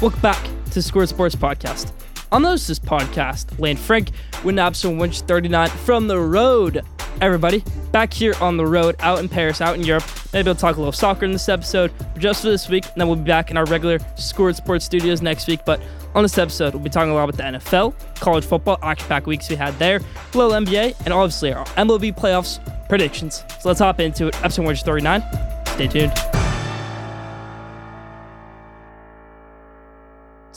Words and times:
Welcome 0.00 0.20
back 0.20 0.44
to 0.66 0.74
the 0.74 0.80
Schoolyard 0.80 1.08
Sports 1.08 1.34
Podcast. 1.34 1.90
On 2.30 2.40
this 2.42 2.78
podcast, 2.78 3.58
Lane 3.58 3.76
Frank, 3.76 4.12
with 4.44 4.56
episode 4.56 4.90
139 4.90 5.68
from 5.70 6.06
the 6.06 6.16
road. 6.16 6.82
Everybody, 7.20 7.64
back 7.90 8.12
here 8.12 8.34
on 8.40 8.56
the 8.56 8.64
road, 8.64 8.94
out 9.00 9.18
in 9.18 9.28
Paris, 9.28 9.60
out 9.60 9.74
in 9.74 9.82
Europe. 9.82 10.04
Maybe 10.32 10.46
we'll 10.46 10.54
talk 10.54 10.76
a 10.76 10.78
little 10.78 10.92
soccer 10.92 11.24
in 11.24 11.32
this 11.32 11.48
episode, 11.48 11.92
just 12.16 12.42
for 12.42 12.48
this 12.48 12.68
week, 12.68 12.84
and 12.84 12.94
then 12.94 13.08
we'll 13.08 13.16
be 13.16 13.24
back 13.24 13.50
in 13.50 13.56
our 13.56 13.64
regular 13.64 13.98
Schoolyard 14.16 14.54
Sports 14.54 14.84
studios 14.84 15.20
next 15.20 15.48
week. 15.48 15.64
But 15.66 15.82
on 16.14 16.22
this 16.22 16.38
episode, 16.38 16.74
we'll 16.74 16.84
be 16.84 16.90
talking 16.90 17.10
a 17.10 17.14
lot 17.14 17.28
about 17.28 17.36
the 17.36 17.58
NFL, 17.58 17.92
college 18.20 18.44
football, 18.44 18.78
action 18.84 19.08
pack 19.08 19.26
weeks 19.26 19.50
we 19.50 19.56
had 19.56 19.76
there, 19.80 19.98
little 20.32 20.52
NBA, 20.52 20.94
and 21.06 21.12
obviously 21.12 21.52
our 21.52 21.64
MLB 21.74 22.16
playoffs 22.16 22.60
predictions. 22.88 23.42
So 23.58 23.68
let's 23.68 23.80
hop 23.80 23.98
into 23.98 24.28
it. 24.28 24.44
Episode 24.44 24.62
139. 24.64 25.24
Stay 25.66 25.88
tuned. 25.88 26.37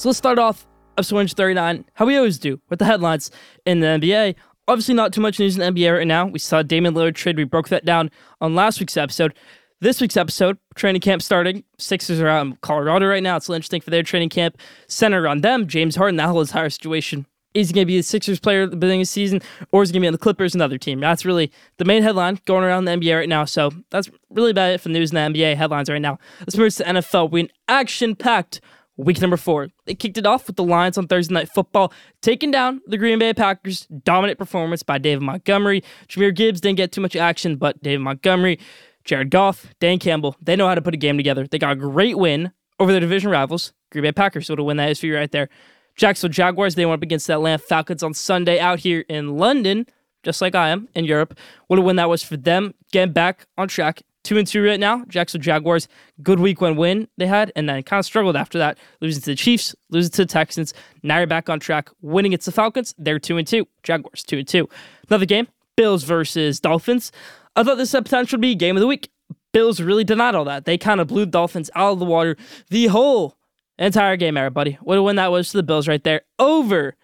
So 0.02 0.10
let's 0.10 0.18
start 0.18 0.40
off 0.40 0.66
episode 0.98 1.14
139, 1.14 1.86
how 1.94 2.08
we 2.08 2.18
always 2.18 2.40
do, 2.40 2.60
with 2.70 2.80
the 2.80 2.86
headlines 2.86 3.30
in 3.68 3.82
the 3.82 3.86
NBA. 3.86 4.34
Obviously, 4.68 4.96
not 4.96 5.14
too 5.14 5.22
much 5.22 5.40
news 5.40 5.56
in 5.56 5.60
the 5.60 5.80
NBA 5.80 5.96
right 5.96 6.08
now. 6.08 6.26
We 6.26 6.40
saw 6.40 6.64
Damian 6.64 6.96
Lillard 6.96 7.14
trade. 7.14 7.38
We 7.38 7.44
broke 7.44 7.70
that 7.70 7.86
down 7.86 8.10
on 8.42 8.56
last 8.56 8.80
week's 8.80 8.98
episode. 8.98 9.36
This 9.80 10.02
week's 10.02 10.18
episode, 10.18 10.58
training 10.74 11.02
camp 11.02 11.22
starting. 11.22 11.64
Sixers 11.78 12.20
are 12.20 12.28
out 12.28 12.48
in 12.48 12.58
Colorado 12.64 13.06
right 13.06 13.22
now. 13.22 13.36
It's 13.36 13.48
interesting 13.48 13.80
for 13.80 13.92
their 13.92 14.02
training 14.02 14.30
camp. 14.30 14.58
Centered 14.88 15.28
on 15.28 15.42
them, 15.42 15.68
James 15.68 15.98
Harden, 15.98 16.16
that 16.16 16.30
whole 16.30 16.42
entire 16.42 16.72
situation. 16.72 17.28
Is 17.54 17.68
he 17.68 17.74
going 17.76 17.86
to 17.86 17.88
be 17.88 17.98
the 17.98 18.02
Sixers 18.02 18.40
player 18.40 18.64
at 18.64 18.72
the 18.72 18.78
beginning 18.78 19.02
of 19.02 19.06
the 19.08 19.12
season, 19.12 19.40
or 19.72 19.84
is 19.84 19.90
he 19.90 19.94
going 19.94 20.02
to 20.02 20.06
be 20.06 20.08
on 20.08 20.14
the 20.14 20.18
Clippers, 20.18 20.56
another 20.56 20.80
team? 20.80 21.00
That's 21.00 21.26
really 21.26 21.52
the 21.78 21.86
main 21.86 22.02
headline 22.02 22.40
going 22.46 22.64
around 22.64 22.86
the 22.86 22.94
NBA 22.94 23.20
right 23.20 23.30
now. 23.30 23.46
So 23.46 23.70
that's 23.92 24.10
really 24.32 24.50
about 24.50 24.72
it 24.72 24.82
for 24.82 24.90
news 24.90 25.12
in 25.12 25.16
the 25.34 25.40
NBA 25.40 25.58
headlines 25.58 25.92
right 25.92 26.02
now. 26.02 26.18
Let's 26.40 26.58
move 26.58 26.74
to 26.78 26.86
NFL. 26.86 27.30
We 27.30 27.42
an 27.42 27.50
action-packed 27.68 28.62
Week 29.02 29.20
number 29.20 29.38
four, 29.38 29.70
they 29.86 29.96
kicked 29.96 30.20
it 30.20 30.28
off 30.28 30.46
with 30.46 30.58
the 30.58 30.64
Lions 30.64 30.96
on 30.96 31.08
Thursday 31.08 31.34
Night 31.34 31.50
Football, 31.50 31.92
taking 32.22 32.52
down 32.52 32.82
the 32.86 33.00
Green 33.00 33.18
Bay 33.18 33.34
Packers. 33.34 33.88
Dominant 34.04 34.38
performance 34.38 34.84
by 34.84 35.00
David 35.00 35.24
Montgomery. 35.24 35.84
Jahmyr 36.08 36.36
Gibbs 36.36 36.62
didn't 36.62 36.78
get 36.78 36.92
too 36.92 37.02
much 37.02 37.16
action, 37.16 37.56
but 37.56 37.82
David 37.82 38.04
Montgomery, 38.04 38.60
Jared 39.04 39.32
Goff, 39.32 39.74
Dan 39.80 39.98
Campbell, 39.98 40.36
they 40.40 40.56
know 40.56 40.68
how 40.68 40.76
to 40.76 40.84
put 40.84 40.94
a 40.94 40.98
game 40.98 41.18
together. 41.18 41.48
They 41.48 41.58
got 41.58 41.72
a 41.72 41.76
great 41.76 42.16
win 42.20 42.52
over 42.80 42.92
their 42.92 43.02
division 43.02 43.32
rivals, 43.32 43.74
Green 43.92 44.04
Bay 44.04 44.12
Packers. 44.12 44.46
So 44.46 44.56
to 44.56 44.64
win 44.64 44.78
that 44.78 44.92
is 44.92 45.00
for 45.00 45.08
you 45.08 45.16
right 45.16 45.32
there. 45.32 45.50
Jacksonville 45.96 46.34
Jaguars, 46.34 46.76
they 46.76 46.86
went 46.86 47.00
up 47.00 47.04
against 47.04 47.26
the 47.26 47.34
Atlanta 47.34 47.58
Falcons 47.58 48.04
on 48.04 48.14
Sunday 48.14 48.60
out 48.60 48.82
here 48.82 49.04
in 49.10 49.36
London, 49.36 49.88
just 50.22 50.44
like 50.44 50.54
I 50.54 50.70
am 50.70 50.90
in 50.94 51.06
Europe. 51.06 51.36
What 51.66 51.80
a 51.80 51.82
win 51.82 51.96
that 51.96 52.08
was 52.08 52.22
for 52.22 52.38
them, 52.38 52.76
getting 52.92 53.14
back 53.14 53.48
on 53.58 53.68
track 53.68 54.04
Two 54.24 54.38
and 54.38 54.48
two 54.48 54.64
right 54.64 54.80
now. 54.80 55.04
Jacksonville 55.08 55.44
Jaguars, 55.44 55.88
good 56.22 56.40
week 56.40 56.62
one 56.62 56.76
win 56.76 57.08
they 57.18 57.26
had, 57.26 57.52
and 57.56 57.68
then 57.68 57.82
kind 57.84 58.00
of 58.00 58.06
struggled 58.06 58.36
after 58.36 58.60
that, 58.60 58.78
losing 59.02 59.22
to 59.22 59.32
the 59.32 59.36
Chiefs, 59.36 59.76
losing 59.90 60.12
to 60.12 60.22
the 60.24 60.28
Texans. 60.28 60.74
Now 61.02 61.18
you're 61.18 61.28
back 61.28 61.50
on 61.50 61.60
track, 61.60 61.90
winning 62.02 62.32
against 62.32 62.46
the 62.46 62.52
Falcons. 62.52 62.94
They're 63.00 63.20
two 63.20 63.38
and 63.38 63.48
two. 63.48 63.68
Jaguars 63.84 64.24
two 64.24 64.38
and 64.38 64.48
two. 64.48 64.70
Another 65.10 65.26
game, 65.26 65.48
Bills 65.76 66.04
versus 66.04 66.60
Dolphins. 66.60 67.12
I 67.56 67.64
thought 67.64 67.78
this 67.78 67.92
had 67.92 68.06
potential 68.06 68.38
to 68.38 68.42
be 68.42 68.54
game 68.54 68.78
of 68.78 68.82
the 68.82 68.88
week. 68.88 69.10
Bills 69.54 69.82
really 69.82 70.04
denied 70.04 70.36
all 70.36 70.46
that. 70.46 70.66
They 70.66 70.78
kind 70.78 71.02
of 71.02 71.08
blew 71.08 71.26
Dolphins 71.26 71.70
out 71.76 71.94
of 71.94 72.00
the 72.00 72.06
water 72.06 72.38
the 72.70 72.88
whole 72.88 73.38
entire 73.78 74.16
game, 74.16 74.38
everybody. 74.38 74.78
What 74.82 74.98
a 74.98 75.04
win 75.04 75.18
that 75.18 75.32
was 75.32 75.50
to 75.52 75.58
the 75.58 75.64
Bills 75.64 75.88
right 75.88 76.04
there 76.04 76.22
over 76.40 76.96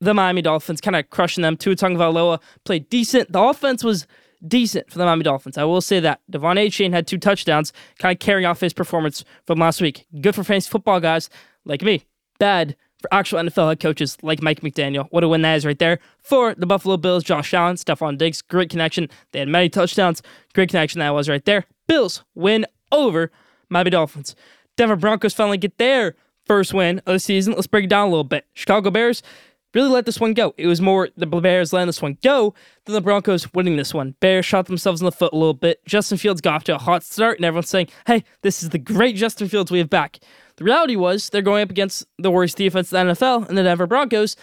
the 0.00 0.12
Miami 0.12 0.42
Dolphins, 0.42 0.80
kind 0.80 0.96
of 0.96 1.08
crushing 1.10 1.42
them. 1.42 1.56
Tua 1.56 1.74
Tagovailoa 1.74 2.40
played 2.64 2.90
decent. 2.90 3.32
The 3.32 3.40
offense 3.40 3.82
was 3.82 4.06
decent 4.46 4.90
for 4.90 4.98
the 4.98 5.04
Miami 5.04 5.24
Dolphins. 5.24 5.58
I 5.58 5.64
will 5.64 5.80
say 5.80 6.00
that. 6.00 6.20
De'Von 6.30 6.56
Achane 6.56 6.92
had 6.92 7.06
two 7.06 7.18
touchdowns, 7.18 7.72
kind 7.98 8.14
of 8.14 8.18
carrying 8.18 8.46
off 8.46 8.60
his 8.60 8.72
performance 8.72 9.24
from 9.46 9.58
last 9.58 9.80
week. 9.80 10.06
Good 10.20 10.34
for 10.34 10.44
fantasy 10.44 10.70
football 10.70 11.00
guys 11.00 11.30
like 11.64 11.82
me. 11.82 12.04
Bad 12.38 12.76
for 13.00 13.12
actual 13.12 13.40
NFL 13.40 13.68
head 13.68 13.80
coaches 13.80 14.16
like 14.22 14.42
Mike 14.42 14.60
McDaniel. 14.60 15.06
What 15.10 15.24
a 15.24 15.28
win 15.28 15.42
that 15.42 15.56
is 15.56 15.66
right 15.66 15.78
there. 15.78 15.98
For 16.20 16.54
the 16.54 16.66
Buffalo 16.66 16.96
Bills, 16.96 17.24
Josh 17.24 17.52
Allen, 17.54 17.76
Stefon 17.76 18.18
Diggs, 18.18 18.42
great 18.42 18.70
connection. 18.70 19.08
They 19.32 19.40
had 19.40 19.48
many 19.48 19.68
touchdowns. 19.68 20.22
Great 20.54 20.70
connection 20.70 21.00
that 21.00 21.10
was 21.10 21.28
right 21.28 21.44
there. 21.44 21.66
Bills 21.86 22.24
win 22.34 22.66
over 22.92 23.30
Miami 23.68 23.90
Dolphins. 23.90 24.34
Denver 24.76 24.96
Broncos 24.96 25.34
finally 25.34 25.58
get 25.58 25.78
their 25.78 26.14
first 26.44 26.72
win 26.72 26.98
of 27.00 27.12
the 27.12 27.18
season. 27.18 27.54
Let's 27.54 27.66
break 27.66 27.84
it 27.84 27.90
down 27.90 28.08
a 28.08 28.10
little 28.10 28.24
bit. 28.24 28.46
Chicago 28.54 28.90
Bears 28.90 29.22
really 29.76 29.90
let 29.90 30.06
this 30.06 30.18
one 30.18 30.32
go. 30.32 30.54
It 30.56 30.66
was 30.66 30.80
more 30.80 31.10
the 31.16 31.26
Bears 31.26 31.70
letting 31.70 31.86
this 31.86 32.00
one 32.00 32.16
go 32.22 32.54
than 32.86 32.94
the 32.94 33.00
Broncos 33.02 33.52
winning 33.52 33.76
this 33.76 33.92
one. 33.92 34.14
Bears 34.20 34.46
shot 34.46 34.66
themselves 34.66 35.02
in 35.02 35.04
the 35.04 35.12
foot 35.12 35.34
a 35.34 35.36
little 35.36 35.54
bit. 35.54 35.84
Justin 35.84 36.16
Fields 36.16 36.40
got 36.40 36.54
off 36.54 36.64
to 36.64 36.74
a 36.74 36.78
hot 36.78 37.04
start, 37.04 37.36
and 37.36 37.44
everyone's 37.44 37.68
saying, 37.68 37.88
hey, 38.06 38.24
this 38.40 38.62
is 38.62 38.70
the 38.70 38.78
great 38.78 39.16
Justin 39.16 39.48
Fields 39.48 39.70
we 39.70 39.78
have 39.78 39.90
back. 39.90 40.18
The 40.56 40.64
reality 40.64 40.96
was 40.96 41.28
they're 41.28 41.42
going 41.42 41.62
up 41.62 41.70
against 41.70 42.06
the 42.18 42.30
worst 42.30 42.56
defense 42.56 42.90
in 42.90 43.06
the 43.06 43.12
NFL 43.12 43.48
and 43.48 43.58
the 43.58 43.62
Denver 43.62 43.86
Broncos, 43.86 44.34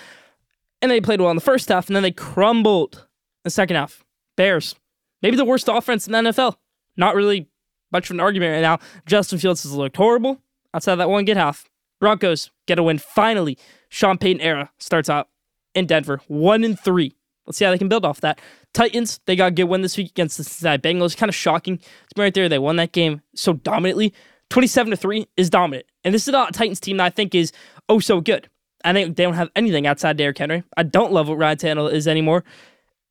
and 0.84 0.92
they 0.92 1.02
played 1.02 1.20
well 1.20 1.32
in 1.32 1.36
the 1.36 1.42
first 1.42 1.68
half, 1.68 1.88
and 1.88 1.96
then 1.96 2.04
they 2.04 2.12
crumbled 2.12 2.94
in 2.96 3.02
the 3.46 3.50
second 3.50 3.76
half. 3.76 4.06
Bears, 4.38 4.76
maybe 5.24 5.36
the 5.36 5.46
worst 5.46 5.68
offense 5.68 6.06
in 6.06 6.14
the 6.14 6.20
NFL. 6.20 6.58
Not 6.96 7.16
really 7.16 7.50
much 7.92 8.10
of 8.10 8.14
an 8.14 8.20
argument 8.20 8.54
right 8.54 8.62
now. 8.62 8.78
Justin 9.08 9.40
Fields 9.40 9.64
has 9.64 9.74
looked 9.74 9.98
horrible 9.98 10.40
outside 10.76 10.96
that 10.96 11.10
one 11.10 11.26
good 11.26 11.38
half. 11.38 11.68
Broncos 12.03 12.52
get 12.68 12.78
a 12.78 12.84
win 12.84 12.97
finally. 12.97 13.58
Sean 13.88 14.18
Payton 14.18 14.41
era 14.41 14.69
starts 14.78 15.09
out 15.09 15.30
in 15.74 15.86
Denver, 15.86 16.19
one 16.28 16.66
and 16.66 16.78
three. 16.78 17.16
Let's 17.46 17.58
see 17.58 17.64
how 17.64 17.72
they 17.72 17.78
can 17.78 17.88
build 17.88 18.03
off 18.03 18.19
that. 18.19 18.41
Titans, 18.74 19.22
they 19.25 19.38
got 19.38 19.47
a 19.47 19.52
good 19.52 19.66
win 19.66 19.81
this 19.81 19.96
week 19.97 20.09
against 20.09 20.38
the 20.38 20.44
Cincinnati 20.44 20.81
Bengals. 20.81 21.16
Kind 21.16 21.30
of 21.30 21.36
shocking. 21.36 21.75
It's 21.75 22.18
right 22.18 22.34
there. 22.34 22.50
They 22.50 22.59
won 22.59 22.75
that 22.75 22.92
game 22.92 23.22
so 23.36 23.53
dominantly. 23.53 24.13
27 24.50 24.92
to 24.92 24.97
3 24.97 25.28
is 25.38 25.50
dominant. 25.50 25.86
And 26.03 26.13
this 26.13 26.28
is 26.28 26.34
a 26.34 26.47
Titans 26.52 26.81
team 26.81 26.97
that 26.97 27.06
I 27.06 27.09
think 27.09 27.34
is 27.34 27.53
oh 27.88 28.00
so 28.00 28.19
good. 28.19 28.50
I 28.84 28.92
think 28.92 29.16
they 29.16 29.24
don't 29.24 29.34
have 29.36 29.50
anything 29.56 29.88
outside 29.88 30.18
Derrick 30.18 30.38
Henry. 30.38 30.63
I 30.75 30.84
don't 30.84 31.13
love 31.13 31.30
what 31.30 31.38
Ryan 31.38 31.58
Tannehill 31.58 31.94
is 31.94 32.06
anymore. 32.06 32.44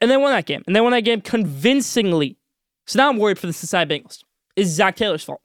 And 0.02 0.10
they 0.10 0.18
won 0.18 0.32
that 0.32 0.44
game. 0.44 0.62
And 0.66 0.76
they 0.76 0.82
won 0.82 0.92
that 0.92 1.00
game 1.00 1.22
convincingly. 1.22 2.36
So 2.86 2.98
now 2.98 3.08
I'm 3.08 3.16
worried 3.16 3.38
for 3.38 3.46
the 3.46 3.54
Cincinnati 3.54 4.00
Bengals. 4.00 4.22
Is 4.54 4.68
Zac 4.68 4.96
Taylor's 4.96 5.24
fault? 5.24 5.40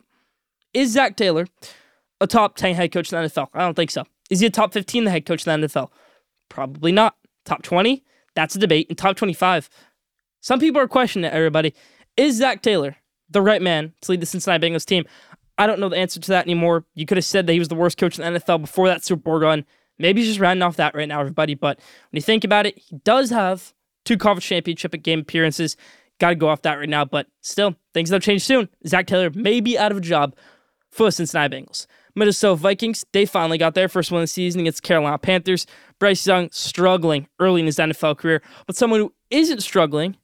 Is 0.74 0.92
Zac 0.92 1.16
Taylor 1.16 1.48
a 2.20 2.28
top 2.28 2.56
10 2.56 2.76
head 2.76 2.92
coach 2.92 3.12
in 3.12 3.22
the 3.22 3.28
NFL? 3.28 3.48
I 3.54 3.62
don't 3.62 3.76
think 3.76 3.92
so. 3.92 4.06
Is 4.30 4.40
he 4.40 4.46
a 4.46 4.50
top 4.52 4.74
15 4.74 5.06
head 5.06 5.26
coach 5.26 5.48
in 5.48 5.62
the 5.62 5.68
NFL? 5.68 5.90
Probably 6.50 6.92
not. 6.92 7.16
Top 7.46 7.64
20? 7.64 8.04
That's 8.36 8.56
a 8.56 8.60
debate. 8.60 8.88
And 8.90 8.98
top 8.98 9.16
25? 9.16 9.70
Some 10.42 10.60
people 10.60 10.82
are 10.82 10.88
questioning 10.88 11.30
it, 11.30 11.34
everybody. 11.34 11.74
Is 12.16 12.38
Zac 12.38 12.62
Taylor 12.62 12.98
the 13.30 13.42
right 13.42 13.62
man 13.62 13.94
to 14.02 14.12
lead 14.12 14.22
the 14.22 14.26
Cincinnati 14.26 14.68
Bengals 14.68 14.86
team? 14.86 15.06
I 15.58 15.66
don't 15.66 15.80
know 15.80 15.90
the 15.90 15.98
answer 15.98 16.20
to 16.20 16.32
that 16.32 16.46
anymore. 16.46 16.86
You 16.94 17.06
could 17.06 17.18
have 17.18 17.26
said 17.26 17.48
that 17.48 17.54
he 17.54 17.60
was 17.60 17.68
the 17.68 17.76
worst 17.76 17.98
coach 17.98 18.20
in 18.20 18.34
the 18.34 18.40
NFL 18.40 18.62
before 18.62 18.88
that 18.88 19.04
Super 19.04 19.24
Bowl 19.24 19.40
run. 19.40 19.66
Maybe 19.98 20.22
he's 20.22 20.30
just 20.30 20.40
rounding 20.40 20.62
off 20.62 20.76
that 20.76 20.94
right 20.94 21.08
now, 21.08 21.20
everybody. 21.20 21.56
But 21.56 21.80
when 21.80 22.18
you 22.18 22.22
think 22.22 22.44
about 22.44 22.68
it, 22.68 22.78
he 22.78 22.98
does 23.04 23.32
have 23.32 23.74
two 24.06 24.18
conference 24.18 24.46
championship 24.46 24.92
game 25.02 25.20
appearances. 25.20 25.76
Got 26.20 26.30
to 26.30 26.36
go 26.36 26.50
off 26.50 26.62
that 26.62 26.76
right 26.76 26.90
now. 26.90 27.06
But 27.06 27.28
still, 27.42 27.76
things 27.94 28.12
have 28.12 28.22
change 28.22 28.44
soon. 28.44 28.70
Zac 28.86 29.08
Taylor 29.08 29.32
may 29.32 29.60
be 29.60 29.78
out 29.78 29.92
of 29.92 29.98
a 29.98 30.02
job 30.02 30.36
for 30.92 31.06
the 31.06 31.12
Cincinnati 31.12 31.58
Bengals. 31.58 31.88
Minnesota 32.18 32.56
Vikings, 32.56 33.06
they 33.14 33.26
finally 33.26 33.58
got 33.58 33.76
their 33.76 33.88
first 33.88 34.12
win 34.12 34.20
of 34.20 34.24
the 34.24 34.28
season 34.28 34.62
against 34.62 34.84
Carolina 34.84 35.18
Panthers. 35.18 35.68
Bryce 36.00 36.26
Young 36.26 36.50
struggling 36.52 37.28
early 37.40 37.62
in 37.62 37.66
his 37.68 37.78
NFL 37.78 38.18
career, 38.18 38.42
but 38.66 38.76
someone 38.76 39.00
who 39.00 39.14
isn't 39.30 39.62
struggling 39.62 40.18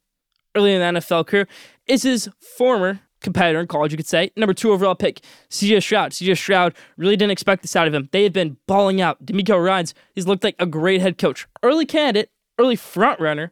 early 0.56 0.74
in 0.74 0.80
the 0.80 1.00
NFL 1.00 1.28
career 1.28 1.48
is 1.88 2.04
his 2.04 2.30
former 2.58 3.00
competitor 3.22 3.60
in 3.60 3.68
college, 3.68 3.92
you 3.92 3.98
could 3.98 4.08
say. 4.08 4.32
Number 4.36 4.54
two 4.54 4.72
overall 4.72 4.96
pick, 4.96 5.22
CJ 5.50 5.82
Stroud. 5.82 6.12
CJ 6.12 6.38
Stroud 6.38 6.76
really 6.98 7.16
didn't 7.16 7.32
expect 7.32 7.62
this 7.62 7.76
out 7.76 7.88
of 7.88 7.94
him. 7.94 8.10
They 8.12 8.24
had 8.24 8.34
been 8.34 8.58
balling 8.68 9.02
out. 9.02 9.26
DeMeco 9.26 9.64
Ryans, 9.64 9.94
he's 10.14 10.28
looked 10.28 10.44
like 10.44 10.56
a 10.60 10.66
great 10.66 11.02
head 11.02 11.18
coach. 11.18 11.48
Early 11.64 11.86
candidate, 11.86 12.30
early 12.60 12.76
front 12.76 13.20
runner 13.20 13.52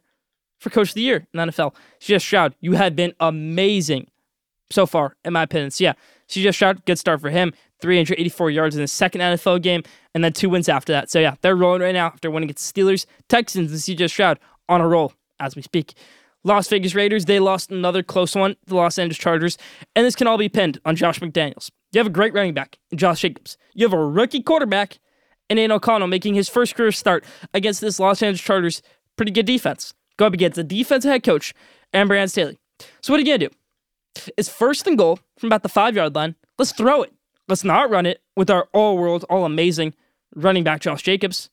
for 0.60 0.70
coach 0.70 0.90
of 0.90 0.94
the 0.94 1.02
year 1.02 1.26
in 1.32 1.38
the 1.38 1.52
NFL. 1.52 1.74
CJ 2.00 2.20
Stroud, 2.20 2.54
you 2.60 2.72
have 2.72 2.94
been 2.94 3.14
amazing 3.18 4.08
so 4.70 4.86
far, 4.86 5.16
in 5.24 5.32
my 5.32 5.42
opinion. 5.42 5.70
So 5.70 5.84
yeah, 5.84 5.94
CJ 6.28 6.54
Stroud, 6.54 6.84
good 6.84 6.98
start 6.98 7.20
for 7.20 7.30
him. 7.30 7.52
384 7.82 8.50
yards 8.50 8.76
in 8.76 8.80
the 8.80 8.88
second 8.88 9.20
NFL 9.20 9.60
game, 9.60 9.82
and 10.14 10.24
then 10.24 10.32
two 10.32 10.48
wins 10.48 10.68
after 10.68 10.92
that. 10.92 11.10
So 11.10 11.20
yeah, 11.20 11.34
they're 11.42 11.56
rolling 11.56 11.82
right 11.82 11.94
now 11.94 12.06
after 12.06 12.30
winning 12.30 12.48
against 12.48 12.74
the 12.74 12.80
Steelers, 12.80 13.04
Texans, 13.28 13.70
and 13.70 13.80
CJ 13.80 14.08
Stroud 14.08 14.38
on 14.68 14.80
a 14.80 14.88
roll 14.88 15.12
as 15.38 15.56
we 15.56 15.62
speak. 15.62 15.94
Las 16.44 16.68
Vegas 16.68 16.94
Raiders, 16.94 17.26
they 17.26 17.38
lost 17.38 17.70
another 17.70 18.02
close 18.02 18.34
one, 18.34 18.56
the 18.66 18.74
Los 18.74 18.98
Angeles 18.98 19.18
Chargers, 19.18 19.58
and 19.94 20.04
this 20.04 20.16
can 20.16 20.26
all 20.26 20.38
be 20.38 20.48
pinned 20.48 20.80
on 20.84 20.96
Josh 20.96 21.20
McDaniels. 21.20 21.70
You 21.92 21.98
have 21.98 22.06
a 22.06 22.10
great 22.10 22.34
running 22.34 22.54
back 22.54 22.78
in 22.90 22.98
Josh 22.98 23.20
Jacobs. 23.20 23.56
You 23.74 23.86
have 23.86 23.92
a 23.92 24.04
rookie 24.04 24.42
quarterback 24.42 24.98
in 25.48 25.58
Aidan 25.58 25.72
O'Connell 25.72 26.08
making 26.08 26.34
his 26.34 26.48
first 26.48 26.74
career 26.74 26.90
start 26.90 27.24
against 27.54 27.80
this 27.80 28.00
Los 28.00 28.22
Angeles 28.22 28.40
Chargers 28.40 28.82
pretty 29.16 29.30
good 29.30 29.46
defense. 29.46 29.94
Go 30.16 30.26
up 30.26 30.32
against 30.32 30.56
the 30.56 30.64
defensive 30.64 31.10
head 31.10 31.22
coach, 31.22 31.54
and 31.92 32.08
Brandon 32.08 32.28
Staley. 32.28 32.58
So 33.02 33.12
what 33.12 33.18
are 33.18 33.22
you 33.22 33.26
gonna 33.26 33.50
do? 33.50 34.30
It's 34.36 34.48
first 34.48 34.86
and 34.86 34.98
goal 34.98 35.18
from 35.38 35.48
about 35.48 35.62
the 35.62 35.68
five 35.68 35.94
yard 35.94 36.14
line. 36.14 36.34
Let's 36.58 36.72
throw 36.72 37.02
it. 37.02 37.12
Let's 37.48 37.64
not 37.64 37.90
run 37.90 38.06
it 38.06 38.22
with 38.36 38.50
our 38.50 38.68
all 38.72 38.96
world, 38.96 39.24
all 39.28 39.44
amazing 39.44 39.94
running 40.34 40.64
back 40.64 40.80
Josh 40.80 41.02
Jacobs. 41.02 41.50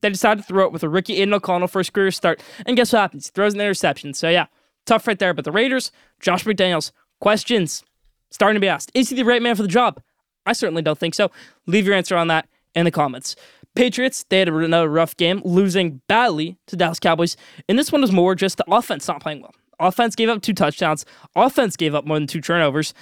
They 0.00 0.10
decided 0.10 0.42
to 0.42 0.46
throw 0.46 0.66
it 0.66 0.72
with 0.72 0.84
a 0.84 0.88
rookie 0.88 1.16
Aidan 1.16 1.34
O'Connell 1.34 1.68
first 1.68 1.92
career 1.92 2.10
start. 2.10 2.42
And 2.66 2.76
guess 2.76 2.92
what 2.92 3.00
happens? 3.00 3.26
He 3.26 3.32
throws 3.32 3.54
an 3.54 3.60
interception. 3.60 4.14
So 4.14 4.28
yeah, 4.28 4.46
tough 4.86 5.06
right 5.06 5.18
there. 5.18 5.34
But 5.34 5.44
the 5.44 5.52
Raiders, 5.52 5.90
Josh 6.20 6.44
McDaniels, 6.44 6.92
questions 7.20 7.82
starting 8.30 8.54
to 8.54 8.60
be 8.60 8.68
asked. 8.68 8.92
Is 8.94 9.08
he 9.10 9.16
the 9.16 9.24
right 9.24 9.42
man 9.42 9.56
for 9.56 9.62
the 9.62 9.68
job? 9.68 10.00
I 10.46 10.52
certainly 10.52 10.82
don't 10.82 10.98
think 10.98 11.14
so. 11.14 11.30
Leave 11.66 11.86
your 11.86 11.96
answer 11.96 12.16
on 12.16 12.28
that 12.28 12.48
in 12.74 12.84
the 12.84 12.90
comments. 12.90 13.34
Patriots, 13.74 14.24
they 14.28 14.38
had 14.38 14.48
another 14.48 14.88
rough 14.88 15.16
game, 15.16 15.42
losing 15.44 16.00
badly 16.08 16.56
to 16.66 16.76
Dallas 16.76 16.98
Cowboys. 16.98 17.36
And 17.68 17.78
this 17.78 17.92
one 17.92 18.00
was 18.00 18.12
more 18.12 18.34
just 18.34 18.56
the 18.56 18.64
offense 18.70 19.06
not 19.06 19.20
playing 19.20 19.42
well. 19.42 19.54
Offense 19.78 20.16
gave 20.16 20.28
up 20.28 20.42
two 20.42 20.54
touchdowns. 20.54 21.04
Offense 21.36 21.76
gave 21.76 21.94
up 21.94 22.04
more 22.04 22.18
than 22.18 22.26
two 22.26 22.40
turnovers. 22.40 22.94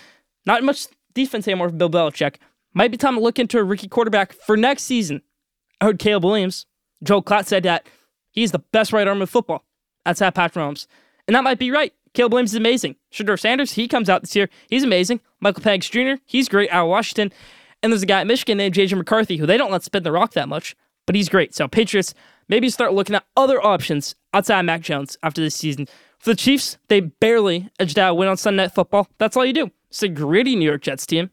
Not 0.44 0.62
much 0.62 0.86
defense 1.16 1.48
anymore 1.48 1.70
for 1.70 1.74
Bill 1.74 1.90
Belichick. 1.90 2.36
Might 2.74 2.92
be 2.92 2.96
time 2.96 3.14
to 3.14 3.20
look 3.20 3.38
into 3.38 3.58
a 3.58 3.64
rookie 3.64 3.88
quarterback 3.88 4.32
for 4.32 4.56
next 4.56 4.84
season. 4.84 5.22
I 5.80 5.86
heard 5.86 5.98
Caleb 5.98 6.24
Williams, 6.24 6.66
Joe 7.02 7.22
Klatt 7.22 7.46
said 7.46 7.64
that 7.64 7.88
he's 8.30 8.52
the 8.52 8.58
best 8.58 8.92
right 8.92 9.08
arm 9.08 9.20
in 9.20 9.26
football. 9.26 9.64
That's 10.04 10.22
at 10.22 10.34
Patrick 10.34 10.64
Mahomes. 10.64 10.86
And 11.26 11.34
that 11.34 11.42
might 11.42 11.58
be 11.58 11.70
right. 11.70 11.92
Caleb 12.14 12.32
Williams 12.32 12.52
is 12.52 12.58
amazing. 12.58 12.96
Shedeur 13.12 13.38
Sanders, 13.38 13.72
he 13.72 13.88
comes 13.88 14.08
out 14.08 14.22
this 14.22 14.36
year. 14.36 14.48
He's 14.68 14.84
amazing. 14.84 15.20
Michael 15.40 15.62
Penix 15.62 15.90
Jr., 15.90 16.22
he's 16.24 16.48
great 16.48 16.70
out 16.70 16.84
of 16.84 16.90
Washington. 16.90 17.32
And 17.82 17.92
there's 17.92 18.02
a 18.02 18.06
guy 18.06 18.20
at 18.20 18.26
Michigan 18.26 18.58
named 18.58 18.74
JJ 18.74 18.96
McCarthy 18.96 19.36
who 19.36 19.46
they 19.46 19.56
don't 19.56 19.70
let 19.70 19.82
spin 19.82 20.02
the 20.02 20.12
rock 20.12 20.32
that 20.32 20.48
much, 20.48 20.76
but 21.06 21.14
he's 21.14 21.28
great. 21.28 21.54
So 21.54 21.68
Patriots, 21.68 22.14
maybe 22.48 22.68
start 22.70 22.94
looking 22.94 23.16
at 23.16 23.26
other 23.36 23.64
options 23.64 24.14
outside 24.32 24.60
of 24.60 24.66
Mac 24.66 24.80
Jones 24.80 25.16
after 25.22 25.42
this 25.42 25.54
season. 25.54 25.88
For 26.18 26.30
the 26.30 26.36
Chiefs, 26.36 26.78
they 26.88 27.00
barely 27.00 27.68
edged 27.78 27.98
out 27.98 28.12
a 28.12 28.14
win 28.14 28.28
on 28.28 28.36
Sunday 28.36 28.64
Night 28.64 28.74
Football. 28.74 29.08
That's 29.18 29.36
all 29.36 29.44
you 29.44 29.52
do. 29.52 29.70
It's 29.96 30.02
a 30.02 30.08
gritty 30.08 30.54
New 30.56 30.66
York 30.66 30.82
Jets 30.82 31.06
team. 31.06 31.30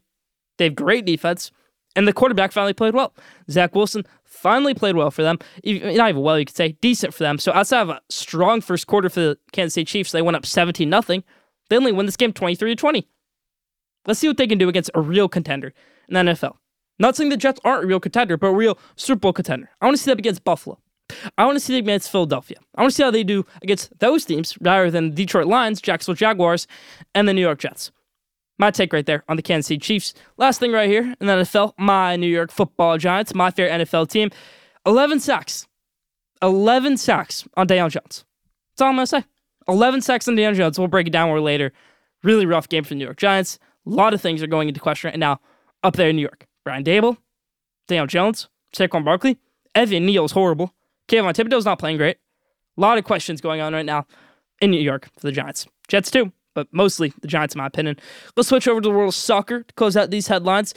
They 0.56 0.64
have 0.64 0.74
great 0.74 1.04
defense, 1.04 1.50
and 1.94 2.08
the 2.08 2.14
quarterback 2.14 2.50
finally 2.50 2.72
played 2.72 2.94
well. 2.94 3.12
Zach 3.50 3.74
Wilson 3.74 4.06
finally 4.24 4.72
played 4.72 4.96
well 4.96 5.10
for 5.10 5.22
them. 5.22 5.38
Not 5.62 6.08
even 6.08 6.22
well, 6.22 6.38
you 6.38 6.46
could 6.46 6.56
say 6.56 6.78
decent 6.80 7.12
for 7.12 7.24
them. 7.24 7.38
So 7.38 7.52
outside 7.52 7.82
of 7.82 7.90
a 7.90 8.00
strong 8.08 8.62
first 8.62 8.86
quarter 8.86 9.10
for 9.10 9.20
the 9.20 9.38
Kansas 9.52 9.74
City 9.74 9.84
Chiefs, 9.84 10.12
they 10.12 10.22
went 10.22 10.38
up 10.38 10.46
17 10.46 10.88
nothing. 10.88 11.24
They 11.68 11.76
only 11.76 11.92
win 11.92 12.06
this 12.06 12.16
game 12.16 12.32
23 12.32 12.70
to 12.70 12.74
20. 12.74 13.06
Let's 14.06 14.20
see 14.20 14.28
what 14.28 14.38
they 14.38 14.46
can 14.46 14.56
do 14.56 14.70
against 14.70 14.90
a 14.94 15.00
real 15.02 15.28
contender 15.28 15.74
in 16.08 16.14
the 16.14 16.32
NFL. 16.32 16.56
Not 16.98 17.16
saying 17.16 17.28
the 17.28 17.36
Jets 17.36 17.60
aren't 17.64 17.84
a 17.84 17.86
real 17.86 18.00
contender, 18.00 18.38
but 18.38 18.46
a 18.46 18.54
real 18.54 18.78
Super 18.96 19.20
Bowl 19.20 19.34
contender. 19.34 19.68
I 19.82 19.84
want 19.84 19.98
to 19.98 20.02
see 20.02 20.10
them 20.10 20.18
against 20.18 20.42
Buffalo. 20.42 20.78
I 21.36 21.44
want 21.44 21.56
to 21.56 21.60
see 21.60 21.74
them 21.74 21.84
against 21.84 22.10
Philadelphia. 22.10 22.56
I 22.76 22.80
want 22.80 22.92
to 22.92 22.96
see 22.96 23.02
how 23.02 23.10
they 23.10 23.24
do 23.24 23.44
against 23.62 23.98
those 23.98 24.24
teams 24.24 24.56
rather 24.62 24.90
than 24.90 25.14
Detroit 25.14 25.48
Lions, 25.48 25.82
Jacksonville 25.82 26.16
Jaguars, 26.16 26.66
and 27.14 27.28
the 27.28 27.34
New 27.34 27.42
York 27.42 27.58
Jets. 27.58 27.90
My 28.58 28.70
take 28.70 28.92
right 28.92 29.04
there 29.04 29.24
on 29.28 29.36
the 29.36 29.42
Kansas 29.42 29.66
City 29.66 29.78
Chiefs. 29.78 30.14
Last 30.36 30.60
thing 30.60 30.72
right 30.72 30.88
here 30.88 31.14
in 31.20 31.26
the 31.26 31.32
NFL, 31.32 31.72
my 31.76 32.16
New 32.16 32.28
York 32.28 32.52
football 32.52 32.98
giants, 32.98 33.34
my 33.34 33.50
fair 33.50 33.68
NFL 33.68 34.08
team. 34.08 34.30
11 34.86 35.20
sacks. 35.20 35.66
11 36.42 36.96
sacks 36.98 37.46
on 37.56 37.66
Daniel 37.66 37.88
Jones. 37.88 38.24
That's 38.72 38.82
all 38.82 38.88
I'm 38.88 38.96
going 38.96 39.06
to 39.06 39.06
say. 39.06 39.24
11 39.66 40.02
sacks 40.02 40.28
on 40.28 40.36
Daniel 40.36 40.54
Jones. 40.54 40.78
We'll 40.78 40.88
break 40.88 41.06
it 41.06 41.12
down 41.12 41.28
more 41.28 41.40
later. 41.40 41.72
Really 42.22 42.46
rough 42.46 42.68
game 42.68 42.84
for 42.84 42.90
the 42.90 42.96
New 42.96 43.04
York 43.04 43.16
Giants. 43.16 43.58
A 43.86 43.90
lot 43.90 44.14
of 44.14 44.20
things 44.20 44.42
are 44.42 44.46
going 44.46 44.68
into 44.68 44.80
question 44.80 45.08
right 45.10 45.18
now 45.18 45.40
up 45.82 45.96
there 45.96 46.10
in 46.10 46.16
New 46.16 46.22
York. 46.22 46.46
Brian 46.64 46.84
Daboll, 46.84 47.18
Daniel 47.88 48.06
Jones, 48.06 48.48
Saquon 48.74 49.04
Barkley, 49.04 49.38
Evan 49.74 50.06
Neal's 50.06 50.32
horrible. 50.32 50.74
Kayvon 51.08 51.34
Thibodeaux's 51.34 51.66
not 51.66 51.78
playing 51.78 51.98
great. 51.98 52.16
A 52.76 52.80
lot 52.80 52.98
of 52.98 53.04
questions 53.04 53.40
going 53.40 53.60
on 53.60 53.72
right 53.72 53.84
now 53.84 54.06
in 54.60 54.70
New 54.70 54.80
York 54.80 55.10
for 55.18 55.26
the 55.26 55.32
Giants. 55.32 55.66
Jets 55.88 56.10
too, 56.10 56.32
but 56.54 56.68
mostly 56.72 57.12
the 57.20 57.28
Giants 57.28 57.54
in 57.54 57.58
my 57.58 57.66
opinion. 57.66 57.98
Let's 58.36 58.48
switch 58.48 58.68
over 58.68 58.80
to 58.80 58.88
the 58.88 58.94
world 58.94 59.08
of 59.08 59.14
soccer 59.14 59.62
to 59.62 59.74
close 59.74 59.96
out 59.96 60.10
these 60.10 60.28
headlines. 60.28 60.74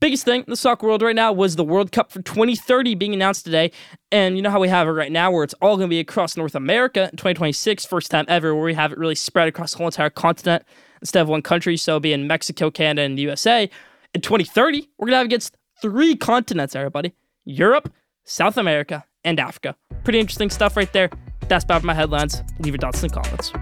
Biggest 0.00 0.24
thing 0.24 0.40
in 0.40 0.46
the 0.48 0.56
soccer 0.56 0.86
world 0.86 1.02
right 1.02 1.14
now 1.14 1.30
was 1.30 1.56
the 1.56 1.64
World 1.64 1.92
Cup 1.92 2.10
for 2.10 2.22
2030 2.22 2.94
being 2.94 3.12
announced 3.12 3.44
today. 3.44 3.70
And 4.10 4.34
you 4.34 4.42
know 4.42 4.48
how 4.48 4.58
we 4.58 4.68
have 4.68 4.88
it 4.88 4.92
right 4.92 5.12
now, 5.12 5.30
where 5.30 5.44
it's 5.44 5.54
all 5.60 5.76
going 5.76 5.88
to 5.88 5.94
be 5.94 6.00
across 6.00 6.38
North 6.38 6.54
America 6.54 7.02
in 7.02 7.18
2026, 7.18 7.84
first 7.84 8.10
time 8.10 8.24
ever, 8.26 8.54
where 8.54 8.64
we 8.64 8.72
have 8.72 8.92
it 8.92 8.98
really 8.98 9.14
spread 9.14 9.46
across 9.46 9.72
the 9.72 9.78
whole 9.78 9.88
entire 9.88 10.08
continent 10.08 10.64
instead 11.02 11.20
of 11.20 11.28
one 11.28 11.42
country. 11.42 11.76
So 11.76 11.92
it'll 11.92 12.00
be 12.00 12.14
in 12.14 12.26
Mexico, 12.26 12.70
Canada, 12.70 13.02
and 13.02 13.18
the 13.18 13.22
USA. 13.22 13.68
In 14.14 14.22
2030, 14.22 14.88
we're 14.96 15.06
going 15.06 15.12
to 15.12 15.16
have 15.18 15.26
against 15.26 15.54
three 15.82 16.16
continents, 16.16 16.74
everybody 16.74 17.12
Europe, 17.44 17.92
South 18.24 18.56
America, 18.56 19.04
and 19.22 19.38
Africa. 19.38 19.76
Pretty 20.04 20.18
interesting 20.18 20.48
stuff 20.48 20.78
right 20.78 20.92
there. 20.94 21.10
That's 21.48 21.64
about 21.64 21.82
my 21.82 21.92
headlines. 21.92 22.42
Leave 22.58 22.74
your 22.74 22.78
thoughts 22.78 23.02
in 23.02 23.08
the 23.08 23.14
comments. 23.14 23.52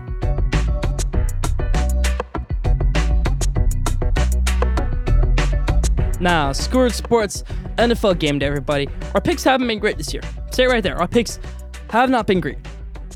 Now, 6.21 6.53
Schoolyard 6.53 6.93
Sports 6.93 7.45
NFL 7.77 8.19
game 8.19 8.39
day, 8.39 8.47
everybody. 8.47 8.89
Our 9.15 9.21
picks 9.21 9.45
haven't 9.45 9.69
been 9.69 9.79
great 9.79 9.99
this 9.99 10.13
year. 10.13 10.23
Say 10.51 10.65
it 10.65 10.69
right 10.69 10.83
there. 10.83 10.97
Our 10.97 11.09
picks 11.09 11.39
have 11.91 12.11
not 12.11 12.27
been 12.27 12.41
great. 12.41 12.59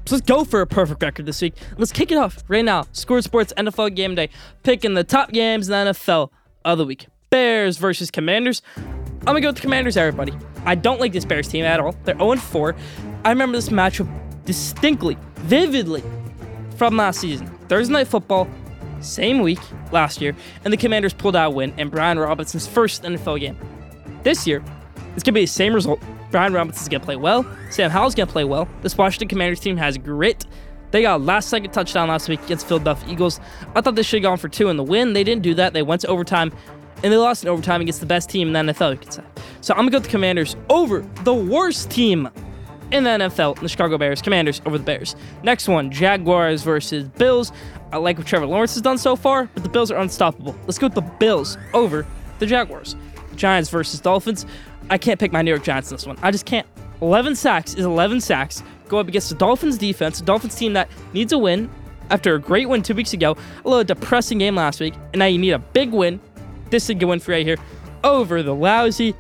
So 0.07 0.17
let's 0.17 0.27
go 0.27 0.45
for 0.45 0.61
a 0.61 0.67
perfect 0.67 1.03
record 1.03 1.27
this 1.27 1.41
week. 1.41 1.55
Let's 1.79 1.93
kick 1.93 2.11
it 2.11 2.19
off 2.19 2.43
right 2.49 2.65
now. 2.65 2.85
Schoolyard 2.93 3.25
Sports 3.25 3.53
NFL 3.57 3.95
game 3.95 4.15
day. 4.15 4.31
Picking 4.63 4.95
the 4.95 5.05
top 5.05 5.33
games 5.33 5.69
in 5.69 5.73
the 5.73 5.93
NFL 5.93 6.31
of 6.65 6.79
the 6.79 6.85
week. 6.85 7.07
Bears 7.31 7.79
versus 7.79 8.11
Commanders. 8.11 8.63
I'm 8.77 9.27
gonna 9.27 9.41
go 9.41 9.49
with 9.49 9.57
the 9.57 9.63
Commanders, 9.63 9.97
everybody. 9.97 10.33
I 10.65 10.75
don't 10.75 11.01
like 11.01 11.13
this 11.13 11.25
Bears 11.25 11.49
team 11.49 11.65
at 11.65 11.81
all. 11.81 11.95
They're 12.05 12.19
0 12.19 12.37
4. 12.37 12.75
I 13.25 13.31
remember 13.31 13.57
this 13.57 13.69
matchup 13.69 14.09
distinctly, 14.45 15.17
vividly 15.37 16.03
from 16.77 16.97
last 16.97 17.21
season. 17.21 17.47
Thursday 17.69 17.93
Night 17.93 18.09
Football, 18.09 18.49
same 19.03 19.41
week 19.41 19.61
last 19.93 20.21
year, 20.21 20.35
and 20.65 20.73
the 20.73 20.77
Commanders 20.77 21.13
pulled 21.13 21.37
out 21.37 21.49
a 21.49 21.55
win 21.55 21.75
in 21.79 21.89
Brian 21.89 22.19
Robinson's 22.19 22.67
first 22.67 23.03
NFL 23.03 23.41
game. 23.41 23.59
This 24.23 24.47
year, 24.47 24.63
it's 25.15 25.23
going 25.23 25.25
to 25.25 25.33
be 25.33 25.43
the 25.43 25.47
same 25.47 25.75
result. 25.75 26.01
Brian 26.31 26.53
Robinson's 26.53 26.89
going 26.89 27.01
to 27.01 27.05
play 27.05 27.17
well. 27.17 27.47
Sam 27.71 27.91
Howell's 27.91 28.15
going 28.15 28.27
to 28.27 28.33
play 28.33 28.45
well. 28.45 28.69
This 28.81 28.97
Washington 28.97 29.29
Commanders 29.29 29.61
team 29.61 29.77
has 29.77 29.99
grit. 29.99 30.47
They 30.91 31.03
got 31.03 31.21
a 31.21 31.23
last 31.23 31.49
second 31.49 31.73
touchdown 31.73 32.09
last 32.09 32.29
week 32.29 32.43
against 32.43 32.67
Philadelphia 32.67 33.11
Eagles. 33.11 33.41
I 33.75 33.81
thought 33.81 33.95
they 33.95 34.03
should 34.03 34.23
have 34.23 34.31
gone 34.31 34.39
for 34.39 34.49
two 34.49 34.69
in 34.69 34.77
the 34.77 34.83
win. 34.83 35.13
They 35.13 35.25
didn't 35.25 35.43
do 35.43 35.55
that. 35.55 35.73
They 35.73 35.83
went 35.83 36.03
to 36.03 36.09
overtime, 36.09 36.53
and 37.03 37.13
they 37.13 37.17
lost 37.17 37.43
in 37.43 37.49
overtime 37.49 37.81
against 37.81 38.01
the 38.01 38.07
best 38.07 38.29
team 38.29 38.55
in 38.55 38.67
the 38.67 38.73
NFL, 38.73 38.93
you 38.93 38.99
could 38.99 39.13
say. 39.13 39.23
So 39.61 39.75
I'm 39.75 39.81
going 39.81 39.89
to 39.89 39.93
go 39.93 39.99
with 39.99 40.05
the 40.05 40.11
Commanders 40.11 40.57
over 40.69 41.01
the 41.25 41.35
worst 41.35 41.91
team 41.91 42.29
in 42.91 43.05
the 43.05 43.11
NFL, 43.11 43.59
the 43.61 43.69
Chicago 43.69 43.97
Bears. 43.97 44.21
Commanders 44.23 44.61
over 44.67 44.79
the 44.79 44.85
Bears. 44.85 45.17
Next 45.43 45.67
one, 45.67 45.91
Jaguars 45.91 46.63
versus 46.63 47.09
Bills. 47.09 47.53
I 47.93 47.99
like 47.99 48.19
what 48.19 48.27
Trevor 48.27 48.47
Lawrence 48.47 48.75
has 48.75 48.83
done 48.83 48.99
so 48.99 49.15
far, 49.15 49.49
but 49.55 49.63
the 49.63 49.69
Bills 49.69 49.91
are 49.91 49.99
unstoppable. 49.99 50.57
Let's 50.65 50.79
go 50.79 50.87
with 50.87 50.95
the 50.95 51.03
Bills 51.03 51.59
over 51.75 52.07
the 52.39 52.47
Jaguars. 52.47 52.97
Giants 53.37 53.69
versus 53.71 54.01
Dolphins. 54.01 54.47
I 54.91 54.99
can't 54.99 55.21
pick 55.21 55.33
my 55.33 55.43
New 55.43 55.51
York 55.51 55.63
Giants 55.63 55.91
in 55.91 55.97
this 55.97 56.07
one. 56.07 56.19
I 56.23 56.31
just 56.31 56.47
can't. 56.47 56.67
11 57.03 57.35
sacks 57.37 57.75
is 57.75 57.85
11 57.85 58.21
sacks. 58.21 58.63
Go 58.89 58.99
up 58.99 59.09
against 59.09 59.29
the 59.29 59.35
Dolphins 59.35 59.79
defense, 59.79 60.21
a 60.21 60.25
Dolphins 60.25 60.55
team 60.55 60.73
that 60.73 60.89
needs 61.13 61.33
a 61.33 61.39
win 61.39 61.71
after 62.11 62.35
a 62.35 62.39
great 62.39 62.69
win 62.69 62.83
two 62.83 62.95
weeks 62.95 63.13
ago, 63.13 63.37
a 63.65 63.69
little 63.69 63.85
depressing 63.85 64.39
game 64.39 64.55
last 64.55 64.81
week, 64.81 64.95
and 65.13 65.19
now 65.19 65.27
you 65.27 65.39
need 65.39 65.53
a 65.53 65.59
big 65.59 65.93
win. 65.93 66.21
This 66.71 66.85
is 66.85 66.91
a 66.91 66.95
good 66.95 67.07
win 67.07 67.21
for 67.21 67.33
right 67.33 67.45
here 67.45 67.57
over 68.05 68.43
the 68.43 68.55
lousy 68.55 69.15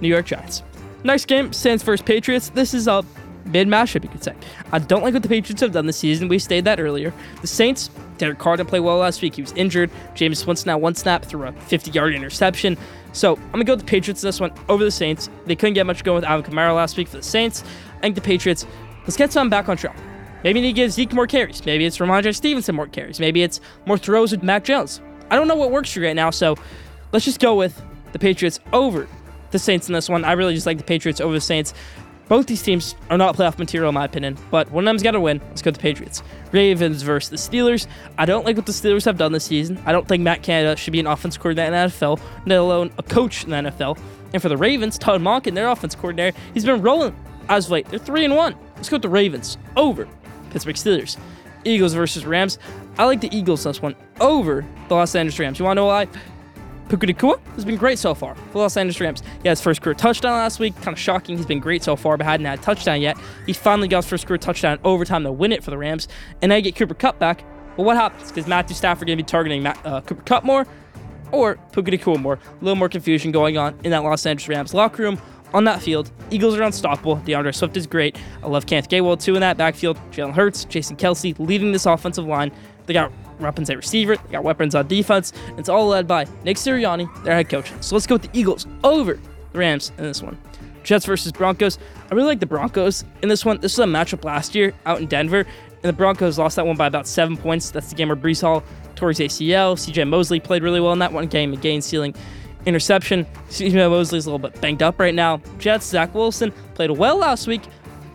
New 0.00 0.08
York 0.08 0.26
Giants. 0.26 0.62
Next 1.04 1.26
game, 1.26 1.52
Saints 1.52 1.82
versus 1.82 2.04
Patriots. 2.04 2.50
This 2.50 2.74
is 2.74 2.86
a 2.88 3.04
mid 3.46 3.68
matchup, 3.68 4.02
you 4.02 4.08
could 4.08 4.22
say. 4.22 4.34
I 4.72 4.78
don't 4.78 5.02
like 5.02 5.14
what 5.14 5.22
the 5.22 5.28
Patriots 5.28 5.60
have 5.60 5.72
done 5.72 5.86
this 5.86 5.96
season. 5.96 6.28
We 6.28 6.38
stated 6.38 6.64
that 6.64 6.80
earlier. 6.80 7.12
The 7.40 7.46
Saints, 7.46 7.90
Derek 8.22 8.38
Carr 8.38 8.56
didn't 8.56 8.68
play 8.68 8.78
well 8.78 8.98
last 8.98 9.20
week. 9.20 9.34
He 9.34 9.42
was 9.42 9.50
injured. 9.54 9.90
Jameis 10.14 10.46
Winston 10.46 10.70
now 10.70 10.78
one 10.78 10.94
snap 10.94 11.24
threw 11.24 11.44
a 11.44 11.50
50 11.52 11.90
yard 11.90 12.14
interception. 12.14 12.78
So 13.12 13.34
I'm 13.34 13.50
gonna 13.50 13.64
go 13.64 13.72
with 13.72 13.80
the 13.80 13.86
Patriots 13.86 14.22
in 14.22 14.28
this 14.28 14.38
one 14.38 14.52
over 14.68 14.84
the 14.84 14.92
Saints. 14.92 15.28
They 15.46 15.56
couldn't 15.56 15.74
get 15.74 15.86
much 15.86 16.04
going 16.04 16.14
with 16.14 16.24
Alvin 16.24 16.48
Kamara 16.48 16.72
last 16.72 16.96
week 16.96 17.08
for 17.08 17.16
the 17.16 17.22
Saints. 17.24 17.64
I 17.96 18.00
think 18.02 18.14
the 18.14 18.20
Patriots. 18.20 18.64
Let's 19.02 19.16
get 19.16 19.32
some 19.32 19.50
back 19.50 19.68
on 19.68 19.76
track. 19.76 19.96
Maybe 20.44 20.60
they 20.60 20.72
give 20.72 20.92
Zeke 20.92 21.12
more 21.12 21.26
carries. 21.26 21.66
Maybe 21.66 21.84
it's 21.84 21.98
Rhamondre 21.98 22.32
Stevenson 22.32 22.76
more 22.76 22.86
carries. 22.86 23.18
Maybe 23.18 23.42
it's 23.42 23.60
more 23.86 23.98
throws 23.98 24.30
with 24.30 24.44
Mac 24.44 24.62
Jones. 24.62 25.00
I 25.32 25.34
don't 25.34 25.48
know 25.48 25.56
what 25.56 25.72
works 25.72 25.92
for 25.92 25.98
you 25.98 26.06
right 26.06 26.14
now, 26.14 26.30
so 26.30 26.54
let's 27.10 27.24
just 27.24 27.40
go 27.40 27.56
with 27.56 27.82
the 28.12 28.20
Patriots 28.20 28.60
over 28.72 29.08
the 29.50 29.58
Saints 29.58 29.88
in 29.88 29.94
this 29.94 30.08
one. 30.08 30.24
I 30.24 30.32
really 30.32 30.54
just 30.54 30.66
like 30.66 30.78
the 30.78 30.84
Patriots 30.84 31.20
over 31.20 31.34
the 31.34 31.40
Saints. 31.40 31.74
Both 32.32 32.46
these 32.46 32.62
teams 32.62 32.94
are 33.10 33.18
not 33.18 33.36
playoff 33.36 33.58
material, 33.58 33.90
in 33.90 33.94
my 33.94 34.06
opinion, 34.06 34.38
but 34.50 34.70
one 34.70 34.84
of 34.84 34.86
them's 34.86 35.02
got 35.02 35.10
to 35.10 35.20
win. 35.20 35.38
Let's 35.50 35.60
go 35.60 35.70
to 35.70 35.76
the 35.76 35.82
Patriots. 35.82 36.22
Ravens 36.50 37.02
versus 37.02 37.28
the 37.28 37.36
Steelers. 37.36 37.86
I 38.16 38.24
don't 38.24 38.46
like 38.46 38.56
what 38.56 38.64
the 38.64 38.72
Steelers 38.72 39.04
have 39.04 39.18
done 39.18 39.32
this 39.32 39.44
season. 39.44 39.78
I 39.84 39.92
don't 39.92 40.08
think 40.08 40.22
Matt 40.22 40.42
Canada 40.42 40.74
should 40.74 40.94
be 40.94 41.00
an 41.00 41.06
offense 41.06 41.36
coordinator 41.36 41.66
in 41.66 41.72
the 41.74 41.94
NFL, 41.94 42.18
let 42.46 42.58
alone 42.58 42.90
a 42.96 43.02
coach 43.02 43.44
in 43.44 43.50
the 43.50 43.56
NFL. 43.56 43.98
And 44.32 44.40
for 44.40 44.48
the 44.48 44.56
Ravens, 44.56 44.96
Todd 44.96 45.20
Monken, 45.20 45.54
their 45.54 45.68
offense 45.68 45.94
coordinator, 45.94 46.34
he's 46.54 46.64
been 46.64 46.80
rolling 46.80 47.14
as 47.50 47.66
of 47.66 47.72
late. 47.72 47.86
They're 47.90 47.98
3 47.98 48.24
and 48.24 48.34
1. 48.34 48.56
Let's 48.76 48.88
go 48.88 48.94
with 48.94 49.02
the 49.02 49.10
Ravens 49.10 49.58
over 49.76 50.08
Pittsburgh 50.48 50.76
Steelers. 50.76 51.18
Eagles 51.64 51.92
versus 51.92 52.24
Rams. 52.24 52.58
I 52.96 53.04
like 53.04 53.20
the 53.20 53.36
Eagles 53.36 53.64
this 53.64 53.82
one 53.82 53.94
over 54.20 54.64
the 54.88 54.94
Los 54.94 55.14
Angeles 55.14 55.38
Rams. 55.38 55.58
You 55.58 55.66
want 55.66 55.76
to 55.76 55.82
know 55.82 55.86
why? 55.86 56.08
Puka 56.88 57.06
Nacua 57.06 57.40
has 57.54 57.64
been 57.64 57.76
great 57.76 57.98
so 57.98 58.14
far 58.14 58.34
for 58.34 58.52
the 58.52 58.58
Los 58.58 58.76
Angeles 58.76 59.00
Rams. 59.00 59.20
He 59.20 59.48
had 59.48 59.52
his 59.52 59.60
first 59.60 59.82
career 59.82 59.94
touchdown 59.94 60.32
last 60.32 60.58
week. 60.58 60.74
Kind 60.76 60.88
of 60.88 60.98
shocking. 60.98 61.36
He's 61.36 61.46
been 61.46 61.60
great 61.60 61.82
so 61.82 61.96
far, 61.96 62.16
but 62.16 62.24
hadn't 62.24 62.46
had 62.46 62.58
a 62.58 62.62
touchdown 62.62 63.00
yet. 63.00 63.16
He 63.46 63.52
finally 63.52 63.88
got 63.88 64.04
his 64.04 64.10
first 64.10 64.26
career 64.26 64.38
touchdown 64.38 64.74
in 64.74 64.80
overtime 64.84 65.24
to 65.24 65.32
win 65.32 65.52
it 65.52 65.64
for 65.64 65.70
the 65.70 65.78
Rams. 65.78 66.08
And 66.42 66.50
now 66.50 66.56
you 66.56 66.62
get 66.62 66.76
Cooper 66.76 66.94
Kupp 66.94 67.18
back. 67.18 67.44
But 67.76 67.84
what 67.84 67.96
happens? 67.96 68.28
Because 68.28 68.46
Matthew 68.46 68.76
Stafford 68.76 69.06
going 69.06 69.16
to 69.16 69.24
be 69.24 69.26
targeting 69.26 69.62
Matt, 69.62 69.78
uh, 69.84 70.02
Cooper 70.02 70.22
Kupp 70.22 70.44
more 70.44 70.66
or 71.32 71.56
Puka 71.72 71.90
Nacua 71.90 72.20
more. 72.20 72.34
A 72.34 72.64
little 72.64 72.76
more 72.76 72.88
confusion 72.88 73.32
going 73.32 73.56
on 73.56 73.78
in 73.82 73.90
that 73.90 74.04
Los 74.04 74.24
Angeles 74.26 74.48
Rams 74.48 74.74
locker 74.74 75.02
room. 75.02 75.18
On 75.54 75.64
that 75.64 75.82
field, 75.82 76.10
Eagles 76.30 76.56
are 76.56 76.62
unstoppable. 76.62 77.16
D'Andre 77.16 77.52
Swift 77.52 77.76
is 77.76 77.86
great. 77.86 78.16
I 78.42 78.46
love 78.46 78.64
Kenneth 78.64 78.88
Gainwell 78.88 79.20
too 79.20 79.34
in 79.34 79.40
that 79.40 79.58
backfield. 79.58 79.98
Jalen 80.10 80.32
Hurts, 80.32 80.64
Jason 80.64 80.96
Kelce 80.96 81.38
leading 81.38 81.72
this 81.72 81.84
offensive 81.84 82.24
line. 82.24 82.50
They 82.86 82.94
got 82.94 83.12
weapons 83.42 83.70
at 83.70 83.76
receiver, 83.76 84.16
they 84.16 84.32
got 84.32 84.44
weapons 84.44 84.74
on 84.74 84.86
defense. 84.88 85.32
It's 85.56 85.68
all 85.68 85.86
led 85.88 86.06
by 86.06 86.26
Nick 86.44 86.56
Sirianni, 86.56 87.24
their 87.24 87.34
head 87.34 87.48
coach. 87.48 87.72
So 87.80 87.94
let's 87.94 88.06
go 88.06 88.16
with 88.16 88.22
the 88.22 88.38
Eagles 88.38 88.66
over 88.84 89.14
the 89.52 89.58
Rams 89.58 89.92
in 89.98 90.04
this 90.04 90.22
one. 90.22 90.38
Jets 90.82 91.06
versus 91.06 91.32
Broncos. 91.32 91.78
I 92.10 92.14
really 92.14 92.28
like 92.28 92.40
the 92.40 92.46
Broncos 92.46 93.04
in 93.22 93.28
this 93.28 93.44
one. 93.44 93.60
This 93.60 93.78
was 93.78 93.86
a 93.86 93.90
matchup 93.90 94.24
last 94.24 94.54
year 94.54 94.72
out 94.86 95.00
in 95.00 95.06
Denver, 95.06 95.40
and 95.40 95.82
the 95.82 95.92
Broncos 95.92 96.38
lost 96.38 96.56
that 96.56 96.66
one 96.66 96.76
by 96.76 96.86
about 96.86 97.06
seven 97.06 97.36
points. 97.36 97.70
That's 97.70 97.88
the 97.90 97.94
game 97.94 98.08
where 98.08 98.16
Breece 98.16 98.42
Hall 98.42 98.62
tore 98.96 99.10
his 99.10 99.20
ACL. 99.20 99.76
CJ 99.76 100.08
Mosley 100.08 100.40
played 100.40 100.62
really 100.62 100.80
well 100.80 100.92
in 100.92 100.98
that 101.00 101.12
one 101.12 101.26
game, 101.26 101.52
a 101.52 101.56
game 101.56 101.80
ceiling 101.80 102.14
interception. 102.66 103.26
CJ 103.48 103.90
Mosley's 103.90 104.26
a 104.26 104.30
little 104.30 104.38
bit 104.38 104.60
banged 104.60 104.82
up 104.82 104.98
right 104.98 105.14
now. 105.14 105.40
Jets, 105.58 105.86
Zach 105.86 106.14
Wilson 106.14 106.52
played 106.74 106.90
well 106.90 107.16
last 107.16 107.46
week. 107.46 107.62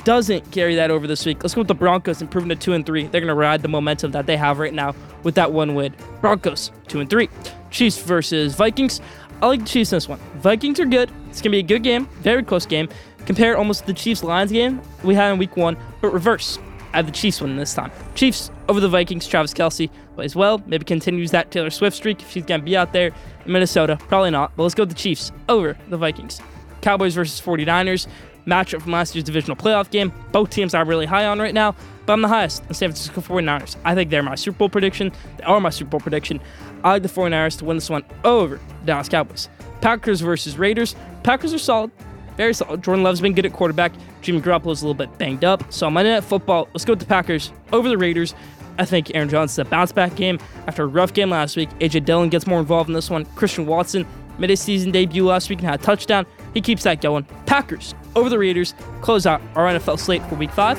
Doesn't 0.08 0.54
carry 0.54 0.76
that 0.76 0.90
over 0.90 1.06
this 1.06 1.26
week. 1.26 1.44
Let's 1.44 1.54
go 1.54 1.60
with 1.60 1.68
the 1.68 1.74
Broncos, 1.74 2.22
improving 2.22 2.48
to 2.48 2.56
two 2.56 2.72
and 2.72 2.86
three. 2.86 3.08
They're 3.08 3.20
gonna 3.20 3.36
ride 3.36 3.62
the 3.62 3.68
momentum 3.68 4.12
that 4.12 4.26
they 4.26 4.38
have 4.38 4.58
right 4.58 4.74
now 4.74 4.96
with 5.24 5.36
that 5.36 5.52
one 5.52 5.76
win. 5.76 5.94
Broncos 6.22 6.72
two 6.88 7.02
and 7.02 7.10
three. 7.10 7.30
Chiefs 7.72 7.98
versus 7.98 8.56
Vikings. 8.56 9.02
I 9.42 9.48
like 9.48 9.60
the 9.60 9.66
Chiefs 9.66 9.92
in 9.92 9.98
this 9.98 10.08
one. 10.08 10.18
Vikings 10.36 10.80
are 10.80 10.86
good. 10.86 11.12
It's 11.28 11.42
gonna 11.42 11.52
be 11.52 11.60
a 11.60 11.62
good 11.62 11.84
game, 11.84 12.06
very 12.22 12.42
close 12.42 12.66
game. 12.66 12.88
Compare 13.26 13.58
almost 13.58 13.82
to 13.82 13.88
the 13.88 13.94
Chiefs 13.94 14.24
Lions 14.24 14.50
game 14.50 14.82
we 15.04 15.14
had 15.14 15.34
in 15.34 15.40
week 15.40 15.58
one, 15.58 15.76
but 16.00 16.14
reverse. 16.14 16.58
I 16.94 16.96
have 16.96 17.08
the 17.08 17.12
Chiefs 17.12 17.42
win 17.42 17.58
this 17.58 17.74
time. 17.74 17.92
Chiefs 18.16 18.50
over 18.70 18.80
the 18.80 18.88
Vikings. 18.88 19.28
Travis 19.28 19.54
Kelce 19.54 19.90
plays 20.16 20.38
well. 20.38 20.64
Maybe 20.68 20.86
continues 20.86 21.32
that 21.32 21.52
Taylor 21.52 21.70
Swift 21.70 21.98
streak 21.98 22.22
if 22.22 22.32
she's 22.32 22.46
to 22.46 22.60
be 22.60 22.78
out 22.78 22.94
there 22.94 23.12
in 23.46 23.52
Minnesota. 23.52 23.98
Probably 24.08 24.32
not. 24.32 24.56
But 24.56 24.64
let's 24.64 24.74
go 24.74 24.84
with 24.84 24.90
the 24.92 24.96
Chiefs 24.96 25.34
over 25.50 25.78
the 25.90 25.98
Vikings. 25.98 26.40
Cowboys 26.80 27.14
versus 27.14 27.42
49ers. 27.42 28.08
Matchup 28.48 28.82
from 28.82 28.94
last 28.94 29.14
year's 29.14 29.26
divisional 29.26 29.56
playoff 29.56 29.90
game. 29.92 30.12
Both 30.32 30.50
teams 30.50 30.74
I'm 30.74 30.88
really 30.88 31.06
high 31.06 31.26
on 31.26 31.40
right 31.40 31.54
now, 31.54 31.76
but 32.06 32.14
I'm 32.14 32.22
the 32.22 32.28
highest 32.28 32.68
the 32.68 32.74
San 32.74 32.90
Francisco 32.90 33.22
49ers. 33.22 33.76
I 33.86 33.94
think 33.94 34.10
they're 34.10 34.24
my 34.24 34.36
Super 34.36 34.58
Bowl 34.58 34.70
prediction. 34.70 35.12
They 35.38 35.44
are 35.44 35.60
my 35.60 35.70
Super 35.70 35.92
Bowl 35.92 36.00
prediction. 36.00 36.40
I 36.84 36.92
like 36.94 37.04
the 37.04 37.10
49ers 37.10 37.60
to 37.60 37.66
win 37.66 37.78
this 37.78 37.90
one 37.90 38.04
over 38.24 38.60
Dallas 38.86 39.10
Cowboys. 39.10 39.50
Packers 39.82 40.22
versus 40.22 40.58
Raiders. 40.58 40.96
Packers 41.24 41.54
are 41.54 41.60
solid. 41.60 41.92
Very 42.38 42.54
solid. 42.54 42.84
Jordan 42.84 43.04
Love's 43.04 43.22
been 43.22 43.34
good 43.34 43.46
at 43.46 43.54
quarterback. 43.54 43.92
Jimmy 44.22 44.42
Garoppolo's 44.42 44.82
a 44.82 44.88
little 44.88 44.94
bit 44.94 45.16
banged 45.18 45.44
up. 45.44 45.72
So 45.72 45.88
on 45.88 45.94
Monday 45.94 46.12
Night 46.12 46.24
Football, 46.24 46.68
let's 46.74 46.86
go 46.86 46.94
with 46.94 47.00
the 47.00 47.06
Packers 47.06 47.52
over 47.74 47.90
the 47.90 47.98
Raiders. 47.98 48.34
I 48.80 48.86
think 48.86 49.12
Aaron 49.16 49.28
Jones 49.28 49.52
is 49.52 49.60
a 49.60 49.66
bounce 49.66 49.92
back 49.92 50.16
game 50.16 50.40
after 50.68 50.84
a 50.84 50.88
rough 50.88 51.14
game 51.14 51.32
last 51.32 51.58
week. 51.58 51.70
AJ 51.80 52.06
Dillon 52.06 52.30
gets 52.30 52.46
more 52.46 52.60
involved 52.60 52.90
in 52.90 52.94
this 52.94 53.10
one. 53.10 53.26
Christian 53.36 53.66
Watson 53.66 54.06
made 54.38 54.52
his 54.52 54.62
season 54.62 54.92
debut 54.92 55.26
last 55.26 55.50
week 55.50 55.60
and 55.60 55.68
had 55.68 55.80
a 55.80 55.84
touchdown. 55.84 56.26
He 56.54 56.62
keeps 56.62 56.84
that 56.84 57.02
going. 57.02 57.24
Packers 57.46 57.94
over 58.16 58.30
the 58.30 58.40
Raiders. 58.40 58.74
Close 59.02 59.26
out 59.26 59.42
our 59.56 59.66
NFL 59.66 60.00
slate 60.00 60.24
for 60.24 60.36
week 60.36 60.52
five. 60.52 60.78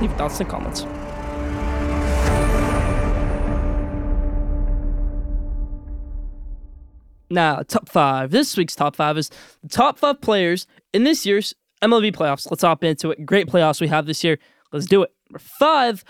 Leave 0.00 0.10
your 0.10 0.18
thoughts 0.18 0.40
in 0.40 0.46
the 0.46 0.50
comments. 0.50 0.86
Now, 7.30 7.62
top 7.62 7.88
five. 7.88 8.30
This 8.30 8.56
week's 8.56 8.76
top 8.76 8.94
five 8.96 9.18
is 9.18 9.30
the 9.62 9.68
top 9.68 9.98
five 9.98 10.20
players 10.20 10.66
in 10.92 11.04
this 11.04 11.26
year's 11.26 11.54
MLB 11.82 12.14
playoffs. 12.14 12.48
Let's 12.50 12.62
hop 12.62 12.84
into 12.84 13.10
it. 13.10 13.26
Great 13.26 13.48
playoffs 13.48 13.80
we 13.80 13.88
have 13.88 14.06
this 14.06 14.22
year. 14.22 14.38
Let's 14.72 14.86
do 14.86 15.02
it. 15.02 15.12
Number 15.28 15.40
five, 15.40 16.04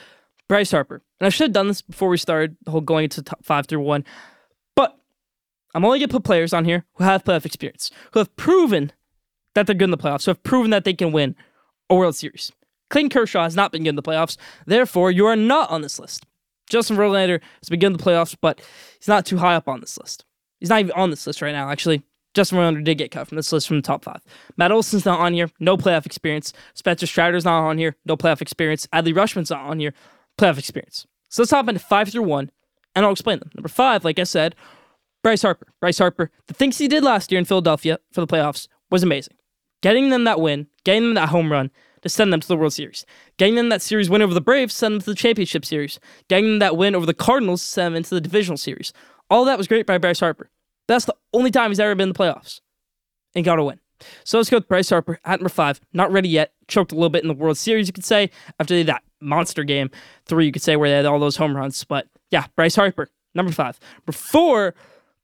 Bryce 0.48 0.70
Harper. 0.70 1.02
And 1.20 1.26
I 1.26 1.30
should 1.30 1.44
have 1.44 1.52
done 1.52 1.68
this 1.68 1.82
before 1.82 2.08
we 2.08 2.16
started 2.16 2.56
the 2.64 2.70
whole 2.70 2.80
going 2.80 3.04
into 3.04 3.22
top 3.22 3.44
five 3.44 3.66
through 3.66 3.80
one. 3.80 4.04
I'm 5.74 5.84
only 5.84 5.98
going 5.98 6.08
to 6.08 6.12
put 6.12 6.24
players 6.24 6.52
on 6.52 6.64
here 6.64 6.84
who 6.94 7.04
have 7.04 7.24
playoff 7.24 7.44
experience, 7.44 7.90
who 8.12 8.20
have 8.20 8.34
proven 8.36 8.92
that 9.54 9.66
they're 9.66 9.74
good 9.74 9.84
in 9.84 9.90
the 9.90 9.98
playoffs, 9.98 10.24
who 10.24 10.30
have 10.30 10.42
proven 10.42 10.70
that 10.70 10.84
they 10.84 10.94
can 10.94 11.12
win 11.12 11.34
a 11.90 11.94
World 11.94 12.16
Series. 12.16 12.52
Clayton 12.90 13.10
Kershaw 13.10 13.42
has 13.42 13.56
not 13.56 13.72
been 13.72 13.82
good 13.82 13.90
in 13.90 13.96
the 13.96 14.02
playoffs. 14.02 14.36
Therefore, 14.66 15.10
you 15.10 15.26
are 15.26 15.36
not 15.36 15.70
on 15.70 15.82
this 15.82 15.98
list. 15.98 16.24
Justin 16.68 16.96
Verlander 16.96 17.40
has 17.60 17.68
been 17.68 17.80
good 17.80 17.88
in 17.88 17.92
the 17.94 18.02
playoffs, 18.02 18.36
but 18.40 18.60
he's 18.98 19.08
not 19.08 19.26
too 19.26 19.38
high 19.38 19.54
up 19.54 19.68
on 19.68 19.80
this 19.80 19.98
list. 19.98 20.24
He's 20.60 20.70
not 20.70 20.80
even 20.80 20.92
on 20.92 21.10
this 21.10 21.26
list 21.26 21.42
right 21.42 21.52
now, 21.52 21.70
actually. 21.70 22.02
Justin 22.34 22.58
Verlander 22.58 22.82
did 22.82 22.98
get 22.98 23.10
cut 23.10 23.28
from 23.28 23.36
this 23.36 23.52
list 23.52 23.68
from 23.68 23.76
the 23.76 23.82
top 23.82 24.04
five. 24.04 24.20
Matt 24.56 24.72
Olson's 24.72 25.04
not 25.04 25.20
on 25.20 25.34
here, 25.34 25.50
no 25.60 25.76
playoff 25.76 26.06
experience. 26.06 26.52
Spencer 26.74 27.06
Strider's 27.06 27.44
not 27.44 27.64
on 27.64 27.78
here, 27.78 27.96
no 28.04 28.16
playoff 28.16 28.40
experience. 28.40 28.86
Adley 28.92 29.14
Rutschman's 29.14 29.50
not 29.50 29.60
on 29.60 29.78
here, 29.78 29.94
playoff 30.38 30.58
experience. 30.58 31.06
So 31.28 31.42
let's 31.42 31.50
hop 31.50 31.68
into 31.68 31.80
five 31.80 32.08
through 32.08 32.22
one, 32.22 32.50
and 32.94 33.04
I'll 33.04 33.12
explain 33.12 33.38
them. 33.38 33.50
Number 33.54 33.68
five, 33.68 34.04
like 34.04 34.18
I 34.18 34.24
said, 34.24 34.54
Bryce 35.24 35.42
Harper. 35.42 35.66
Bryce 35.80 35.98
Harper, 35.98 36.30
the 36.48 36.54
things 36.54 36.76
he 36.76 36.86
did 36.86 37.02
last 37.02 37.32
year 37.32 37.38
in 37.38 37.46
Philadelphia 37.46 37.98
for 38.12 38.20
the 38.20 38.26
playoffs 38.26 38.68
was 38.90 39.02
amazing. 39.02 39.34
Getting 39.82 40.10
them 40.10 40.24
that 40.24 40.38
win, 40.38 40.66
getting 40.84 41.02
them 41.02 41.14
that 41.14 41.30
home 41.30 41.50
run 41.50 41.70
to 42.02 42.10
send 42.10 42.30
them 42.30 42.40
to 42.40 42.46
the 42.46 42.58
World 42.58 42.74
Series, 42.74 43.06
getting 43.38 43.54
them 43.54 43.70
that 43.70 43.80
series 43.80 44.10
win 44.10 44.20
over 44.20 44.34
the 44.34 44.42
Braves, 44.42 44.74
send 44.74 44.94
them 44.94 45.00
to 45.00 45.10
the 45.10 45.16
championship 45.16 45.64
series, 45.64 45.98
getting 46.28 46.44
them 46.44 46.58
that 46.58 46.76
win 46.76 46.94
over 46.94 47.06
the 47.06 47.14
Cardinals, 47.14 47.62
send 47.62 47.86
them 47.86 47.96
into 47.96 48.14
the 48.14 48.20
divisional 48.20 48.58
series. 48.58 48.92
All 49.30 49.46
that 49.46 49.56
was 49.56 49.66
great 49.66 49.86
by 49.86 49.96
Bryce 49.96 50.20
Harper. 50.20 50.50
That's 50.88 51.06
the 51.06 51.16
only 51.32 51.50
time 51.50 51.70
he's 51.70 51.80
ever 51.80 51.94
been 51.94 52.10
in 52.10 52.12
the 52.12 52.18
playoffs 52.18 52.60
and 53.34 53.46
got 53.46 53.58
a 53.58 53.64
win. 53.64 53.80
So 54.24 54.36
let's 54.36 54.50
go 54.50 54.58
with 54.58 54.68
Bryce 54.68 54.90
Harper 54.90 55.18
at 55.24 55.40
number 55.40 55.48
five. 55.48 55.80
Not 55.94 56.12
ready 56.12 56.28
yet. 56.28 56.52
Choked 56.68 56.92
a 56.92 56.96
little 56.96 57.08
bit 57.08 57.22
in 57.22 57.28
the 57.28 57.34
World 57.34 57.56
Series, 57.56 57.86
you 57.86 57.94
could 57.94 58.04
say, 58.04 58.30
after 58.60 58.84
that 58.84 59.02
monster 59.22 59.64
game 59.64 59.90
three, 60.26 60.44
you 60.44 60.52
could 60.52 60.60
say, 60.60 60.76
where 60.76 60.90
they 60.90 60.96
had 60.96 61.06
all 61.06 61.18
those 61.18 61.36
home 61.36 61.56
runs. 61.56 61.82
But 61.84 62.08
yeah, 62.30 62.44
Bryce 62.56 62.76
Harper, 62.76 63.08
number 63.34 63.52
five. 63.52 63.80
Number 64.02 64.12
four, 64.12 64.74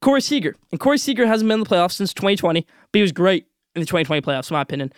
Corey 0.01 0.21
Seager. 0.21 0.55
And 0.71 0.81
Corey 0.81 0.99
Seager 0.99 1.27
hasn't 1.27 1.49
been 1.49 1.61
in 1.61 1.65
the 1.65 1.69
playoffs 1.69 1.93
since 1.93 2.15
2020, 2.15 2.67
but 2.93 2.99
he 2.99 3.03
was 3.03 3.13
great 3.13 3.47
in 3.75 3.81
the 3.81 3.87
2020 3.87 4.23
playoffs, 4.23 4.51
in 4.51 4.55
my 4.55 4.63
opinion. 4.63 4.93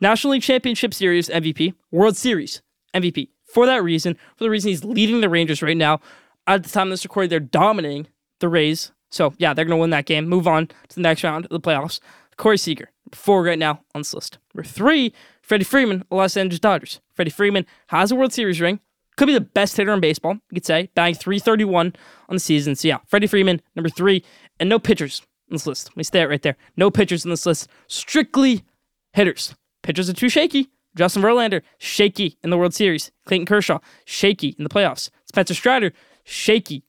National 0.00 0.32
League 0.32 0.42
Championship 0.42 0.94
Series 0.94 1.28
MVP, 1.28 1.74
World 1.90 2.16
Series 2.16 2.62
MVP. 2.94 3.28
For 3.44 3.66
that 3.66 3.82
reason, 3.82 4.14
for 4.36 4.44
the 4.44 4.50
reason 4.50 4.68
he's 4.68 4.84
leading 4.84 5.20
the 5.20 5.28
Rangers 5.28 5.62
right 5.62 5.76
now. 5.76 6.00
At 6.46 6.62
the 6.62 6.68
time 6.68 6.88
of 6.88 6.90
this 6.92 7.04
recording, 7.04 7.30
they're 7.30 7.40
dominating 7.40 8.06
the 8.38 8.48
Rays 8.48 8.92
so 9.10 9.34
yeah, 9.38 9.54
they're 9.54 9.64
gonna 9.64 9.78
win 9.78 9.90
that 9.90 10.06
game. 10.06 10.28
Move 10.28 10.46
on 10.46 10.66
to 10.66 10.94
the 10.94 11.00
next 11.00 11.24
round 11.24 11.46
of 11.46 11.50
the 11.50 11.60
playoffs. 11.60 12.00
Corey 12.36 12.58
Seager, 12.58 12.90
four 13.12 13.42
right 13.42 13.58
now 13.58 13.80
on 13.94 14.00
this 14.00 14.12
list. 14.12 14.38
Number 14.54 14.68
three, 14.68 15.14
Freddie 15.40 15.64
Freeman, 15.64 16.04
Los 16.10 16.36
Angeles 16.36 16.60
Dodgers. 16.60 17.00
Freddie 17.14 17.30
Freeman 17.30 17.66
has 17.88 18.12
a 18.12 18.14
World 18.14 18.32
Series 18.32 18.60
ring. 18.60 18.80
Could 19.16 19.26
be 19.26 19.34
the 19.34 19.40
best 19.40 19.76
hitter 19.76 19.92
in 19.92 20.00
baseball, 20.00 20.34
you 20.34 20.54
could 20.54 20.66
say. 20.66 20.90
Batting 20.94 21.14
331 21.14 21.94
on 22.28 22.36
the 22.36 22.40
season. 22.40 22.74
So 22.74 22.88
yeah, 22.88 22.98
Freddie 23.06 23.26
Freeman, 23.26 23.62
number 23.74 23.88
three, 23.88 24.24
and 24.60 24.68
no 24.68 24.78
pitchers 24.78 25.22
on 25.50 25.54
this 25.54 25.66
list. 25.66 25.88
Let 25.90 25.96
me 25.96 26.02
stay 26.02 26.20
it 26.20 26.28
right 26.28 26.42
there. 26.42 26.56
No 26.76 26.90
pitchers 26.90 27.24
in 27.24 27.30
this 27.30 27.46
list. 27.46 27.68
Strictly 27.86 28.64
hitters. 29.12 29.54
Pitchers 29.82 30.10
are 30.10 30.14
too 30.14 30.28
shaky. 30.28 30.70
Justin 30.96 31.22
Verlander, 31.22 31.62
shaky 31.78 32.38
in 32.42 32.50
the 32.50 32.58
World 32.58 32.74
Series. 32.74 33.10
Clayton 33.26 33.46
Kershaw, 33.46 33.78
shaky 34.04 34.54
in 34.58 34.64
the 34.64 34.70
playoffs. 34.70 35.10
Spencer 35.26 35.54
Strider, 35.54 35.92
shaky 36.24 36.84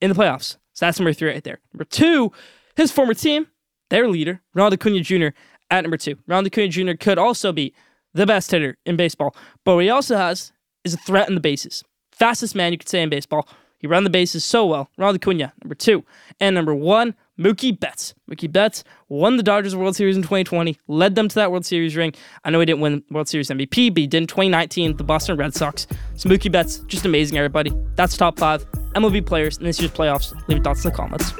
in 0.00 0.10
the 0.10 0.16
playoffs. 0.16 0.56
So 0.72 0.86
that's 0.86 0.98
number 0.98 1.12
three 1.12 1.30
right 1.30 1.44
there. 1.44 1.60
Number 1.72 1.84
two, 1.84 2.32
his 2.76 2.90
former 2.90 3.14
team, 3.14 3.46
their 3.90 4.08
leader, 4.08 4.40
Ronald 4.54 4.74
Acuna 4.74 5.00
Jr. 5.00 5.28
at 5.70 5.82
number 5.82 5.96
two. 5.96 6.16
Ronald 6.26 6.46
Acuna 6.46 6.68
Jr. 6.68 6.94
could 6.98 7.18
also 7.18 7.52
be 7.52 7.72
the 8.14 8.26
best 8.26 8.50
hitter 8.50 8.76
in 8.84 8.96
baseball, 8.96 9.34
but 9.64 9.78
he 9.78 9.88
also 9.88 10.16
has 10.16 10.52
is 10.84 10.94
a 10.94 10.98
threat 10.98 11.28
in 11.28 11.34
the 11.34 11.40
bases. 11.40 11.84
Fastest 12.10 12.54
man 12.54 12.72
you 12.72 12.78
could 12.78 12.88
say 12.88 13.02
in 13.02 13.08
baseball. 13.08 13.48
He 13.78 13.88
ran 13.88 14.04
the 14.04 14.10
bases 14.10 14.44
so 14.44 14.64
well. 14.64 14.88
Ronald 14.96 15.16
Acuna, 15.16 15.52
number 15.62 15.74
two. 15.74 16.04
And 16.38 16.54
number 16.54 16.72
one, 16.72 17.14
Mookie 17.38 17.78
Betts. 17.78 18.14
Mookie 18.30 18.50
Betts 18.50 18.84
won 19.08 19.36
the 19.36 19.42
Dodgers 19.42 19.74
World 19.74 19.96
Series 19.96 20.14
in 20.14 20.22
2020, 20.22 20.78
led 20.86 21.16
them 21.16 21.28
to 21.28 21.34
that 21.34 21.50
World 21.50 21.66
Series 21.66 21.96
ring. 21.96 22.14
I 22.44 22.50
know 22.50 22.60
he 22.60 22.66
didn't 22.66 22.80
win 22.80 23.02
World 23.10 23.28
Series 23.28 23.48
MVP, 23.48 23.92
but 23.92 24.00
he 24.00 24.06
did 24.06 24.22
in 24.22 24.26
2019 24.28 24.96
the 24.96 25.04
Boston 25.04 25.36
Red 25.36 25.52
Sox. 25.52 25.88
So 26.14 26.28
Mookie 26.28 26.52
Betts, 26.52 26.78
just 26.86 27.04
amazing, 27.04 27.36
everybody. 27.38 27.72
That's 27.96 28.16
top 28.16 28.38
five 28.38 28.64
MLB 28.94 29.26
players 29.26 29.58
in 29.58 29.64
this 29.64 29.80
year's 29.80 29.92
playoffs. 29.92 30.32
Leave 30.46 30.58
your 30.58 30.62
thoughts 30.62 30.84
in 30.84 30.90
the 30.92 30.96
comments. 30.96 31.32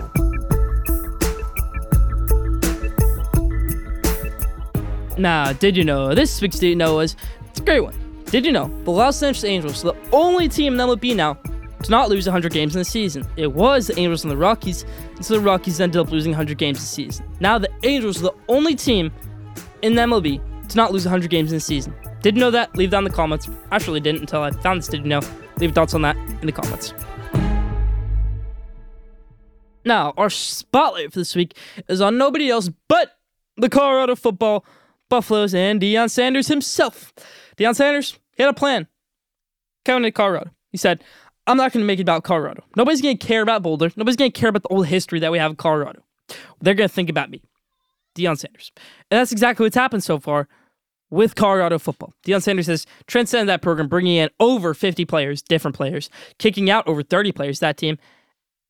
Now, 5.16 5.52
did 5.52 5.76
you 5.76 5.84
know 5.84 6.14
this 6.14 6.40
week's 6.40 6.58
Did 6.58 6.70
You 6.70 6.76
Know 6.76 6.96
was 6.96 7.14
it's 7.50 7.60
a 7.60 7.62
great 7.62 7.80
one. 7.80 8.01
Did 8.32 8.46
you 8.46 8.52
know 8.52 8.68
the 8.84 8.90
Los 8.90 9.22
Angeles 9.22 9.44
Angels 9.44 9.84
are 9.84 9.92
the 9.92 9.98
only 10.10 10.48
team 10.48 10.72
in 10.72 10.78
MLB 10.80 11.14
now 11.14 11.34
to 11.82 11.90
not 11.90 12.08
lose 12.08 12.26
100 12.26 12.50
games 12.50 12.74
in 12.74 12.78
the 12.78 12.84
season. 12.86 13.28
It 13.36 13.52
was 13.52 13.88
the 13.88 13.98
Angels 13.98 14.24
and 14.24 14.30
the 14.30 14.38
Rockies, 14.38 14.86
and 15.16 15.22
so 15.22 15.34
the 15.34 15.40
Rockies 15.40 15.82
ended 15.82 16.00
up 16.00 16.10
losing 16.10 16.32
100 16.32 16.56
games 16.56 16.78
this 16.78 16.88
season. 16.88 17.26
Now 17.40 17.58
the 17.58 17.68
Angels 17.82 18.20
are 18.20 18.30
the 18.30 18.34
only 18.48 18.74
team 18.74 19.12
in 19.82 19.92
MLB 19.92 20.40
to 20.70 20.76
not 20.78 20.92
lose 20.92 21.04
100 21.04 21.28
games 21.28 21.52
in 21.52 21.56
the 21.56 21.60
season. 21.60 21.94
Didn't 22.22 22.40
know 22.40 22.50
that? 22.50 22.74
Leave 22.74 22.88
down 22.88 23.04
in 23.04 23.10
the 23.10 23.14
comments. 23.14 23.50
I 23.70 23.76
actually 23.76 24.00
didn't 24.00 24.22
until 24.22 24.40
I 24.40 24.50
found 24.50 24.80
this. 24.80 24.88
Did 24.88 25.02
you 25.02 25.08
know? 25.08 25.20
Leave 25.58 25.74
thoughts 25.74 25.92
on 25.92 26.00
that 26.00 26.16
in 26.16 26.46
the 26.46 26.52
comments. 26.52 26.94
Now, 29.84 30.14
our 30.16 30.30
spotlight 30.30 31.12
for 31.12 31.18
this 31.18 31.36
week 31.36 31.54
is 31.86 32.00
on 32.00 32.16
nobody 32.16 32.48
else 32.48 32.70
but 32.88 33.18
the 33.58 33.68
Colorado 33.68 34.16
football 34.16 34.64
Buffaloes 35.10 35.54
and 35.54 35.82
Deion 35.82 36.08
Sanders 36.08 36.48
himself. 36.48 37.12
Deion 37.58 37.76
Sanders, 37.76 38.18
he 38.42 38.44
had 38.44 38.50
a 38.50 38.58
plan 38.58 38.88
coming 39.84 40.02
to 40.02 40.10
Colorado. 40.10 40.50
He 40.72 40.76
said, 40.76 41.04
I'm 41.46 41.56
not 41.56 41.72
going 41.72 41.82
to 41.82 41.86
make 41.86 42.00
it 42.00 42.02
about 42.02 42.24
Colorado. 42.24 42.64
Nobody's 42.76 43.00
going 43.00 43.16
to 43.16 43.24
care 43.24 43.40
about 43.40 43.62
Boulder. 43.62 43.92
Nobody's 43.96 44.16
going 44.16 44.32
to 44.32 44.40
care 44.40 44.48
about 44.48 44.62
the 44.62 44.68
old 44.68 44.86
history 44.86 45.20
that 45.20 45.30
we 45.30 45.38
have 45.38 45.52
in 45.52 45.56
Colorado. 45.56 46.02
They're 46.60 46.74
going 46.74 46.88
to 46.88 46.94
think 46.94 47.08
about 47.08 47.30
me, 47.30 47.40
Deion 48.16 48.36
Sanders. 48.36 48.72
And 49.10 49.20
that's 49.20 49.30
exactly 49.30 49.64
what's 49.64 49.76
happened 49.76 50.02
so 50.02 50.18
far 50.18 50.48
with 51.08 51.36
Colorado 51.36 51.78
football. 51.78 52.12
Deion 52.26 52.42
Sanders 52.42 52.66
has 52.66 52.84
transcended 53.06 53.48
that 53.48 53.62
program, 53.62 53.86
bringing 53.86 54.16
in 54.16 54.28
over 54.40 54.74
50 54.74 55.04
players, 55.04 55.40
different 55.40 55.76
players, 55.76 56.10
kicking 56.38 56.68
out 56.68 56.88
over 56.88 57.04
30 57.04 57.30
players, 57.30 57.60
that 57.60 57.76
team. 57.76 57.96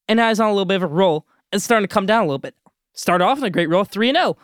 and 0.07 0.19
now 0.19 0.29
he's 0.29 0.41
on 0.41 0.49
a 0.49 0.53
little 0.53 0.67
bit 0.67 0.77
of 0.77 0.83
a 0.83 0.87
roll 0.87 1.27
and 1.51 1.63
starting 1.63 1.89
to 1.89 1.95
come 1.95 2.05
down 2.05 2.25
a 2.25 2.27
little 2.27 2.39
bit. 2.39 2.55
Start 2.93 3.23
off 3.23 3.39
in 3.39 3.45
a 3.45 3.51
great 3.51 3.71
roll, 3.71 3.85
3 3.85 4.13
0. 4.13 4.37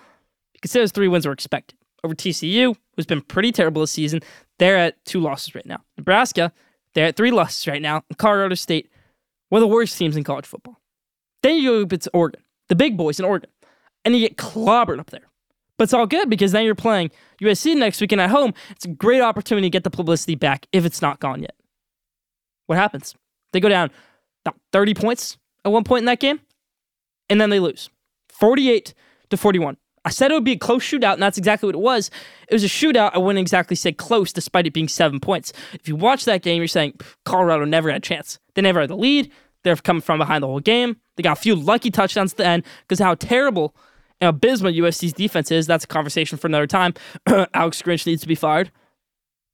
You 0.54 0.60
can 0.62 0.70
say 0.70 0.80
those 0.80 0.92
three 0.92 1.08
wins 1.08 1.26
were 1.26 1.32
expected. 1.32 1.76
Over 2.02 2.14
TCU, 2.14 2.76
who's 2.96 3.06
been 3.06 3.20
pretty 3.20 3.52
terrible 3.52 3.82
this 3.82 3.90
season, 3.90 4.20
they're 4.58 4.76
at 4.76 5.04
two 5.04 5.20
losses 5.20 5.54
right 5.54 5.66
now. 5.66 5.82
Nebraska, 5.96 6.52
they're 6.94 7.06
at 7.06 7.16
three 7.16 7.30
losses 7.30 7.66
right 7.66 7.82
now. 7.82 8.02
And 8.08 8.18
Colorado 8.18 8.54
State, 8.54 8.90
one 9.48 9.62
of 9.62 9.68
the 9.68 9.74
worst 9.74 9.96
teams 9.96 10.16
in 10.16 10.24
college 10.24 10.46
football. 10.46 10.80
Then 11.42 11.56
you 11.56 11.86
go 11.86 11.94
up 11.94 12.00
to 12.00 12.10
Oregon, 12.12 12.42
the 12.68 12.74
big 12.74 12.96
boys 12.96 13.18
in 13.18 13.24
Oregon, 13.24 13.50
and 14.04 14.14
you 14.14 14.20
get 14.20 14.36
clobbered 14.36 14.98
up 14.98 15.10
there. 15.10 15.28
But 15.76 15.84
it's 15.84 15.94
all 15.94 16.06
good 16.06 16.28
because 16.28 16.50
then 16.50 16.64
you're 16.64 16.74
playing 16.74 17.12
USC 17.40 17.76
next 17.76 18.00
weekend 18.00 18.20
at 18.20 18.30
home. 18.30 18.52
It's 18.70 18.84
a 18.84 18.88
great 18.88 19.20
opportunity 19.20 19.66
to 19.66 19.70
get 19.70 19.84
the 19.84 19.90
publicity 19.90 20.34
back 20.34 20.66
if 20.72 20.84
it's 20.84 21.00
not 21.00 21.20
gone 21.20 21.40
yet. 21.40 21.54
What 22.66 22.76
happens? 22.76 23.14
They 23.52 23.60
go 23.60 23.68
down 23.68 23.90
about 24.44 24.58
30 24.72 24.94
points 24.94 25.38
at 25.64 25.70
one 25.70 25.84
point 25.84 26.00
in 26.00 26.06
that 26.06 26.18
game, 26.18 26.40
and 27.30 27.40
then 27.40 27.50
they 27.50 27.60
lose 27.60 27.90
48 28.28 28.92
to 29.30 29.36
41. 29.36 29.76
I 30.04 30.10
said 30.10 30.30
it 30.30 30.34
would 30.34 30.44
be 30.44 30.52
a 30.52 30.58
close 30.58 30.84
shootout, 30.84 31.14
and 31.14 31.22
that's 31.22 31.38
exactly 31.38 31.66
what 31.66 31.74
it 31.74 31.80
was. 31.80 32.10
It 32.48 32.54
was 32.54 32.64
a 32.64 32.68
shootout. 32.68 33.10
I 33.14 33.18
wouldn't 33.18 33.40
exactly 33.40 33.76
say 33.76 33.92
close, 33.92 34.32
despite 34.32 34.66
it 34.66 34.72
being 34.72 34.88
seven 34.88 35.20
points. 35.20 35.52
If 35.72 35.88
you 35.88 35.96
watch 35.96 36.24
that 36.24 36.42
game, 36.42 36.58
you're 36.58 36.68
saying 36.68 36.94
Colorado 37.24 37.64
never 37.64 37.90
had 37.90 37.98
a 37.98 38.00
chance. 38.00 38.38
They 38.54 38.62
never 38.62 38.80
had 38.80 38.90
the 38.90 38.96
lead. 38.96 39.30
They're 39.64 39.76
coming 39.76 40.00
from 40.00 40.18
behind 40.18 40.42
the 40.42 40.46
whole 40.46 40.60
game. 40.60 40.96
They 41.16 41.22
got 41.22 41.38
a 41.38 41.40
few 41.40 41.54
lucky 41.54 41.90
touchdowns 41.90 42.32
at 42.32 42.36
the 42.38 42.46
end 42.46 42.64
because 42.86 43.00
how 43.00 43.14
terrible 43.14 43.74
and 44.20 44.28
abysmal 44.28 44.72
USC's 44.72 45.12
defense 45.12 45.50
is. 45.50 45.66
That's 45.66 45.84
a 45.84 45.88
conversation 45.88 46.38
for 46.38 46.46
another 46.46 46.66
time. 46.66 46.94
Alex 47.54 47.82
Grinch 47.82 48.06
needs 48.06 48.22
to 48.22 48.28
be 48.28 48.34
fired. 48.34 48.70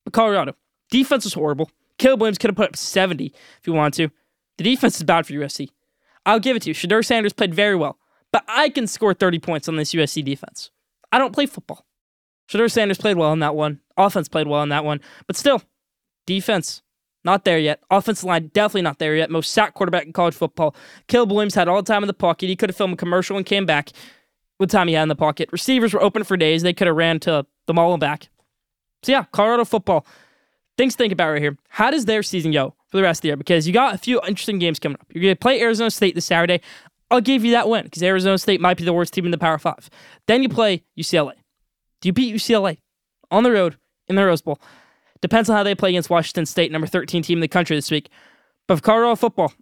But 0.04 0.12
Colorado, 0.12 0.54
defense 0.90 1.24
was 1.24 1.34
horrible. 1.34 1.70
Caleb 1.98 2.20
Williams 2.20 2.38
could 2.38 2.50
have 2.50 2.56
put 2.56 2.68
up 2.68 2.76
70 2.76 3.26
if 3.26 3.66
you 3.66 3.72
wanted 3.72 4.08
to. 4.08 4.14
The 4.58 4.64
defense 4.64 4.96
is 4.96 5.02
bad 5.04 5.26
for 5.26 5.32
USC. 5.32 5.70
I'll 6.26 6.40
give 6.40 6.56
it 6.56 6.62
to 6.62 6.70
you. 6.70 6.74
Shedeur 6.74 7.04
Sanders 7.04 7.32
played 7.32 7.54
very 7.54 7.76
well, 7.76 7.98
but 8.34 8.42
I 8.48 8.68
can 8.68 8.88
score 8.88 9.14
30 9.14 9.38
points 9.38 9.68
on 9.68 9.76
this 9.76 9.94
USC 9.94 10.24
defense. 10.24 10.72
I 11.12 11.18
don't 11.18 11.32
play 11.32 11.46
football. 11.46 11.86
Shedeur 12.50 12.68
Sanders 12.68 12.98
played 12.98 13.16
well 13.16 13.32
in 13.32 13.38
that 13.38 13.54
one. 13.54 13.78
Offense 13.96 14.26
played 14.26 14.48
well 14.48 14.64
in 14.64 14.70
that 14.70 14.84
one, 14.84 15.00
but 15.28 15.36
still, 15.36 15.62
defense 16.26 16.82
not 17.22 17.44
there 17.44 17.60
yet. 17.60 17.80
Offensive 17.92 18.24
line 18.24 18.50
definitely 18.52 18.82
not 18.82 18.98
there 18.98 19.14
yet. 19.14 19.30
Most 19.30 19.52
sack 19.52 19.74
quarterback 19.74 20.06
in 20.06 20.12
college 20.12 20.34
football. 20.34 20.74
Caleb 21.06 21.30
Williams 21.30 21.54
had 21.54 21.68
all 21.68 21.80
the 21.80 21.86
time 21.86 22.02
in 22.02 22.08
the 22.08 22.12
pocket. 22.12 22.48
He 22.48 22.56
could 22.56 22.70
have 22.70 22.76
filmed 22.76 22.94
a 22.94 22.96
commercial 22.96 23.36
and 23.36 23.46
came 23.46 23.66
back 23.66 23.90
with 24.58 24.68
time 24.68 24.88
he 24.88 24.94
had 24.94 25.04
in 25.04 25.08
the 25.08 25.14
pocket. 25.14 25.48
Receivers 25.52 25.94
were 25.94 26.02
open 26.02 26.24
for 26.24 26.36
days. 26.36 26.62
They 26.62 26.74
could 26.74 26.88
have 26.88 26.96
ran 26.96 27.20
to 27.20 27.46
the 27.66 27.72
mall 27.72 27.94
and 27.94 28.00
back. 28.00 28.30
So 29.04 29.12
yeah, 29.12 29.26
Colorado 29.30 29.64
football. 29.64 30.04
Things 30.76 30.94
to 30.94 30.98
think 30.98 31.12
about 31.12 31.30
right 31.30 31.40
here. 31.40 31.56
How 31.68 31.92
does 31.92 32.06
their 32.06 32.24
season 32.24 32.50
go 32.50 32.74
for 32.88 32.96
the 32.96 33.04
rest 33.04 33.18
of 33.18 33.22
the 33.22 33.28
year? 33.28 33.36
Because 33.36 33.64
you 33.68 33.72
got 33.72 33.94
a 33.94 33.98
few 33.98 34.20
interesting 34.26 34.58
games 34.58 34.80
coming 34.80 34.96
up. 35.00 35.06
You're 35.14 35.22
going 35.22 35.36
to 35.36 35.38
play 35.38 35.60
Arizona 35.60 35.88
State 35.88 36.16
this 36.16 36.24
Saturday. 36.24 36.60
I'll 37.10 37.20
give 37.20 37.44
you 37.44 37.52
that 37.52 37.68
win 37.68 37.84
because 37.84 38.02
Arizona 38.02 38.38
State 38.38 38.60
might 38.60 38.76
be 38.76 38.84
the 38.84 38.92
worst 38.92 39.12
team 39.12 39.24
in 39.24 39.30
the 39.30 39.38
Power 39.38 39.58
Five. 39.58 39.90
Then 40.26 40.42
you 40.42 40.48
play 40.48 40.84
UCLA. 40.98 41.34
Do 42.00 42.08
you 42.08 42.12
beat 42.12 42.34
UCLA 42.34 42.78
on 43.30 43.44
the 43.44 43.52
road 43.52 43.76
in 44.08 44.16
the 44.16 44.24
Rose 44.24 44.42
Bowl? 44.42 44.58
Depends 45.20 45.48
on 45.48 45.56
how 45.56 45.62
they 45.62 45.74
play 45.74 45.90
against 45.90 46.10
Washington 46.10 46.44
State, 46.44 46.70
number 46.70 46.86
13 46.86 47.22
team 47.22 47.38
in 47.38 47.40
the 47.40 47.48
country 47.48 47.76
this 47.76 47.90
week. 47.90 48.10
But 48.66 48.76
for 48.76 48.82
Colorado 48.82 49.16
football, 49.16 49.52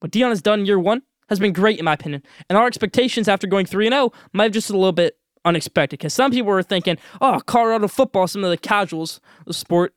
what 0.00 0.12
Deion 0.12 0.28
has 0.28 0.42
done 0.42 0.66
year 0.66 0.78
one 0.78 1.02
has 1.28 1.38
been 1.38 1.52
great 1.52 1.78
in 1.78 1.84
my 1.84 1.94
opinion. 1.94 2.22
And 2.48 2.58
our 2.58 2.66
expectations 2.66 3.28
after 3.28 3.46
going 3.46 3.66
3 3.66 3.88
0 3.88 4.12
might 4.32 4.44
have 4.44 4.52
just 4.52 4.70
a 4.70 4.74
little 4.74 4.92
bit 4.92 5.18
unexpected 5.44 5.98
because 5.98 6.14
some 6.14 6.30
people 6.30 6.50
were 6.50 6.62
thinking, 6.62 6.98
oh, 7.20 7.40
Colorado 7.46 7.88
football, 7.88 8.26
some 8.26 8.44
of 8.44 8.50
the 8.50 8.58
casuals 8.58 9.20
of 9.40 9.46
the 9.46 9.54
sport. 9.54 9.94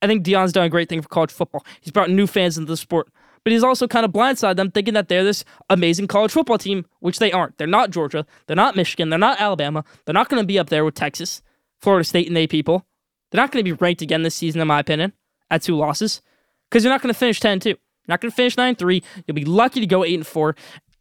I 0.00 0.06
think 0.06 0.24
Deion's 0.24 0.52
done 0.52 0.64
a 0.64 0.68
great 0.68 0.88
thing 0.88 1.02
for 1.02 1.08
college 1.08 1.32
football. 1.32 1.64
He's 1.80 1.92
brought 1.92 2.10
new 2.10 2.26
fans 2.26 2.56
into 2.56 2.70
the 2.70 2.76
sport. 2.76 3.08
But 3.44 3.52
he's 3.52 3.64
also 3.64 3.86
kind 3.86 4.04
of 4.04 4.12
blindsided 4.12 4.56
them 4.56 4.70
thinking 4.70 4.94
that 4.94 5.08
they're 5.08 5.24
this 5.24 5.44
amazing 5.70 6.06
college 6.06 6.32
football 6.32 6.58
team, 6.58 6.86
which 7.00 7.18
they 7.18 7.32
aren't. 7.32 7.58
They're 7.58 7.66
not 7.66 7.90
Georgia. 7.90 8.26
They're 8.46 8.56
not 8.56 8.76
Michigan. 8.76 9.10
They're 9.10 9.18
not 9.18 9.40
Alabama. 9.40 9.84
They're 10.04 10.14
not 10.14 10.28
going 10.28 10.42
to 10.42 10.46
be 10.46 10.58
up 10.58 10.68
there 10.68 10.84
with 10.84 10.94
Texas, 10.94 11.42
Florida 11.80 12.04
State, 12.04 12.26
and 12.26 12.36
they 12.36 12.46
people. 12.46 12.86
They're 13.30 13.40
not 13.40 13.52
going 13.52 13.64
to 13.64 13.70
be 13.70 13.76
ranked 13.76 14.02
again 14.02 14.22
this 14.22 14.34
season, 14.34 14.60
in 14.60 14.68
my 14.68 14.80
opinion, 14.80 15.12
at 15.50 15.62
two 15.62 15.76
losses, 15.76 16.22
because 16.68 16.84
you're 16.84 16.92
not 16.92 17.02
going 17.02 17.12
to 17.12 17.18
finish 17.18 17.40
10 17.40 17.60
2. 17.60 17.68
You're 17.68 17.78
not 18.08 18.20
going 18.20 18.30
to 18.30 18.36
finish 18.36 18.56
9 18.56 18.74
3. 18.74 19.02
You'll 19.26 19.34
be 19.34 19.44
lucky 19.44 19.80
to 19.80 19.86
go 19.86 20.04
8 20.04 20.14
and 20.14 20.26
4, 20.26 20.56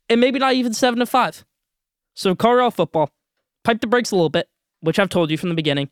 and 0.10 0.22
maybe 0.22 0.40
not 0.40 0.54
even 0.54 0.74
7 0.74 1.00
and 1.00 1.10
5. 1.10 1.46
So, 2.14 2.36
Colorado 2.36 2.72
football, 2.72 3.12
pipe 3.64 3.80
the 3.80 3.88
brakes 3.88 4.12
a 4.12 4.16
little 4.16 4.30
bit, 4.30 4.50
which 4.82 5.00
I've 5.00 5.10
told 5.10 5.32
you 5.32 5.38
from 5.38 5.50
the 5.50 5.56
beginning. 5.56 5.90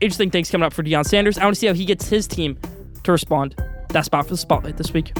Interesting 0.00 0.30
things 0.30 0.50
coming 0.50 0.64
up 0.64 0.72
for 0.72 0.82
Deion 0.82 1.04
Sanders. 1.04 1.38
I 1.38 1.44
want 1.44 1.54
to 1.54 1.60
see 1.60 1.66
how 1.66 1.74
he 1.74 1.84
gets 1.84 2.08
his 2.08 2.26
team 2.26 2.58
to 3.04 3.12
respond. 3.12 3.60
That's 3.88 4.08
about 4.08 4.24
for 4.24 4.30
the 4.30 4.38
spotlight 4.38 4.76
this 4.76 4.92
week. 4.92 5.12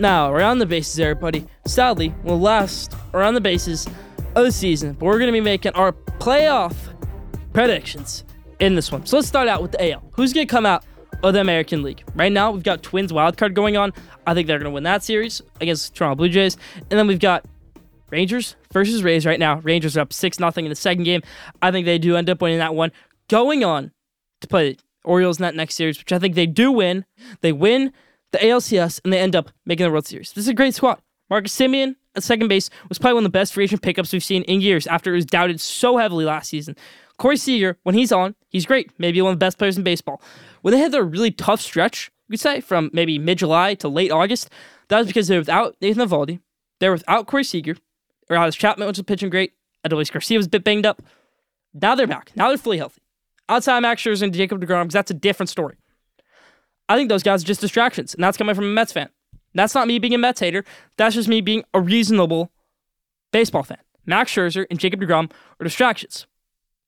Now, 0.00 0.32
around 0.32 0.60
the 0.60 0.66
bases, 0.66 1.00
everybody. 1.00 1.44
Sadly, 1.66 2.14
will 2.22 2.38
last 2.38 2.94
around 3.14 3.34
the 3.34 3.40
bases 3.40 3.86
of 4.36 4.44
the 4.44 4.52
season, 4.52 4.92
but 4.92 5.06
we're 5.06 5.18
going 5.18 5.26
to 5.26 5.32
be 5.32 5.40
making 5.40 5.72
our 5.72 5.92
playoff 5.92 6.76
predictions 7.52 8.24
in 8.60 8.76
this 8.76 8.92
one. 8.92 9.04
So 9.06 9.16
let's 9.16 9.26
start 9.26 9.48
out 9.48 9.60
with 9.60 9.72
the 9.72 9.92
AL. 9.92 10.04
Who's 10.12 10.32
going 10.32 10.46
to 10.46 10.50
come 10.50 10.64
out 10.66 10.84
of 11.24 11.34
the 11.34 11.40
American 11.40 11.82
League? 11.82 12.04
Right 12.14 12.30
now, 12.30 12.52
we've 12.52 12.62
got 12.62 12.84
Twins 12.84 13.10
wildcard 13.10 13.54
going 13.54 13.76
on. 13.76 13.92
I 14.24 14.34
think 14.34 14.46
they're 14.46 14.58
going 14.58 14.70
to 14.70 14.74
win 14.74 14.84
that 14.84 15.02
series 15.02 15.42
against 15.60 15.96
Toronto 15.96 16.14
Blue 16.14 16.28
Jays. 16.28 16.56
And 16.76 16.98
then 16.98 17.08
we've 17.08 17.18
got 17.18 17.44
Rangers 18.10 18.54
versus 18.72 19.02
Rays 19.02 19.26
right 19.26 19.40
now. 19.40 19.58
Rangers 19.60 19.96
are 19.96 20.02
up 20.02 20.12
6 20.12 20.36
0 20.36 20.52
in 20.56 20.68
the 20.68 20.76
second 20.76 21.04
game. 21.04 21.22
I 21.60 21.72
think 21.72 21.86
they 21.86 21.98
do 21.98 22.16
end 22.16 22.30
up 22.30 22.40
winning 22.40 22.58
that 22.58 22.74
one. 22.74 22.92
Going 23.28 23.64
on 23.64 23.90
to 24.42 24.46
play 24.46 24.76
Orioles 25.04 25.38
in 25.38 25.42
that 25.42 25.56
next 25.56 25.74
series, 25.74 25.98
which 25.98 26.12
I 26.12 26.20
think 26.20 26.36
they 26.36 26.46
do 26.46 26.70
win. 26.70 27.04
They 27.40 27.52
win 27.52 27.92
the 28.32 28.38
ALCS 28.38 29.00
and 29.04 29.12
they 29.12 29.18
end 29.18 29.36
up 29.36 29.50
making 29.64 29.84
the 29.84 29.90
World 29.90 30.06
Series. 30.06 30.32
This 30.32 30.44
is 30.44 30.48
a 30.48 30.54
great 30.54 30.74
squad. 30.74 31.00
Marcus 31.30 31.56
Semien 31.56 31.96
at 32.14 32.22
second 32.22 32.48
base 32.48 32.70
was 32.88 32.98
probably 32.98 33.14
one 33.14 33.24
of 33.24 33.32
the 33.32 33.38
best 33.38 33.52
free 33.52 33.64
agent 33.64 33.82
pickups 33.82 34.12
we've 34.12 34.24
seen 34.24 34.42
in 34.44 34.60
years 34.60 34.86
after 34.86 35.12
it 35.12 35.16
was 35.16 35.26
doubted 35.26 35.60
so 35.60 35.98
heavily 35.98 36.24
last 36.24 36.48
season. 36.48 36.76
Corey 37.18 37.36
Seager, 37.36 37.76
when 37.82 37.94
he's 37.94 38.12
on, 38.12 38.34
he's 38.48 38.64
great. 38.64 38.90
Maybe 38.98 39.20
one 39.20 39.32
of 39.32 39.38
the 39.38 39.44
best 39.44 39.58
players 39.58 39.76
in 39.76 39.82
baseball. 39.82 40.22
When 40.62 40.72
they 40.72 40.78
had 40.78 40.92
their 40.92 41.02
really 41.02 41.30
tough 41.30 41.60
stretch, 41.60 42.10
you 42.28 42.34
could 42.34 42.40
say, 42.40 42.60
from 42.60 42.90
maybe 42.92 43.18
mid 43.18 43.38
July 43.38 43.74
to 43.74 43.88
late 43.88 44.12
August, 44.12 44.50
that 44.88 44.98
was 44.98 45.06
because 45.06 45.28
they're 45.28 45.40
without 45.40 45.76
Nathan 45.80 46.06
Eovaldi. 46.06 46.40
They're 46.78 46.92
without 46.92 47.26
Corey 47.26 47.44
Seager. 47.44 47.76
Aroldis 48.30 48.56
Chapman, 48.56 48.86
which 48.86 48.98
was 48.98 49.04
pitching 49.04 49.30
great. 49.30 49.52
Adolis 49.86 50.12
Garcia 50.12 50.38
was 50.38 50.46
a 50.46 50.50
bit 50.50 50.64
banged 50.64 50.86
up. 50.86 51.02
Now 51.74 51.94
they're 51.94 52.06
back. 52.06 52.30
Now 52.36 52.48
they're 52.48 52.58
fully 52.58 52.78
healthy. 52.78 53.02
Outside 53.48 53.80
Max 53.80 54.02
Scherzer 54.02 54.22
and 54.22 54.34
Jacob 54.34 54.60
DeGrom, 54.60 54.84
because 54.84 54.92
that's 54.92 55.10
a 55.10 55.14
different 55.14 55.48
story. 55.48 55.76
I 56.88 56.96
think 56.96 57.08
those 57.08 57.22
guys 57.22 57.42
are 57.42 57.46
just 57.46 57.60
distractions, 57.60 58.14
and 58.14 58.22
that's 58.22 58.36
coming 58.36 58.54
from 58.54 58.64
a 58.64 58.68
Mets 58.68 58.92
fan. 58.92 59.08
That's 59.54 59.74
not 59.74 59.86
me 59.86 59.98
being 59.98 60.14
a 60.14 60.18
Mets 60.18 60.40
hater. 60.40 60.64
That's 60.96 61.14
just 61.14 61.28
me 61.28 61.40
being 61.40 61.64
a 61.74 61.80
reasonable 61.80 62.50
baseball 63.32 63.62
fan. 63.62 63.78
Max 64.06 64.32
Scherzer 64.32 64.66
and 64.70 64.78
Jacob 64.78 65.00
DeGrom 65.00 65.30
are 65.60 65.64
distractions. 65.64 66.26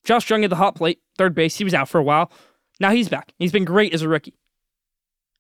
Josh 0.05 0.29
Jung 0.31 0.45
at 0.45 0.51
the 0.51 0.57
hot 0.57 0.75
plate, 0.75 1.01
third 1.19 1.35
base, 1.35 1.57
he 1.57 1.65
was 1.65 1.75
out 1.75 1.89
for 1.89 1.99
a 1.99 2.03
while. 2.03 2.33
Now 2.79 2.91
he's 2.91 3.09
back. 3.09 3.35
He's 3.39 3.53
been 3.53 3.67
great 3.67 3.93
as 3.93 4.03
a 4.03 4.09
rookie. 4.09 4.39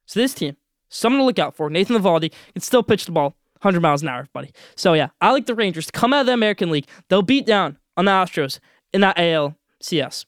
So 0.04 0.20
this 0.20 0.34
team, 0.34 0.56
someone 0.88 1.20
to 1.20 1.24
look 1.24 1.38
out 1.38 1.56
for. 1.56 1.70
Nathan 1.70 1.96
Eovaldi 1.96 2.32
can 2.52 2.60
still 2.60 2.82
pitch 2.82 3.06
the 3.06 3.12
ball 3.12 3.34
100 3.62 3.80
miles 3.80 4.02
an 4.02 4.08
hour, 4.08 4.28
buddy. 4.34 4.52
So 4.76 4.92
yeah, 4.92 5.08
I 5.20 5.32
like 5.32 5.46
the 5.46 5.54
Rangers 5.54 5.86
to 5.86 5.92
come 5.92 6.12
out 6.12 6.20
of 6.20 6.26
the 6.26 6.32
American 6.34 6.70
League. 6.70 6.86
They'll 7.08 7.22
beat 7.22 7.46
down 7.46 7.78
on 7.96 8.04
the 8.04 8.10
Astros 8.10 8.58
in 8.92 9.00
that 9.00 9.16
ALCS. 9.16 10.26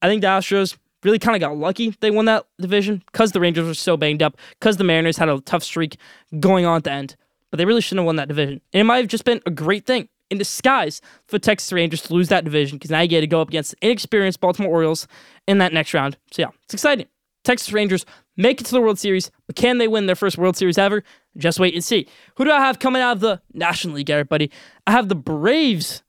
I 0.00 0.08
think 0.08 0.22
the 0.22 0.28
Astros 0.28 0.78
really 1.04 1.18
kind 1.18 1.36
of 1.36 1.40
got 1.40 1.56
lucky 1.56 1.94
they 2.00 2.10
won 2.10 2.24
that 2.26 2.46
division 2.60 3.02
because 3.12 3.32
the 3.32 3.40
Rangers 3.40 3.66
were 3.66 3.74
so 3.74 3.96
banged 3.96 4.22
up, 4.22 4.36
because 4.58 4.76
the 4.76 4.84
Mariners 4.84 5.16
had 5.16 5.28
a 5.28 5.40
tough 5.40 5.62
streak 5.62 5.96
going 6.40 6.64
on 6.64 6.76
at 6.76 6.84
the 6.84 6.92
end. 6.92 7.16
But 7.50 7.58
they 7.58 7.64
really 7.64 7.80
shouldn't 7.80 8.00
have 8.00 8.06
won 8.06 8.16
that 8.16 8.28
division. 8.28 8.60
And 8.72 8.80
it 8.80 8.84
might 8.84 8.98
have 8.98 9.08
just 9.08 9.24
been 9.24 9.40
a 9.46 9.50
great 9.50 9.86
thing 9.86 10.08
in 10.30 10.38
disguise 10.38 11.00
for 11.26 11.38
Texas 11.38 11.72
Rangers 11.72 12.02
to 12.02 12.14
lose 12.14 12.28
that 12.28 12.44
division 12.44 12.76
because 12.76 12.90
now 12.90 13.00
you 13.00 13.08
get 13.08 13.20
to 13.20 13.26
go 13.26 13.40
up 13.40 13.48
against 13.48 13.74
inexperienced 13.80 14.40
Baltimore 14.40 14.70
Orioles 14.70 15.06
in 15.46 15.58
that 15.58 15.72
next 15.72 15.94
round. 15.94 16.18
So 16.32 16.42
yeah, 16.42 16.48
it's 16.64 16.74
exciting. 16.74 17.06
Texas 17.44 17.72
Rangers 17.72 18.04
make 18.36 18.60
it 18.60 18.64
to 18.64 18.72
the 18.72 18.80
World 18.80 18.98
Series, 18.98 19.30
but 19.46 19.56
can 19.56 19.78
they 19.78 19.88
win 19.88 20.06
their 20.06 20.16
first 20.16 20.36
World 20.36 20.56
Series 20.56 20.76
ever? 20.76 21.02
Just 21.38 21.58
wait 21.58 21.72
and 21.72 21.82
see. 21.82 22.06
Who 22.34 22.44
do 22.44 22.50
I 22.50 22.60
have 22.60 22.78
coming 22.78 23.00
out 23.00 23.12
of 23.12 23.20
the 23.20 23.40
National 23.54 23.94
League, 23.94 24.10
everybody? 24.10 24.50
I 24.86 24.92
have 24.92 25.08
the 25.08 25.14
Braves 25.14 26.02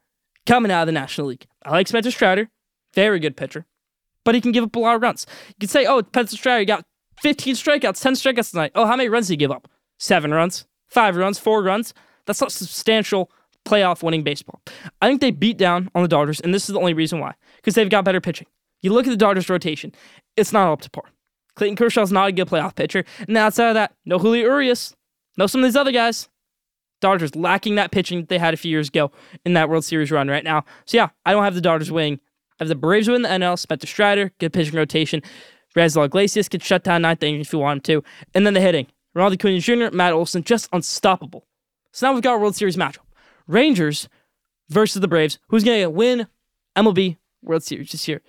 coming 0.45 0.71
out 0.71 0.81
of 0.81 0.87
the 0.87 0.91
National 0.91 1.27
League. 1.27 1.47
I 1.63 1.71
like 1.71 1.87
Spencer 1.87 2.11
Strider, 2.11 2.49
very 2.93 3.19
good 3.19 3.37
pitcher 3.37 3.65
but 4.25 4.35
he 4.35 4.41
can 4.41 4.51
give 4.51 4.63
up 4.63 4.75
a 4.75 4.79
lot 4.79 4.95
of 4.95 5.01
runs. 5.01 5.25
You 5.47 5.55
can 5.61 5.69
say, 5.69 5.85
oh, 5.85 6.01
Spencer 6.01 6.37
Strider 6.37 6.65
got 6.65 6.85
15 7.21 7.55
strikeouts, 7.55 8.01
10 8.01 8.13
strikeouts 8.13 8.51
tonight. 8.51 8.71
Oh, 8.75 8.85
how 8.85 8.95
many 8.95 9.09
runs 9.09 9.27
did 9.27 9.33
he 9.33 9.37
give 9.37 9.51
up? 9.51 9.69
Seven 9.97 10.31
runs, 10.31 10.65
five 10.87 11.15
runs, 11.15 11.39
four 11.39 11.61
runs. 11.61 11.93
That's 12.25 12.41
not 12.41 12.51
substantial 12.51 13.31
playoff 13.65 14.03
winning 14.03 14.23
baseball. 14.23 14.61
I 15.01 15.07
think 15.07 15.21
they 15.21 15.31
beat 15.31 15.57
down 15.57 15.89
on 15.95 16.01
the 16.01 16.07
Dodgers, 16.07 16.39
and 16.39 16.53
this 16.53 16.69
is 16.69 16.73
the 16.73 16.79
only 16.79 16.93
reason 16.93 17.19
why. 17.19 17.33
Because 17.57 17.75
they've 17.75 17.89
got 17.89 18.05
better 18.05 18.21
pitching. 18.21 18.47
You 18.81 18.93
look 18.93 19.05
at 19.05 19.09
the 19.09 19.17
Dodgers 19.17 19.49
rotation, 19.49 19.93
it's 20.37 20.53
not 20.53 20.71
up 20.71 20.81
to 20.81 20.89
par. 20.89 21.03
Clayton 21.55 21.75
Kershaw's 21.75 22.11
not 22.11 22.29
a 22.29 22.31
good 22.31 22.47
playoff 22.47 22.75
pitcher. 22.75 23.03
And 23.27 23.35
outside 23.37 23.69
of 23.69 23.73
that, 23.73 23.93
no 24.05 24.17
Julio 24.17 24.45
Urias, 24.45 24.95
no 25.37 25.45
some 25.47 25.61
of 25.61 25.67
these 25.67 25.75
other 25.75 25.91
guys. 25.91 26.29
Dodgers 27.01 27.35
lacking 27.35 27.75
that 27.75 27.91
pitching 27.91 28.25
they 28.25 28.37
had 28.37 28.53
a 28.53 28.57
few 28.57 28.71
years 28.71 28.89
ago 28.89 29.11
in 29.45 29.53
that 29.53 29.69
World 29.69 29.85
Series 29.85 30.11
run 30.11 30.27
right 30.27 30.43
now. 30.43 30.65
So 30.85 30.97
yeah, 30.97 31.09
I 31.25 31.31
don't 31.31 31.43
have 31.43 31.55
the 31.55 31.61
Dodgers 31.61 31.91
winning 31.91 32.19
I 32.59 32.63
have 32.63 32.69
the 32.69 32.75
Braves 32.75 33.07
win 33.07 33.21
the 33.21 33.29
NL, 33.29 33.57
Spencer 33.57 33.87
Strider, 33.87 34.31
good 34.39 34.53
pitching 34.53 34.75
rotation. 34.75 35.21
Raisel 35.75 36.05
Iglesias 36.05 36.49
could 36.49 36.63
shut 36.63 36.83
down 36.83 37.03
ninth 37.03 37.23
inning 37.23 37.41
if 37.41 37.53
you 37.53 37.59
want 37.59 37.87
him 37.87 38.01
to. 38.01 38.07
And 38.33 38.45
then 38.45 38.53
the 38.53 38.61
hitting. 38.61 38.87
Ronald 39.13 39.33
Acuna 39.33 39.59
Jr., 39.59 39.95
Matt 39.95 40.13
Olson, 40.13 40.43
just 40.43 40.67
unstoppable. 40.73 41.47
So 41.93 42.07
now 42.07 42.13
we've 42.13 42.23
got 42.23 42.35
a 42.35 42.37
World 42.37 42.55
Series 42.55 42.75
matchup. 42.75 43.05
Rangers 43.47 44.09
versus 44.69 45.01
the 45.01 45.07
Braves. 45.07 45.39
Who's 45.47 45.63
going 45.63 45.81
to 45.81 45.89
win 45.89 46.27
MLB 46.75 47.17
World 47.41 47.63
Series 47.63 47.91
this 47.91 48.07
year? 48.07 48.21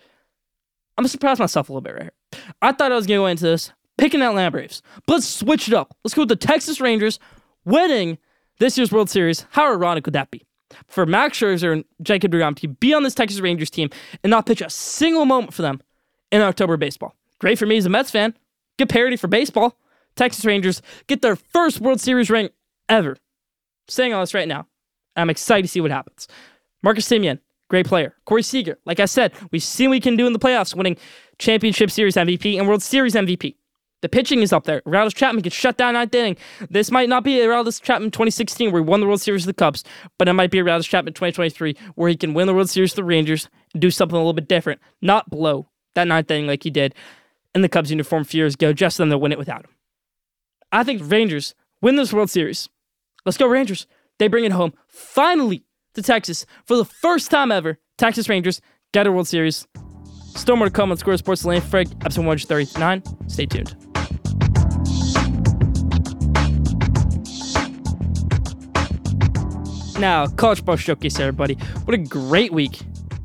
I'm 0.96 1.02
going 1.02 1.06
to 1.06 1.10
surprise 1.10 1.38
myself 1.38 1.68
a 1.68 1.72
little 1.72 1.82
bit 1.82 1.94
right 1.94 2.02
here. 2.02 2.42
I 2.62 2.72
thought 2.72 2.92
I 2.92 2.96
was 2.96 3.06
going 3.06 3.18
to 3.18 3.22
go 3.22 3.26
into 3.26 3.44
this 3.44 3.72
picking 3.98 4.22
Atlanta 4.22 4.50
Braves. 4.50 4.82
But 5.06 5.14
let's 5.14 5.26
switch 5.26 5.68
it 5.68 5.74
up. 5.74 5.96
Let's 6.04 6.14
go 6.14 6.22
with 6.22 6.28
the 6.28 6.36
Texas 6.36 6.80
Rangers 6.80 7.18
winning 7.64 8.18
this 8.58 8.78
year's 8.78 8.92
World 8.92 9.10
Series. 9.10 9.46
How 9.50 9.72
ironic 9.72 10.06
would 10.06 10.14
that 10.14 10.30
be? 10.30 10.46
For 10.86 11.06
Max 11.06 11.38
Scherzer 11.38 11.72
and 11.72 11.84
Jacob 12.02 12.32
DeGrom 12.32 12.56
to 12.56 12.68
be 12.68 12.94
on 12.94 13.02
this 13.02 13.14
Texas 13.14 13.40
Rangers 13.40 13.70
team 13.70 13.90
and 14.22 14.30
not 14.30 14.46
pitch 14.46 14.60
a 14.60 14.70
single 14.70 15.24
moment 15.24 15.54
for 15.54 15.62
them 15.62 15.80
in 16.30 16.42
October 16.42 16.76
baseball. 16.76 17.14
Great 17.38 17.58
for 17.58 17.66
me 17.66 17.76
as 17.76 17.86
a 17.86 17.88
Mets 17.88 18.10
fan. 18.10 18.34
Good 18.78 18.88
parody 18.88 19.16
for 19.16 19.28
baseball. 19.28 19.76
Texas 20.16 20.44
Rangers 20.44 20.82
get 21.06 21.22
their 21.22 21.36
first 21.36 21.80
World 21.80 22.00
Series 22.00 22.30
ring 22.30 22.50
ever. 22.88 23.16
saying 23.88 24.12
all 24.12 24.20
this 24.20 24.34
right 24.34 24.48
now. 24.48 24.66
I'm 25.16 25.30
excited 25.30 25.62
to 25.62 25.68
see 25.68 25.80
what 25.80 25.90
happens. 25.90 26.28
Marcus 26.82 27.08
Semien, 27.08 27.40
great 27.68 27.86
player. 27.86 28.14
Corey 28.24 28.42
Seager, 28.42 28.78
like 28.84 29.00
I 29.00 29.04
said, 29.06 29.32
we've 29.50 29.62
seen 29.62 29.90
what 29.90 29.96
we 29.96 30.00
can 30.00 30.16
do 30.16 30.26
in 30.26 30.32
the 30.32 30.38
playoffs, 30.38 30.74
winning 30.74 30.96
Championship 31.38 31.90
Series 31.90 32.14
MVP 32.16 32.58
and 32.58 32.68
World 32.68 32.82
Series 32.82 33.14
MVP. 33.14 33.56
The 34.02 34.08
pitching 34.08 34.40
is 34.40 34.52
up 34.52 34.64
there. 34.64 34.80
Aroldis 34.82 35.14
Chapman 35.14 35.42
gets 35.42 35.54
shut 35.56 35.76
down 35.76 35.94
ninth 35.94 36.14
inning. 36.14 36.36
This 36.70 36.90
might 36.90 37.08
not 37.08 37.22
be 37.22 37.36
Aroldis 37.36 37.82
Chapman 37.82 38.10
2016 38.10 38.72
where 38.72 38.82
he 38.82 38.88
won 38.88 39.00
the 39.00 39.06
World 39.06 39.20
Series 39.20 39.42
of 39.42 39.46
the 39.48 39.54
Cubs, 39.54 39.84
but 40.18 40.28
it 40.28 40.32
might 40.32 40.50
be 40.50 40.58
Aroldis 40.58 40.88
Chapman 40.88 41.12
2023 41.12 41.76
where 41.96 42.08
he 42.08 42.16
can 42.16 42.32
win 42.32 42.46
the 42.46 42.54
World 42.54 42.70
Series 42.70 42.92
of 42.92 42.96
the 42.96 43.04
Rangers 43.04 43.48
and 43.72 43.82
do 43.82 43.90
something 43.90 44.16
a 44.16 44.18
little 44.18 44.32
bit 44.32 44.48
different, 44.48 44.80
not 45.02 45.28
blow 45.28 45.68
that 45.94 46.08
ninth 46.08 46.30
inning 46.30 46.46
like 46.46 46.62
he 46.62 46.70
did 46.70 46.94
in 47.54 47.62
the 47.62 47.68
Cubs 47.68 47.90
uniform 47.90 48.22
a 48.22 48.24
few 48.24 48.38
years 48.38 48.54
ago, 48.54 48.72
just 48.72 48.98
then 48.98 49.08
they'll 49.08 49.20
win 49.20 49.32
it 49.32 49.38
without 49.38 49.64
him. 49.64 49.70
I 50.72 50.84
think 50.84 51.02
Rangers 51.04 51.54
win 51.82 51.96
this 51.96 52.12
World 52.12 52.30
Series. 52.30 52.68
Let's 53.24 53.38
go 53.38 53.46
Rangers. 53.46 53.86
They 54.18 54.28
bring 54.28 54.44
it 54.44 54.52
home 54.52 54.72
finally 54.86 55.64
to 55.94 56.02
Texas 56.02 56.46
for 56.64 56.76
the 56.76 56.84
first 56.84 57.30
time 57.30 57.50
ever. 57.50 57.78
Texas 57.98 58.28
Rangers 58.28 58.60
get 58.92 59.06
a 59.06 59.12
World 59.12 59.28
Series. 59.28 59.66
Still 60.36 60.56
more 60.56 60.68
to 60.68 60.72
come 60.72 60.90
on 60.90 60.96
Schoolyard 60.96 61.18
Sports 61.18 61.44
Lane 61.44 61.60
Frank, 61.60 61.90
episode 62.04 62.24
139. 62.24 63.02
Stay 63.28 63.46
tuned. 63.46 63.89
Now, 70.00 70.26
college 70.26 70.60
football 70.60 70.76
showcase, 70.76 71.20
everybody. 71.20 71.56
What 71.84 71.92
a 71.92 71.98
great 71.98 72.54
week 72.54 72.80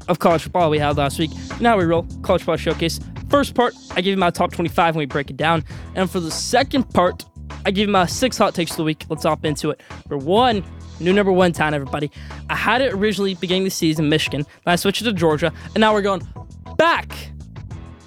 of 0.10 0.20
college 0.20 0.44
football 0.44 0.70
we 0.70 0.78
had 0.78 0.98
last 0.98 1.18
week. 1.18 1.32
Now 1.62 1.78
we 1.78 1.86
roll 1.86 2.06
college 2.22 2.42
football 2.42 2.58
showcase. 2.58 3.00
First 3.30 3.56
part, 3.56 3.74
I 3.92 4.02
give 4.02 4.12
you 4.12 4.18
my 4.18 4.30
top 4.30 4.52
25 4.52 4.96
when 4.96 5.00
we 5.00 5.06
break 5.06 5.30
it 5.30 5.38
down. 5.38 5.64
And 5.96 6.12
for 6.12 6.20
the 6.20 6.30
second 6.30 6.84
part, 6.90 7.24
I 7.66 7.72
give 7.72 7.88
you 7.88 7.94
my 7.94 8.06
six 8.06 8.38
hot 8.38 8.54
takes 8.54 8.72
of 8.72 8.78
the 8.78 8.84
week. 8.84 9.06
Let's 9.08 9.24
hop 9.24 9.46
into 9.46 9.70
it. 9.70 9.82
For 10.10 10.18
one, 10.18 10.66
new 11.00 11.14
number 11.14 11.32
one 11.32 11.54
town, 11.54 11.74
everybody. 11.74 12.12
I 12.50 12.56
had 12.56 12.82
it 12.82 12.92
originally 12.92 13.36
beginning 13.36 13.64
the 13.64 13.70
season, 13.70 14.10
Michigan. 14.10 14.42
Then 14.42 14.74
I 14.74 14.76
switched 14.76 15.02
it 15.02 15.06
to 15.06 15.14
Georgia, 15.14 15.54
and 15.68 15.78
now 15.80 15.94
we're 15.94 16.02
going 16.02 16.28
back 16.76 17.10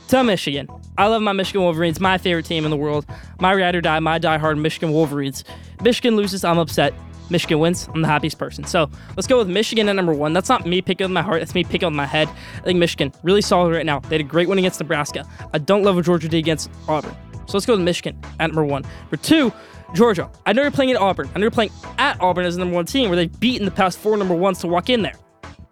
to 0.09 0.23
Michigan. 0.23 0.69
I 0.99 1.07
love 1.07 1.23
my 1.23 1.33
Michigan 1.33 1.63
Wolverines, 1.63 2.01
my 2.01 2.19
favorite 2.19 2.45
team 2.45 2.67
in 2.67 2.71
the 2.71 2.77
world. 2.77 3.07
My 3.41 3.55
ride 3.55 3.77
or 3.77 3.81
die, 3.81 4.01
my 4.01 4.19
die-hard 4.19 4.59
Michigan 4.59 4.93
Wolverines. 4.93 5.43
Michigan 5.81 6.17
loses, 6.17 6.45
I'm 6.45 6.59
upset. 6.59 6.93
Michigan 7.31 7.59
wins, 7.59 7.89
I'm 7.95 8.03
the 8.03 8.09
happiest 8.09 8.39
person. 8.39 8.65
So 8.65 8.91
let's 9.17 9.27
go 9.27 9.39
with 9.39 9.49
Michigan 9.49 9.89
at 9.89 9.97
number 9.97 10.13
one. 10.13 10.33
That's 10.33 10.49
not 10.49 10.67
me 10.67 10.83
picking 10.83 11.05
with 11.05 11.13
my 11.13 11.23
heart, 11.23 11.41
that's 11.41 11.55
me 11.55 11.65
picking 11.65 11.87
with 11.87 11.97
my 11.97 12.07
head. 12.07 12.29
I 12.57 12.61
think 12.61 12.79
Michigan, 12.79 13.13
really 13.23 13.43
solid 13.43 13.73
right 13.73 13.87
now. 13.87 14.01
They 14.01 14.17
had 14.17 14.21
a 14.21 14.25
great 14.25 14.49
win 14.49 14.59
against 14.59 14.81
Nebraska. 14.81 15.25
I 15.53 15.59
don't 15.59 15.83
love 15.83 15.97
what 15.97 16.05
Georgia 16.05 16.29
did 16.29 16.39
against 16.39 16.71
Auburn. 16.89 17.15
So 17.47 17.57
let's 17.57 17.67
go 17.67 17.75
with 17.75 17.83
Michigan 17.83 18.21
at 18.41 18.49
number 18.49 18.65
one. 18.65 18.83
Number 18.83 19.17
two, 19.17 19.53
Georgia. 19.95 20.31
I 20.45 20.53
know 20.53 20.63
you're 20.63 20.71
playing 20.71 20.91
at 20.91 20.99
Auburn. 20.99 21.31
I 21.35 21.39
know 21.39 21.45
you're 21.45 21.51
playing 21.51 21.71
at 21.99 22.21
Auburn 22.21 22.45
as 22.45 22.57
the 22.57 22.61
number 22.61 22.75
one 22.75 22.87
team 22.87 23.09
where 23.09 23.17
they've 23.17 23.41
beaten 23.41 23.65
the 23.65 23.71
past 23.71 23.99
four 23.99 24.17
number 24.17 24.35
ones 24.35 24.59
to 24.61 24.69
walk 24.69 24.91
in 24.91 25.03
there. 25.03 25.15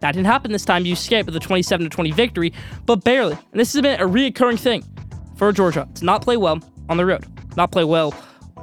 That 0.00 0.12
didn't 0.12 0.26
happen 0.26 0.52
this 0.52 0.64
time. 0.64 0.84
You 0.84 0.92
escaped 0.92 1.26
with 1.26 1.36
a 1.36 1.40
27 1.40 1.88
20 1.88 2.10
victory, 2.12 2.52
but 2.84 3.04
barely. 3.04 3.32
And 3.32 3.60
this 3.60 3.72
has 3.72 3.82
been 3.82 4.00
a 4.00 4.04
reoccurring 4.04 4.58
thing 4.58 4.84
for 5.36 5.52
Georgia 5.52 5.88
to 5.96 6.04
not 6.04 6.22
play 6.22 6.36
well 6.36 6.60
on 6.88 6.96
the 6.96 7.06
road, 7.06 7.26
not 7.56 7.72
play 7.72 7.84
well, 7.84 8.14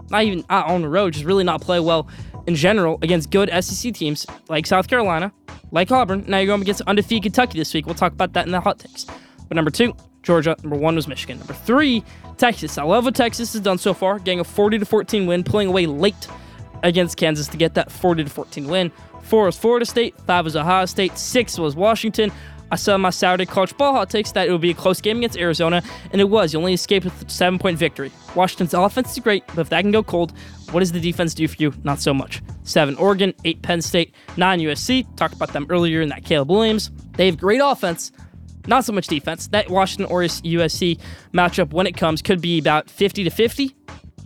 not 0.09 0.23
even 0.23 0.43
uh, 0.49 0.63
on 0.65 0.81
the 0.81 0.89
road, 0.89 1.13
just 1.13 1.25
really 1.25 1.43
not 1.43 1.61
play 1.61 1.79
well 1.79 2.07
in 2.47 2.55
general 2.55 2.99
against 3.01 3.29
good 3.31 3.49
SEC 3.63 3.93
teams 3.93 4.25
like 4.49 4.65
South 4.65 4.87
Carolina, 4.87 5.31
like 5.71 5.91
Auburn. 5.91 6.23
Now 6.27 6.37
you're 6.37 6.47
going 6.47 6.61
against 6.61 6.81
undefeated 6.81 7.23
Kentucky 7.23 7.57
this 7.57 7.73
week. 7.73 7.85
We'll 7.85 7.95
talk 7.95 8.13
about 8.13 8.33
that 8.33 8.45
in 8.45 8.51
the 8.51 8.59
hot 8.59 8.79
takes. 8.79 9.05
But 9.47 9.55
number 9.55 9.71
two, 9.71 9.95
Georgia. 10.23 10.55
Number 10.63 10.77
one 10.77 10.95
was 10.95 11.07
Michigan. 11.07 11.37
Number 11.37 11.53
three, 11.53 12.03
Texas. 12.37 12.77
I 12.77 12.83
love 12.83 13.05
what 13.05 13.15
Texas 13.15 13.53
has 13.53 13.61
done 13.61 13.77
so 13.77 13.93
far, 13.93 14.19
getting 14.19 14.39
a 14.39 14.43
40 14.43 14.79
to 14.79 14.85
14 14.85 15.27
win, 15.27 15.43
pulling 15.43 15.67
away 15.67 15.85
late 15.85 16.27
against 16.81 17.17
Kansas 17.17 17.47
to 17.47 17.57
get 17.57 17.75
that 17.75 17.91
40 17.91 18.23
to 18.25 18.29
14 18.29 18.67
win. 18.67 18.91
Four 19.21 19.45
was 19.45 19.57
Florida 19.57 19.85
State, 19.85 20.19
five 20.21 20.43
was 20.45 20.55
Ohio 20.55 20.85
State, 20.85 21.17
six 21.17 21.57
was 21.57 21.75
Washington. 21.75 22.31
I 22.73 22.75
saw 22.75 22.97
my 22.97 23.11
Saturday 23.11 23.45
college 23.45 23.77
ball 23.77 23.93
hot 23.93 24.09
takes 24.09 24.31
that 24.31 24.47
it 24.47 24.51
would 24.51 24.59
be 24.59 24.71
a 24.71 24.73
close 24.73 24.99
game 24.99 25.17
against 25.19 25.37
Arizona, 25.37 25.83
and 26.11 26.19
it 26.19 26.27
was. 26.27 26.53
You 26.53 26.59
only 26.59 26.73
escaped 26.73 27.05
with 27.05 27.21
a 27.21 27.29
seven 27.29 27.59
point 27.59 27.77
victory. 27.77 28.11
Washington's 28.33 28.73
offense 28.73 29.11
is 29.11 29.19
great, 29.19 29.45
but 29.49 29.59
if 29.59 29.69
that 29.69 29.81
can 29.81 29.91
go 29.91 30.01
cold, 30.01 30.33
what 30.71 30.79
does 30.79 30.91
the 30.91 30.99
defense 30.99 31.35
do 31.35 31.47
for 31.47 31.55
you? 31.59 31.71
Not 31.83 32.01
so 32.01 32.15
much. 32.15 32.41
Seven 32.63 32.95
Oregon, 32.95 33.31
eight 33.45 33.61
Penn 33.61 33.79
State, 33.79 34.15
nine 34.37 34.59
USC. 34.59 35.05
Talked 35.17 35.35
about 35.35 35.53
them 35.53 35.67
earlier 35.69 36.01
in 36.01 36.09
that 36.09 36.25
Caleb 36.25 36.49
Williams. 36.49 36.89
They 37.15 37.27
have 37.27 37.37
great 37.37 37.61
offense, 37.63 38.11
not 38.65 38.85
so 38.85 38.91
much 38.91 39.05
defense. 39.05 39.49
That 39.49 39.69
Washington 39.69 40.07
or 40.07 40.21
USC 40.21 40.99
matchup, 41.31 41.73
when 41.73 41.85
it 41.85 41.95
comes, 41.95 42.23
could 42.23 42.41
be 42.41 42.57
about 42.57 42.89
50 42.89 43.23
to 43.23 43.29
50, 43.29 43.75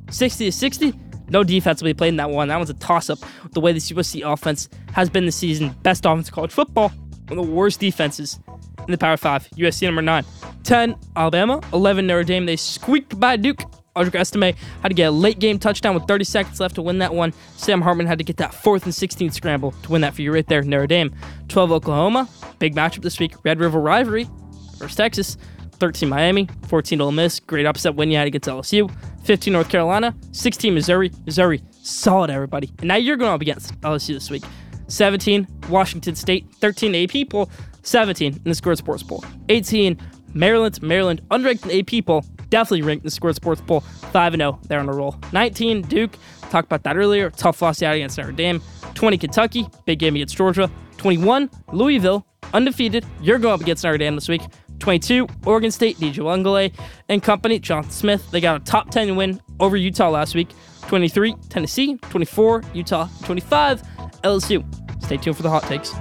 60 0.10 0.46
to 0.46 0.52
60. 0.54 0.94
No 1.28 1.44
defense 1.44 1.82
will 1.82 1.90
be 1.90 1.94
played 1.94 2.10
in 2.10 2.16
that 2.16 2.30
one. 2.30 2.48
That 2.48 2.56
one's 2.56 2.70
a 2.70 2.76
toss 2.76 3.10
up 3.10 3.20
the 3.52 3.60
way 3.60 3.74
this 3.74 3.92
USC 3.92 4.26
offense 4.26 4.70
has 4.94 5.10
been 5.10 5.26
this 5.26 5.36
season. 5.36 5.76
Best 5.84 6.06
offense 6.06 6.30
in 6.30 6.34
college 6.34 6.54
football 6.54 6.94
one 7.28 7.40
of 7.40 7.46
the 7.46 7.52
worst 7.52 7.80
defenses 7.80 8.40
in 8.80 8.92
the 8.92 8.98
Power 8.98 9.18
5. 9.18 9.50
USC 9.58 9.84
number 9.84 10.02
9. 10.02 10.26
10, 10.64 10.96
Alabama. 11.16 11.62
11, 11.74 12.08
Notre 12.08 12.24
Dame. 12.24 12.46
They 12.46 12.56
squeaked 12.56 13.20
by 13.20 13.36
Duke. 13.38 13.62
Audric 13.96 14.16
Estime 14.16 14.54
had 14.82 14.90
to 14.90 14.94
get 14.94 15.06
a 15.06 15.12
late 15.12 15.40
game 15.40 15.58
touchdown 15.58 15.96
with 15.96 16.04
30 16.08 16.24
seconds 16.24 16.60
left 16.60 16.76
to 16.76 16.82
win 16.82 17.00
that 17.00 17.14
one. 17.14 17.34
Sam 17.56 17.82
Hartman 17.82 18.06
had 18.06 18.20
to 18.20 18.24
get 18.24 18.38
that 18.38 18.54
fourth 18.54 18.86
and 18.86 18.94
16 18.94 19.32
scramble 19.32 19.72
to 19.72 19.92
win 19.92 20.02
that 20.02 20.14
for 20.14 20.22
you 20.22 20.32
right 20.32 20.46
there, 20.48 20.62
Notre 20.62 20.88
Dame. 20.88 21.14
12, 21.48 21.72
Oklahoma. 21.72 22.30
Big 22.60 22.76
matchup 22.76 23.02
this 23.02 23.20
week. 23.20 23.34
Red 23.44 23.60
River 23.60 23.80
rivalry 23.80 24.30
versus 24.78 24.96
Texas. 24.96 25.38
13, 25.80 26.08
Miami. 26.10 26.48
14, 26.68 27.02
Ole 27.02 27.12
Miss. 27.12 27.40
Great 27.40 27.66
upset 27.66 27.96
win 27.96 28.12
you 28.12 28.18
had 28.18 28.28
against 28.28 28.48
LSU. 28.48 28.92
15, 29.24 29.52
North 29.52 29.70
Carolina. 29.70 30.16
16, 30.32 30.74
Missouri. 30.74 31.12
Missouri, 31.26 31.62
solid, 31.72 32.30
everybody. 32.30 32.72
And 32.80 32.88
now 32.88 32.96
you're 32.96 33.18
going 33.18 33.32
up 33.32 33.42
against 33.42 33.80
LSU 33.82 34.14
this 34.14 34.30
week. 34.30 34.44
17, 34.88 35.48
Washington 35.70 36.16
State, 36.16 36.48
13 36.56 36.96
AP 36.96 37.30
poll, 37.30 37.50
17 37.84 38.34
in 38.34 38.42
the 38.44 38.56
Schoolyard 38.56 38.78
Sports 38.78 39.04
Poll, 39.04 39.24
18, 39.50 39.98
Maryland, 40.34 40.82
Maryland, 40.82 41.22
unranked 41.30 41.68
AP 41.78 42.06
poll, 42.06 42.24
definitely 42.50 42.82
ranked 42.82 43.04
in 43.04 43.08
the 43.08 43.12
Schoolyard 43.12 43.36
Sports 43.36 43.62
Poll, 43.62 43.82
5 43.82 44.36
0, 44.36 44.60
they're 44.68 44.80
on 44.80 44.90
a 44.90 44.94
roll. 44.94 45.16
19, 45.34 45.84
Duke, 45.84 46.18
talked 46.50 46.66
about 46.66 46.84
that 46.84 46.98
earlier, 46.98 47.30
tough 47.30 47.62
loss 47.62 47.82
out 47.82 47.96
against 47.96 48.18
Notre 48.18 48.32
Dame. 48.32 48.62
20, 48.94 49.18
Kentucky, 49.18 49.68
big 49.86 50.00
game 50.00 50.16
against 50.16 50.36
Georgia. 50.36 50.70
21, 50.98 51.50
Louisville, 51.72 52.26
undefeated, 52.54 53.06
you're 53.22 53.38
going 53.38 53.54
up 53.54 53.62
against 53.62 53.84
Notre 53.84 53.98
Dame 53.98 54.16
this 54.16 54.28
week. 54.28 54.42
22, 54.80 55.28
Oregon 55.46 55.72
State, 55.72 55.98
DJ 55.98 56.16
Uiagalelei 56.16 56.74
and 57.10 57.22
company, 57.22 57.60
Jonathan 57.60 57.92
Smith. 57.92 58.30
They 58.32 58.42
got 58.42 58.62
a 58.62 58.64
top 58.64 58.92
10 58.92 59.16
win 59.16 59.42
over 59.60 59.76
Utah 59.76 60.10
last 60.10 60.36
week. 60.36 60.50
23, 60.84 61.36
Tennessee. 61.50 61.98
24, 61.98 62.64
Utah. 62.74 63.08
25, 63.24 63.82
LSU. 64.28 64.64
Stay 65.04 65.18
tuned 65.18 65.38
for 65.38 65.44
the 65.44 65.50
hot 65.50 65.64
takes. 65.64 65.94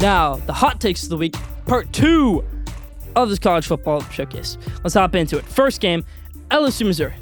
Now, 0.00 0.36
the 0.46 0.52
hot 0.52 0.80
takes 0.80 1.02
of 1.02 1.08
the 1.08 1.16
week, 1.16 1.34
part 1.66 1.92
two 1.92 2.44
of 3.16 3.28
this 3.30 3.40
college 3.40 3.66
football 3.66 4.00
showcase. 4.10 4.56
Let's 4.84 4.94
hop 4.94 5.16
into 5.16 5.38
it. 5.38 5.44
First 5.44 5.80
game, 5.80 6.04
LSU, 6.50 6.86
Missouri. 6.86 7.14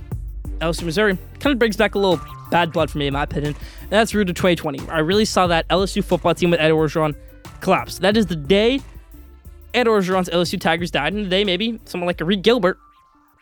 LSU, 0.59 0.83
Missouri 0.83 1.17
kind 1.41 1.53
of 1.55 1.59
brings 1.59 1.79
back 1.79 1.95
a 1.95 1.99
little 1.99 2.21
bad 2.51 2.73
blood 2.73 2.91
for 2.91 2.99
me, 2.99 3.07
in 3.07 3.15
my 3.15 3.23
opinion. 3.23 3.55
And 3.81 3.91
that's 3.91 4.15
route 4.15 4.27
to 4.27 4.35
2020. 4.35 4.89
I 4.91 4.99
really 4.99 5.25
saw 5.25 5.47
that 5.47 5.67
LSU 5.69 6.05
football 6.05 6.35
team 6.35 6.51
with 6.51 6.61
Ed 6.61 6.71
Orgeron 6.71 7.17
collapse. 7.61 7.99
That 7.99 8.15
is 8.19 8.27
the 8.27 8.37
day 8.37 8.81
Ed 9.73 9.87
Orgeron's 9.87 10.29
LSU 10.29 10.61
Tigers 10.61 10.91
died, 10.91 11.15
and 11.15 11.25
the 11.25 11.31
day 11.31 11.45
maybe 11.45 11.81
someone 11.87 12.07
like 12.07 12.19
Arik 12.19 12.43
Gilbert 12.43 12.79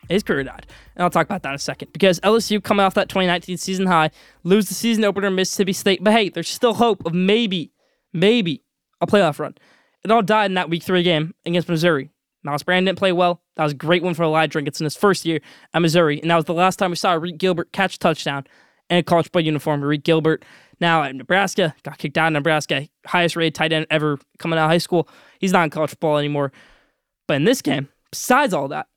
his 0.09 0.23
career 0.23 0.45
died. 0.45 0.67
And 0.95 1.03
I'll 1.03 1.11
talk 1.11 1.27
about 1.27 1.43
that 1.43 1.51
in 1.51 1.55
a 1.55 1.59
second. 1.59 1.93
Because 1.93 2.21
LSU 2.21 2.63
coming 2.63 2.85
off 2.85 2.95
that 2.95 3.09
2019 3.09 3.57
season 3.57 3.87
high, 3.87 4.11
lose 4.43 4.69
the 4.69 4.75
season 4.75 5.05
opener 5.05 5.31
Mississippi 5.31 5.73
State. 5.73 6.03
But 6.03 6.13
hey, 6.13 6.29
there's 6.29 6.49
still 6.49 6.75
hope 6.75 7.05
of 7.07 7.15
maybe, 7.15 7.73
maybe 8.13 8.63
a 9.01 9.07
playoff 9.07 9.39
run. 9.39 9.55
It 10.05 10.11
all 10.11 10.23
died 10.23 10.51
in 10.51 10.55
that 10.55 10.71
week 10.71 10.83
three 10.83 11.03
game 11.03 11.35
against 11.47 11.69
Missouri. 11.69 12.11
Myles 12.43 12.63
Brennan 12.63 12.85
didn't 12.85 12.99
play 12.99 13.13
well. 13.13 13.43
That 13.57 13.65
was 13.65 13.73
a 13.73 13.77
great 13.77 14.03
one 14.03 14.13
for 14.13 14.25
Eli 14.25 14.47
Drinkwitz 14.47 14.81
in 14.81 14.85
his 14.85 14.97
first 14.97 15.25
year 15.25 15.41
at 15.73 15.81
Missouri. 15.81 16.21
And 16.21 16.31
that 16.31 16.37
was 16.37 16.45
the 16.45 16.53
last 16.55 16.77
time 16.77 16.91
we 16.91 16.97
saw 16.97 17.15
Reed 17.15 17.39
Gilbert 17.39 17.73
catch 17.73 17.97
a 17.97 17.99
touchdown 17.99 18.45
in 18.91 18.99
a 18.99 19.03
college 19.03 19.27
football 19.27 19.43
uniform. 19.43 19.81
Arik 19.81 20.03
Gilbert, 20.03 20.45
now 20.79 21.03
at 21.03 21.15
Nebraska, 21.15 21.75
got 21.83 21.97
kicked 21.97 22.19
out 22.19 22.29
of 22.29 22.33
Nebraska, 22.35 22.87
highest 23.07 23.37
rated 23.37 23.55
tight 23.55 23.73
end 23.73 23.87
ever 23.91 24.19
coming 24.39 24.59
out 24.59 24.67
of 24.67 24.71
high 24.71 24.79
school. 24.79 25.09
He's 25.39 25.53
not 25.53 25.65
in 25.65 25.71
college 25.71 25.91
football 25.91 26.19
anymore. 26.19 26.53
But 27.27 27.35
in 27.35 27.45
this 27.45 27.63
game, 27.63 27.89
besides 28.11 28.53
all 28.53 28.69
that, 28.69 28.89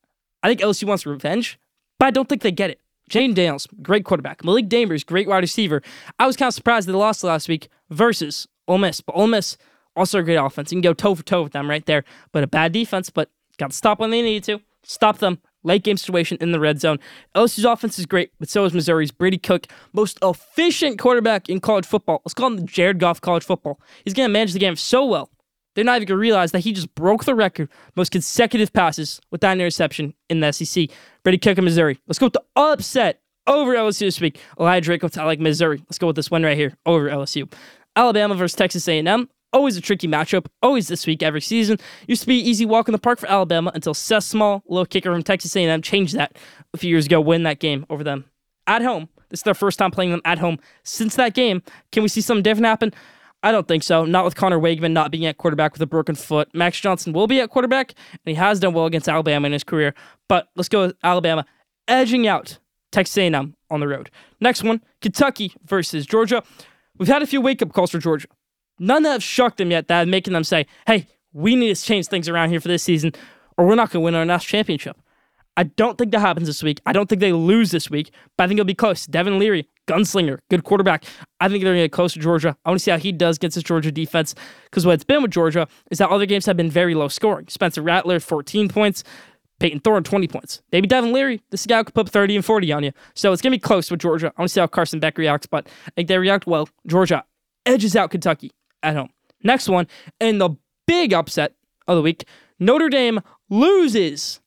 I 0.43 0.47
think 0.47 0.61
LSU 0.61 0.85
wants 0.85 1.05
revenge, 1.05 1.59
but 1.99 2.07
I 2.07 2.11
don't 2.11 2.29
think 2.29 2.41
they 2.41 2.51
get 2.51 2.69
it. 2.69 2.79
Jayden 3.09 3.33
Daniels, 3.33 3.67
great 3.81 4.03
quarterback. 4.03 4.43
Malik 4.43 4.67
Nabers, 4.67 5.05
great 5.05 5.27
wide 5.27 5.39
receiver. 5.39 5.81
I 6.19 6.27
was 6.27 6.35
kind 6.35 6.49
of 6.49 6.53
surprised 6.53 6.87
they 6.87 6.93
lost 6.93 7.23
last 7.23 7.47
week 7.47 7.69
versus 7.89 8.47
Ole 8.67 8.77
Miss, 8.77 8.99
but 8.99 9.15
Ole 9.15 9.27
Miss 9.27 9.57
also 9.95 10.19
a 10.19 10.23
great 10.23 10.35
offense. 10.35 10.71
You 10.71 10.75
can 10.75 10.81
go 10.81 10.93
toe 10.93 11.15
for 11.15 11.23
toe 11.23 11.43
with 11.43 11.53
them 11.53 11.69
right 11.69 11.85
there, 11.85 12.03
but 12.31 12.43
a 12.43 12.47
bad 12.47 12.71
defense. 12.71 13.09
But 13.09 13.29
got 13.57 13.71
to 13.71 13.75
stop 13.75 13.99
when 13.99 14.11
they 14.11 14.21
need 14.21 14.43
to. 14.45 14.61
Stop 14.83 15.17
them. 15.17 15.39
Late 15.63 15.83
game 15.83 15.97
situation 15.97 16.37
in 16.39 16.51
the 16.51 16.59
red 16.59 16.79
zone. 16.79 16.99
LSU's 17.35 17.65
offense 17.65 17.99
is 17.99 18.05
great, 18.05 18.31
but 18.39 18.47
so 18.47 18.63
is 18.63 18.73
Missouri's. 18.73 19.11
Brady 19.11 19.37
Cook, 19.37 19.67
most 19.91 20.17
efficient 20.21 20.97
quarterback 20.99 21.49
in 21.49 21.59
college 21.59 21.85
football. 21.85 22.21
Let's 22.23 22.33
call 22.33 22.47
him 22.47 22.57
the 22.57 22.63
Jared 22.63 22.99
Goff 22.99 23.19
college 23.19 23.43
football. 23.43 23.81
He's 24.05 24.13
going 24.13 24.29
to 24.29 24.31
manage 24.31 24.53
the 24.53 24.59
game 24.59 24.75
so 24.77 25.05
well. 25.05 25.29
They're 25.77 25.83
not 25.83 25.97
even 25.97 26.07
going 26.07 26.17
to 26.17 26.21
realize 26.21 26.53
that 26.53 26.61
he 26.61 26.73
just 26.73 26.95
broke 26.95 27.25
the 27.25 27.35
record 27.35 27.69
most 27.95 28.11
consecutive 28.11 28.73
passes 28.73 29.21
without 29.29 29.51
an 29.51 29.61
interception 29.61 30.15
in 30.27 30.39
the 30.39 30.51
SEC. 30.51 30.89
Brady 31.21 31.39
in 31.51 31.63
Missouri. 31.63 31.99
Let's 32.07 32.17
go 32.17 32.25
with 32.25 32.33
the 32.33 32.43
upset 32.55 33.21
over 33.45 33.75
LSU 33.75 33.99
this 33.99 34.19
week. 34.19 34.39
Elijah 34.59 34.85
Draco 34.85 35.07
like 35.23 35.39
Missouri. 35.39 35.77
Let's 35.81 35.99
go 35.99 36.07
with 36.07 36.15
this 36.15 36.31
one 36.31 36.41
right 36.41 36.57
here 36.57 36.75
over 36.87 37.07
LSU. 37.07 37.53
Alabama 37.95 38.33
versus 38.33 38.55
Texas 38.55 38.87
A&M. 38.87 39.29
Always 39.53 39.77
a 39.77 39.81
tricky 39.81 40.07
matchup. 40.07 40.47
Always 40.63 40.87
this 40.87 41.05
week 41.05 41.21
every 41.21 41.41
season. 41.41 41.77
Used 42.07 42.21
to 42.21 42.27
be 42.27 42.39
easy 42.39 42.65
walk 42.65 42.87
in 42.87 42.91
the 42.91 42.97
park 42.97 43.19
for 43.19 43.29
Alabama 43.29 43.71
until 43.75 43.93
Seth 43.93 44.23
Small, 44.23 44.63
little 44.65 44.87
kicker 44.87 45.13
from 45.13 45.21
Texas 45.21 45.55
A&M, 45.55 45.83
changed 45.83 46.15
that 46.15 46.39
a 46.73 46.77
few 46.79 46.89
years 46.89 47.05
ago. 47.05 47.21
Win 47.21 47.43
that 47.43 47.59
game 47.59 47.85
over 47.91 48.03
them 48.03 48.25
at 48.65 48.81
home. 48.81 49.09
This 49.29 49.41
is 49.41 49.43
their 49.43 49.53
first 49.53 49.77
time 49.77 49.91
playing 49.91 50.09
them 50.09 50.21
at 50.25 50.39
home 50.39 50.57
since 50.83 51.15
that 51.17 51.35
game. 51.35 51.61
Can 51.91 52.01
we 52.01 52.09
see 52.09 52.21
something 52.21 52.41
different 52.41 52.65
happen? 52.65 52.93
I 53.47 53.51
don't 53.53 53.65
think 53.65 53.81
so. 53.81 54.03
Not 54.03 54.25
with 54.25 54.35
Conner 54.35 54.59
Weigman 54.59 54.91
not 54.91 55.09
being 55.09 55.25
at 55.25 55.37
quarterback 55.37 55.71
with 55.71 55.81
a 55.81 55.85
broken 55.85 56.15
foot. 56.15 56.49
Max 56.53 56.81
Johnson 56.81 57.13
will 57.13 57.27
be 57.27 57.39
at 57.39 57.49
quarterback, 57.49 57.93
and 58.11 58.19
he 58.25 58.33
has 58.33 58.59
done 58.59 58.73
well 58.73 58.85
against 58.87 59.07
Alabama 59.07 59.45
in 59.45 59.53
his 59.53 59.63
career. 59.63 59.93
But 60.27 60.49
let's 60.57 60.67
go 60.67 60.87
with 60.87 60.97
Alabama 61.01 61.45
edging 61.87 62.27
out 62.27 62.59
Texas 62.91 63.17
A&M 63.17 63.55
on 63.69 63.79
the 63.79 63.87
road. 63.87 64.11
Next 64.41 64.63
one, 64.63 64.81
Kentucky 64.99 65.53
versus 65.63 66.05
Georgia. 66.05 66.43
We've 66.97 67.07
had 67.07 67.21
a 67.21 67.25
few 67.25 67.39
wake-up 67.39 67.71
calls 67.71 67.91
for 67.91 67.99
Georgia. 67.99 68.27
None 68.79 69.03
that 69.03 69.13
have 69.13 69.23
shocked 69.23 69.59
them 69.59 69.71
yet 69.71 69.87
that 69.87 69.99
have 69.99 70.07
making 70.09 70.33
them 70.33 70.43
say, 70.43 70.65
hey, 70.85 71.07
we 71.31 71.55
need 71.55 71.73
to 71.73 71.81
change 71.81 72.07
things 72.07 72.27
around 72.27 72.49
here 72.49 72.59
for 72.59 72.67
this 72.67 72.83
season, 72.83 73.13
or 73.57 73.65
we're 73.65 73.75
not 73.75 73.91
going 73.91 74.01
to 74.01 74.05
win 74.05 74.15
our 74.15 74.25
national 74.25 74.59
championship. 74.59 74.97
I 75.55 75.63
don't 75.63 75.97
think 75.97 76.11
that 76.11 76.19
happens 76.19 76.47
this 76.47 76.61
week. 76.61 76.81
I 76.85 76.91
don't 76.91 77.07
think 77.07 77.21
they 77.21 77.31
lose 77.31 77.71
this 77.71 77.89
week, 77.89 78.11
but 78.35 78.43
I 78.43 78.47
think 78.47 78.59
it'll 78.59 78.67
be 78.67 78.73
close. 78.73 79.05
Devin 79.05 79.39
Leary, 79.39 79.69
gunslinger, 79.87 80.39
good 80.49 80.63
quarterback. 80.63 81.05
I 81.39 81.47
think 81.47 81.63
they're 81.63 81.73
going 81.73 81.81
to 81.81 81.85
get 81.85 81.91
close 81.91 82.13
to 82.13 82.19
Georgia. 82.19 82.55
I 82.65 82.69
want 82.69 82.79
to 82.79 82.83
see 82.83 82.91
how 82.91 82.97
he 82.97 83.11
does 83.11 83.37
against 83.37 83.55
this 83.55 83.63
Georgia 83.63 83.91
defense 83.91 84.35
because 84.65 84.85
what 84.85 84.93
it's 84.93 85.03
been 85.03 85.21
with 85.21 85.31
Georgia 85.31 85.67
is 85.89 85.97
that 85.97 86.09
other 86.09 86.25
games 86.25 86.45
have 86.45 86.57
been 86.57 86.69
very 86.69 86.93
low 86.93 87.07
scoring. 87.07 87.47
Spencer 87.47 87.81
Rattler, 87.81 88.19
14 88.19 88.69
points. 88.69 89.03
Payton 89.59 89.79
Thorne, 89.79 90.03
20 90.03 90.27
points. 90.27 90.61
Maybe 90.71 90.87
Devin 90.87 91.11
Leary, 91.11 91.41
this 91.49 91.65
guy 91.65 91.81
could 91.81 91.95
put 91.95 92.07
30 92.07 92.35
and 92.35 92.45
40 92.45 92.71
on 92.73 92.83
you. 92.83 92.91
So 93.15 93.33
it's 93.33 93.41
going 93.41 93.51
to 93.51 93.57
be 93.57 93.59
close 93.59 93.89
with 93.89 93.99
Georgia. 93.99 94.27
I 94.27 94.41
want 94.41 94.49
to 94.49 94.53
see 94.53 94.59
how 94.59 94.67
Carson 94.67 94.99
Beck 94.99 95.17
reacts, 95.17 95.47
but 95.47 95.67
I 95.87 95.91
think 95.95 96.09
they 96.09 96.17
react 96.19 96.45
well. 96.45 96.69
Georgia 96.85 97.23
edges 97.65 97.95
out 97.95 98.11
Kentucky 98.11 98.51
at 98.83 98.95
home. 98.95 99.09
Next 99.43 99.67
one, 99.67 99.87
and 100.19 100.39
the 100.39 100.51
big 100.85 101.13
upset 101.13 101.53
of 101.87 101.95
the 101.95 102.01
week 102.01 102.25
Notre 102.59 102.89
Dame 102.89 103.21
loses 103.49 104.41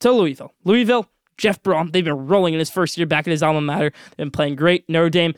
to 0.00 0.12
Louisville. 0.12 0.52
Louisville, 0.64 1.06
Jeff 1.40 1.62
Brohm, 1.62 1.90
they've 1.90 2.04
been 2.04 2.26
rolling 2.26 2.52
in 2.52 2.58
his 2.58 2.70
first 2.70 2.98
year 2.98 3.06
back 3.06 3.26
at 3.26 3.30
his 3.30 3.42
alma 3.42 3.62
mater. 3.62 3.92
They've 4.10 4.18
been 4.18 4.30
playing 4.30 4.56
great. 4.56 4.88
Notre 4.88 5.08
Dame 5.08 5.34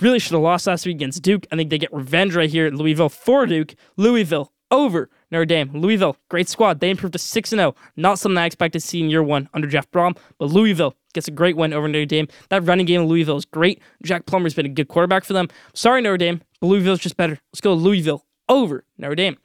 really 0.00 0.18
should 0.18 0.32
have 0.32 0.42
lost 0.42 0.66
last 0.66 0.84
week 0.84 0.96
against 0.96 1.22
Duke. 1.22 1.46
I 1.50 1.56
think 1.56 1.70
they 1.70 1.78
get 1.78 1.92
revenge 1.92 2.36
right 2.36 2.50
here 2.50 2.66
at 2.66 2.74
Louisville 2.74 3.08
for 3.08 3.46
Duke. 3.46 3.74
Louisville 3.96 4.52
over 4.70 5.08
Notre 5.30 5.46
Dame. 5.46 5.70
Louisville, 5.72 6.18
great 6.28 6.48
squad. 6.48 6.80
They 6.80 6.90
improved 6.90 7.14
to 7.14 7.18
6 7.18 7.50
0. 7.50 7.74
Not 7.96 8.18
something 8.18 8.36
I 8.36 8.44
expected 8.44 8.80
to 8.80 8.86
see 8.86 9.00
in 9.00 9.08
year 9.08 9.22
one 9.22 9.48
under 9.54 9.66
Jeff 9.66 9.90
Brohm, 9.90 10.18
but 10.38 10.50
Louisville 10.50 10.94
gets 11.14 11.26
a 11.26 11.30
great 11.30 11.56
win 11.56 11.72
over 11.72 11.88
Notre 11.88 12.04
Dame. 12.04 12.28
That 12.50 12.64
running 12.64 12.84
game 12.84 13.00
of 13.00 13.08
Louisville 13.08 13.38
is 13.38 13.46
great. 13.46 13.80
Jack 14.02 14.26
Plummer's 14.26 14.52
been 14.52 14.66
a 14.66 14.70
good 14.70 14.88
quarterback 14.88 15.24
for 15.24 15.32
them. 15.32 15.48
Sorry, 15.72 16.02
Notre 16.02 16.18
Dame, 16.18 16.42
but 16.60 16.66
Louisville's 16.66 17.00
just 17.00 17.16
better. 17.16 17.38
Let's 17.52 17.62
go 17.62 17.72
Louisville 17.72 18.26
over 18.50 18.84
Notre 18.98 19.14
Dame. 19.14 19.38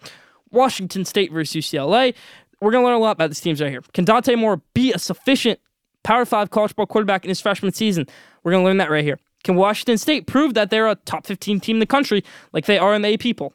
Washington 0.52 1.06
State 1.06 1.32
versus 1.32 1.64
UCLA. 1.66 2.14
We're 2.60 2.72
going 2.72 2.84
to 2.84 2.88
learn 2.88 2.98
a 2.98 3.00
lot 3.00 3.12
about 3.12 3.30
these 3.30 3.40
teams 3.40 3.62
right 3.62 3.72
here. 3.72 3.82
Can 3.94 4.06
Dante 4.06 4.36
Moore 4.36 4.62
be 4.74 4.92
a 4.92 5.00
sufficient 5.00 5.60
Power 6.04 6.26
5 6.26 6.50
college 6.50 6.76
ball 6.76 6.88
quarterback 6.88 7.24
in 7.24 7.30
his 7.30 7.42
freshman 7.42 7.74
season? 7.74 8.08
We're 8.44 8.52
going 8.52 8.64
to 8.64 8.68
learn 8.68 8.78
that 8.78 8.90
right 8.90 9.04
here. 9.04 9.20
Can 9.44 9.56
Washington 9.56 9.98
State 9.98 10.28
prove 10.28 10.54
that 10.54 10.70
they're 10.70 10.88
a 10.88 10.96
top 10.96 11.26
15 11.26 11.60
team 11.60 11.78
in 11.78 11.80
the 11.80 11.86
country 11.86 12.24
like 12.54 12.66
they 12.66 12.78
are 12.78 12.94
in 12.94 13.02
the 13.02 13.14
AP 13.14 13.38
poll? 13.38 13.54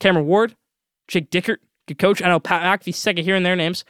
Cameron 0.00 0.26
Ward, 0.26 0.56
Jake 1.06 1.30
Dickert, 1.30 1.58
good 1.86 1.98
coach. 1.98 2.22
I 2.22 2.28
know 2.28 2.40
Pat 2.40 2.62
McAfee's 2.62 2.96
second 2.96 3.24
hearing 3.24 3.42
their 3.42 3.56
names. 3.56 3.84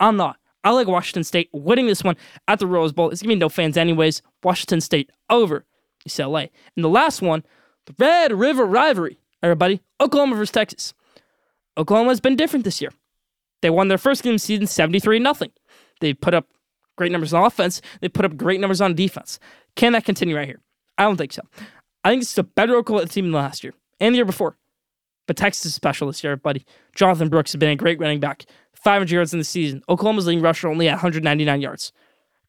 I'm 0.00 0.16
not. 0.16 0.36
I 0.64 0.70
like 0.70 0.88
Washington 0.88 1.24
State 1.24 1.48
winning 1.52 1.86
this 1.86 2.02
one 2.02 2.16
at 2.46 2.58
the 2.58 2.66
Rose 2.66 2.92
Bowl. 2.92 3.10
It's 3.10 3.22
going 3.22 3.30
to 3.30 3.36
be 3.36 3.40
no 3.40 3.48
fans 3.48 3.76
anyways. 3.76 4.22
Washington 4.42 4.80
State 4.80 5.10
over 5.30 5.64
UCLA. 6.06 6.50
And 6.76 6.84
the 6.84 6.88
last 6.88 7.22
one, 7.22 7.44
the 7.86 7.94
Red 7.98 8.32
River 8.32 8.64
Rivalry, 8.64 9.18
everybody. 9.42 9.80
Oklahoma 10.00 10.36
versus 10.36 10.52
Texas. 10.52 10.94
Oklahoma's 11.76 12.20
been 12.20 12.36
different 12.36 12.64
this 12.64 12.80
year. 12.80 12.90
They 13.62 13.70
won 13.70 13.88
their 13.88 13.98
first 13.98 14.22
game 14.22 14.34
of 14.34 14.40
the 14.40 14.46
season 14.46 14.66
73 14.66 15.18
0. 15.20 15.34
They 16.00 16.12
put 16.12 16.34
up 16.34 16.46
great 16.98 17.12
numbers 17.12 17.32
on 17.32 17.44
offense. 17.44 17.80
They 18.02 18.08
put 18.08 18.26
up 18.26 18.36
great 18.36 18.60
numbers 18.60 18.82
on 18.82 18.94
defense. 18.94 19.38
Can 19.76 19.92
that 19.92 20.04
continue 20.04 20.36
right 20.36 20.46
here? 20.46 20.60
I 20.98 21.04
don't 21.04 21.16
think 21.16 21.32
so. 21.32 21.42
I 22.04 22.10
think 22.10 22.22
it's 22.22 22.36
a 22.36 22.42
better 22.42 22.76
Oklahoma 22.76 23.06
team 23.06 23.26
than 23.26 23.32
last 23.32 23.64
year 23.64 23.72
and 24.00 24.14
the 24.14 24.18
year 24.18 24.24
before. 24.26 24.56
But 25.26 25.36
Texas 25.36 25.66
is 25.66 25.74
special 25.74 26.06
this 26.06 26.22
year, 26.24 26.36
buddy. 26.36 26.64
Jonathan 26.94 27.28
Brooks 27.28 27.52
has 27.52 27.58
been 27.58 27.70
a 27.70 27.76
great 27.76 28.00
running 28.00 28.20
back. 28.20 28.44
500 28.74 29.10
yards 29.10 29.32
in 29.32 29.38
the 29.38 29.44
season. 29.44 29.82
Oklahoma's 29.88 30.26
leading 30.26 30.42
rusher 30.42 30.68
only 30.68 30.88
at 30.88 30.94
199 30.94 31.60
yards. 31.60 31.92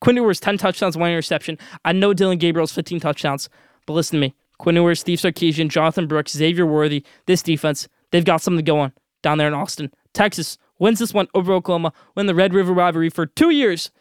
Quinn 0.02 0.16
Ewers, 0.16 0.40
10 0.40 0.58
touchdowns, 0.58 0.98
one 0.98 1.10
interception. 1.10 1.58
I 1.84 1.92
know 1.92 2.14
Dillon 2.14 2.38
Gabriel's 2.38 2.72
15 2.72 3.00
touchdowns, 3.00 3.50
but 3.86 3.94
listen 3.94 4.20
to 4.20 4.28
me. 4.28 4.36
Quinn 4.58 4.76
Ewers, 4.76 5.00
Steve 5.02 5.20
Sarkisian, 5.20 5.70
Jonathan 5.70 6.08
Brooks, 6.08 6.32
Xavier 6.32 6.66
Worthy, 6.66 7.04
this 7.26 7.44
defense, 7.44 7.88
they've 8.12 8.26
got 8.26 8.42
something 8.42 8.64
to 8.64 8.70
go 8.70 8.80
on 8.80 8.94
down 9.22 9.38
there 9.38 9.48
in 9.48 9.54
Austin. 9.54 9.92
Texas 10.14 10.58
wins 10.80 11.00
this 11.00 11.14
one 11.14 11.28
over 11.34 11.52
Oklahoma, 11.52 11.92
win 12.16 12.28
the 12.28 12.36
Red 12.36 12.54
River 12.54 12.74
rivalry 12.74 13.10
for 13.10 13.26
two 13.26 13.50
years 13.50 13.92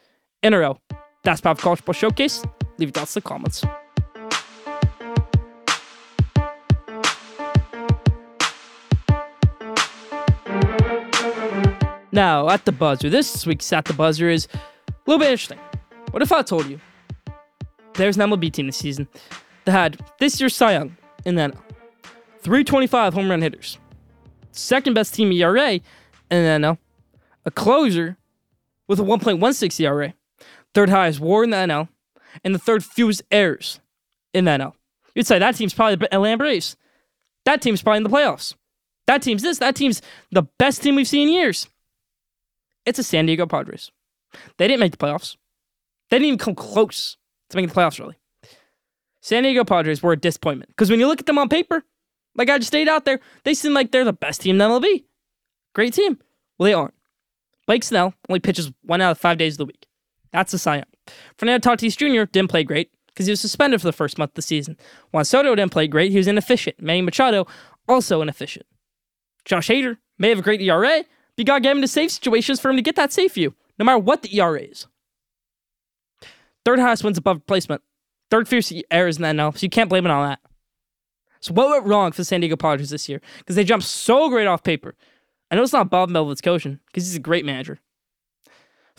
in 0.41 0.53
a 0.53 0.59
row. 0.59 0.79
That's 1.23 1.41
Pop 1.41 1.57
College 1.57 1.83
Ball 1.83 1.93
Showcase. 1.93 2.43
Leave 2.77 2.89
your 2.89 2.91
thoughts 2.91 3.15
in 3.15 3.21
the 3.21 3.27
comments. 3.27 3.65
Now, 12.11 12.49
at 12.49 12.65
the 12.65 12.71
buzzer, 12.71 13.09
this 13.09 13.45
week's 13.45 13.71
at 13.71 13.85
the 13.85 13.93
buzzer 13.93 14.29
is 14.29 14.47
a 14.53 14.91
little 15.05 15.19
bit 15.19 15.31
interesting. 15.31 15.59
What 16.11 16.23
if 16.23 16.31
I 16.31 16.41
told 16.41 16.67
you 16.67 16.79
there's 17.93 18.17
an 18.17 18.29
MLB 18.29 18.51
team 18.51 18.65
this 18.65 18.77
season 18.77 19.07
that 19.65 19.71
had 19.71 19.99
this 20.19 20.39
year's 20.39 20.55
Cy 20.55 20.73
Young 20.73 20.97
in 21.25 21.35
that 21.35 21.53
325 22.39 23.13
home 23.13 23.29
run 23.29 23.41
hitters, 23.41 23.77
second 24.51 24.95
best 24.95 25.13
team 25.13 25.31
ERA 25.31 25.73
in 25.73 25.81
the 26.29 26.67
NL, 26.67 26.77
a 27.45 27.51
closer 27.51 28.17
with 28.87 28.99
a 28.99 29.03
1.16 29.03 29.79
ERA, 29.81 30.13
third 30.73 30.89
highest 30.89 31.19
WAR 31.19 31.43
in 31.43 31.49
the 31.49 31.57
NL, 31.57 31.89
and 32.43 32.53
the 32.53 32.59
third 32.59 32.83
fewest 32.83 33.21
errors 33.31 33.79
in 34.33 34.45
the 34.45 34.51
NL. 34.51 34.73
You'd 35.15 35.27
say 35.27 35.39
that 35.39 35.55
team's 35.55 35.73
probably 35.73 35.95
the 35.95 36.13
Atlanta 36.13 36.37
Braves. 36.37 36.75
That 37.45 37.61
team's 37.61 37.81
probably 37.81 37.97
in 37.97 38.03
the 38.03 38.09
playoffs. 38.09 38.55
That 39.07 39.21
team's 39.21 39.41
this. 39.41 39.57
That 39.57 39.75
team's 39.75 40.01
the 40.31 40.43
best 40.59 40.83
team 40.83 40.95
we've 40.95 41.07
seen 41.07 41.27
in 41.29 41.33
years. 41.33 41.67
It's 42.85 42.99
a 42.99 43.03
San 43.03 43.25
Diego 43.25 43.45
Padres. 43.45 43.91
They 44.57 44.67
didn't 44.67 44.79
make 44.79 44.91
the 44.91 44.97
playoffs. 44.97 45.35
They 46.09 46.17
didn't 46.17 46.27
even 46.27 46.37
come 46.37 46.55
close 46.55 47.17
to 47.49 47.57
making 47.57 47.69
the 47.69 47.75
playoffs, 47.75 47.99
really. 47.99 48.17
San 49.21 49.43
Diego 49.43 49.63
Padres 49.63 50.01
were 50.01 50.13
a 50.13 50.17
disappointment 50.17 50.69
because 50.69 50.89
when 50.89 50.99
you 50.99 51.07
look 51.07 51.19
at 51.19 51.25
them 51.25 51.37
on 51.37 51.49
paper, 51.49 51.83
like 52.35 52.49
I 52.49 52.57
just 52.57 52.69
stayed 52.69 52.87
out 52.87 53.05
there, 53.05 53.19
they 53.43 53.53
seem 53.53 53.73
like 53.73 53.91
they're 53.91 54.05
the 54.05 54.13
best 54.13 54.41
team 54.41 54.55
in 54.55 54.57
the 54.59 54.65
MLB. 54.65 55.03
Great 55.73 55.93
team. 55.93 56.19
Well, 56.57 56.65
they 56.65 56.73
aren't. 56.73 56.93
Blake 57.67 57.83
Snell 57.83 58.13
only 58.29 58.39
pitches 58.39 58.71
one 58.83 59.01
out 59.01 59.11
of 59.11 59.17
five 59.17 59.37
days 59.37 59.55
of 59.55 59.57
the 59.59 59.65
week. 59.65 59.85
That's 60.31 60.53
a 60.53 60.75
Young. 60.75 60.83
Fernando 61.37 61.69
Tatis 61.69 61.97
Jr. 61.97 62.29
didn't 62.31 62.49
play 62.49 62.63
great 62.63 62.91
because 63.07 63.25
he 63.25 63.31
was 63.31 63.41
suspended 63.41 63.81
for 63.81 63.87
the 63.87 63.93
first 63.93 64.17
month 64.17 64.31
of 64.31 64.35
the 64.35 64.41
season. 64.41 64.77
Juan 65.11 65.25
Soto 65.25 65.55
didn't 65.55 65.71
play 65.71 65.87
great. 65.87 66.11
He 66.11 66.17
was 66.17 66.27
inefficient. 66.27 66.79
Manny 66.81 67.01
Machado, 67.01 67.47
also 67.87 68.21
inefficient. 68.21 68.65
Josh 69.45 69.69
Hader 69.69 69.97
may 70.17 70.29
have 70.29 70.39
a 70.39 70.43
great 70.43 70.61
ERA, 70.61 70.99
but 70.99 71.07
you 71.37 71.43
got 71.45 71.55
to 71.55 71.61
get 71.61 71.71
him 71.71 71.77
into 71.77 71.87
safe 71.87 72.11
situations 72.11 72.59
for 72.59 72.69
him 72.69 72.75
to 72.75 72.81
get 72.81 72.95
that 72.95 73.11
safe 73.11 73.33
view, 73.33 73.55
no 73.77 73.85
matter 73.85 73.97
what 73.97 74.21
the 74.21 74.37
ERA 74.37 74.61
is. 74.61 74.87
Third 76.65 76.79
highest 76.79 77.03
wins 77.03 77.17
above 77.17 77.37
replacement. 77.37 77.81
Third 78.29 78.47
fierce 78.47 78.71
errors 78.91 79.17
in 79.17 79.23
that 79.23 79.35
now, 79.35 79.51
so 79.51 79.63
you 79.63 79.69
can't 79.69 79.89
blame 79.89 80.05
it 80.05 80.11
on 80.11 80.29
that. 80.29 80.39
So 81.39 81.53
what 81.53 81.69
went 81.69 81.87
wrong 81.87 82.11
for 82.11 82.17
the 82.21 82.25
San 82.25 82.41
Diego 82.41 82.57
Padres 82.57 82.89
this 82.91 83.09
year? 83.09 83.21
Because 83.39 83.55
they 83.55 83.63
jumped 83.63 83.85
so 83.85 84.29
great 84.29 84.45
off 84.45 84.61
paper. 84.61 84.93
I 85.49 85.55
know 85.55 85.63
it's 85.63 85.73
not 85.73 85.89
Bob 85.89 86.09
Melvin's 86.09 86.41
coaching, 86.41 86.79
because 86.87 87.07
he's 87.07 87.15
a 87.15 87.19
great 87.19 87.45
manager. 87.45 87.79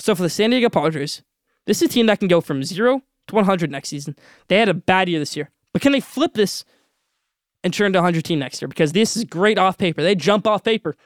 So 0.00 0.14
for 0.14 0.22
the 0.22 0.30
San 0.30 0.50
Diego 0.50 0.70
Padres, 0.70 1.22
this 1.66 1.82
is 1.82 1.90
a 1.90 1.92
team 1.92 2.06
that 2.06 2.18
can 2.18 2.28
go 2.28 2.40
from 2.40 2.64
0 2.64 3.02
to 3.28 3.34
100 3.34 3.70
next 3.70 3.90
season. 3.90 4.16
They 4.48 4.58
had 4.58 4.68
a 4.68 4.74
bad 4.74 5.08
year 5.08 5.18
this 5.18 5.36
year, 5.36 5.50
but 5.72 5.82
can 5.82 5.92
they 5.92 6.00
flip 6.00 6.34
this 6.34 6.64
and 7.62 7.72
turn 7.72 7.92
to 7.92 7.98
100 7.98 8.24
team 8.24 8.38
next 8.38 8.62
year? 8.62 8.68
Because 8.68 8.92
this 8.92 9.16
is 9.16 9.24
great 9.24 9.58
off 9.58 9.76
paper. 9.76 10.02
They 10.02 10.14
jump 10.14 10.46
off 10.46 10.64
paper. 10.64 10.96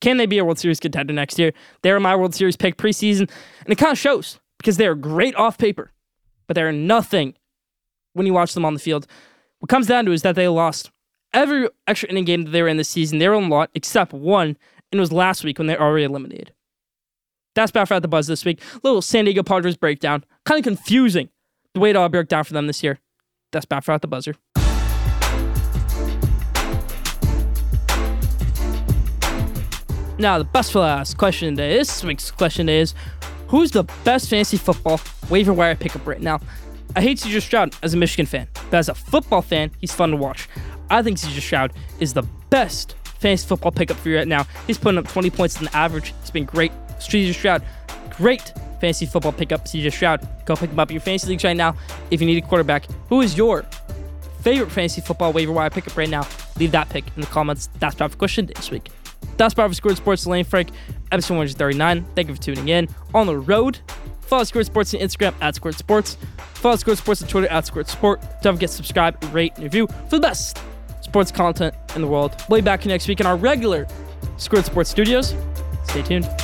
Can 0.00 0.16
they 0.16 0.26
be 0.26 0.38
a 0.38 0.44
World 0.44 0.58
Series 0.58 0.80
contender 0.80 1.12
next 1.12 1.38
year? 1.38 1.52
They're 1.82 2.00
my 2.00 2.16
World 2.16 2.34
Series 2.34 2.56
pick 2.56 2.76
preseason, 2.76 3.30
and 3.60 3.68
it 3.68 3.78
kind 3.78 3.92
of 3.92 3.98
shows 3.98 4.40
because 4.58 4.76
they're 4.76 4.94
great 4.94 5.34
off 5.36 5.58
paper, 5.58 5.92
but 6.46 6.54
they're 6.54 6.72
nothing 6.72 7.34
when 8.14 8.26
you 8.26 8.32
watch 8.32 8.54
them 8.54 8.64
on 8.64 8.74
the 8.74 8.80
field. 8.80 9.06
What 9.58 9.68
comes 9.68 9.86
down 9.86 10.06
to 10.06 10.12
is 10.12 10.22
that 10.22 10.36
they 10.36 10.48
lost 10.48 10.90
every 11.32 11.68
extra 11.86 12.08
inning 12.08 12.24
game 12.24 12.44
that 12.44 12.50
they 12.50 12.62
were 12.62 12.68
in 12.68 12.76
this 12.76 12.88
season. 12.88 13.18
They 13.18 13.28
were 13.28 13.34
on 13.34 13.44
a 13.44 13.48
lot 13.48 13.70
except 13.74 14.12
one, 14.12 14.48
and 14.48 14.98
it 14.98 15.00
was 15.00 15.12
last 15.12 15.44
week 15.44 15.58
when 15.58 15.66
they 15.66 15.74
were 15.74 15.82
already 15.82 16.04
eliminated. 16.04 16.52
That's 17.54 17.70
Baffer 17.70 17.94
at 17.94 18.02
the 18.02 18.08
Buzz 18.08 18.26
this 18.26 18.44
week. 18.44 18.60
Little 18.82 19.00
San 19.02 19.24
Diego 19.24 19.42
Padres 19.42 19.76
breakdown. 19.76 20.24
Kind 20.44 20.58
of 20.58 20.64
confusing 20.64 21.28
the 21.72 21.80
way 21.80 21.90
it 21.90 21.96
all 21.96 22.08
broke 22.08 22.28
down 22.28 22.44
for 22.44 22.52
them 22.52 22.66
this 22.66 22.82
year. 22.82 22.98
That's 23.52 23.64
Baffer 23.64 23.92
at 23.92 24.02
the 24.02 24.08
Buzzer. 24.08 24.34
Now, 30.16 30.38
the 30.38 30.44
best 30.44 30.72
for 30.72 30.80
last 30.80 31.18
question 31.18 31.56
today, 31.56 31.76
this 31.78 32.04
week's 32.04 32.30
question 32.30 32.68
is 32.68 32.94
Who's 33.48 33.70
the 33.70 33.84
best 34.04 34.28
fantasy 34.30 34.56
football 34.56 35.00
waiver 35.28 35.52
wire 35.52 35.76
pickup 35.76 36.06
right 36.06 36.20
now? 36.20 36.40
I 36.96 37.02
hate 37.02 37.18
CJ 37.18 37.42
Stroud 37.42 37.74
as 37.82 37.94
a 37.94 37.96
Michigan 37.96 38.26
fan, 38.26 38.48
but 38.70 38.78
as 38.78 38.88
a 38.88 38.94
football 38.94 39.42
fan, 39.42 39.70
he's 39.80 39.92
fun 39.92 40.10
to 40.10 40.16
watch. 40.16 40.48
I 40.90 41.02
think 41.02 41.18
CJ 41.18 41.40
Stroud 41.40 41.72
is 42.00 42.14
the 42.14 42.22
best 42.50 42.94
fantasy 43.18 43.46
football 43.46 43.72
pickup 43.72 43.96
for 43.96 44.08
you 44.08 44.16
right 44.16 44.28
now. 44.28 44.46
He's 44.66 44.78
putting 44.78 44.98
up 44.98 45.08
20 45.08 45.30
points 45.30 45.58
in 45.58 45.66
the 45.66 45.76
average. 45.76 46.14
It's 46.20 46.30
been 46.30 46.44
great. 46.44 46.72
CJ 46.98 47.34
Stroud, 47.34 47.62
great 48.10 48.52
fantasy 48.80 49.06
football 49.06 49.32
pickup. 49.32 49.64
CJ 49.64 49.92
Stroud, 49.92 50.28
go 50.44 50.56
pick 50.56 50.70
him 50.70 50.78
up 50.78 50.90
in 50.90 50.94
your 50.94 51.00
fantasy 51.00 51.28
leagues 51.28 51.44
right 51.44 51.56
now. 51.56 51.76
If 52.10 52.20
you 52.20 52.26
need 52.26 52.42
a 52.42 52.46
quarterback, 52.46 52.86
who 53.08 53.20
is 53.20 53.36
your 53.36 53.64
favorite 54.40 54.70
fantasy 54.70 55.00
football 55.00 55.32
waiver 55.32 55.52
wire 55.52 55.70
pickup 55.70 55.96
right 55.96 56.08
now? 56.08 56.26
Leave 56.58 56.72
that 56.72 56.88
pick 56.88 57.04
in 57.14 57.20
the 57.20 57.26
comments. 57.26 57.68
That's 57.78 57.94
the 57.96 58.08
question 58.08 58.46
this 58.46 58.70
week. 58.70 58.90
That's 59.36 59.54
Power 59.54 59.68
for 59.68 59.74
Schoolyard 59.74 59.96
Sports, 59.96 60.26
Lane 60.26 60.44
Frank, 60.44 60.70
episode 61.10 61.34
139. 61.34 62.04
Thank 62.14 62.28
you 62.28 62.34
for 62.34 62.42
tuning 62.42 62.68
in. 62.68 62.88
On 63.14 63.26
the 63.26 63.36
road, 63.36 63.78
follow 64.20 64.44
Schoolyard 64.44 64.66
Sports 64.66 64.94
on 64.94 65.00
Instagram 65.00 65.34
at 65.40 65.54
Schoolyard 65.56 65.78
Sports. 65.78 66.16
Follow 66.54 66.76
Schoolyard 66.76 66.98
Sports 66.98 67.22
on 67.22 67.28
Twitter 67.28 67.48
at 67.48 67.66
Schoolyard 67.66 67.88
Sport. 67.88 68.22
Don't 68.42 68.54
forget 68.54 68.70
to 68.70 68.76
subscribe, 68.76 69.22
rate, 69.32 69.52
and 69.54 69.64
review 69.64 69.86
for 69.86 70.16
the 70.16 70.20
best 70.20 70.58
sports 71.00 71.30
content 71.30 71.74
in 71.94 72.02
the 72.02 72.08
world. 72.08 72.34
We'll 72.48 72.60
be 72.60 72.64
back 72.64 72.84
next 72.86 73.08
week 73.08 73.20
in 73.20 73.26
our 73.26 73.36
regular 73.36 73.86
Schoolyard 74.36 74.66
Sports 74.66 74.90
studios. 74.90 75.34
Stay 75.84 76.02
tuned. 76.02 76.43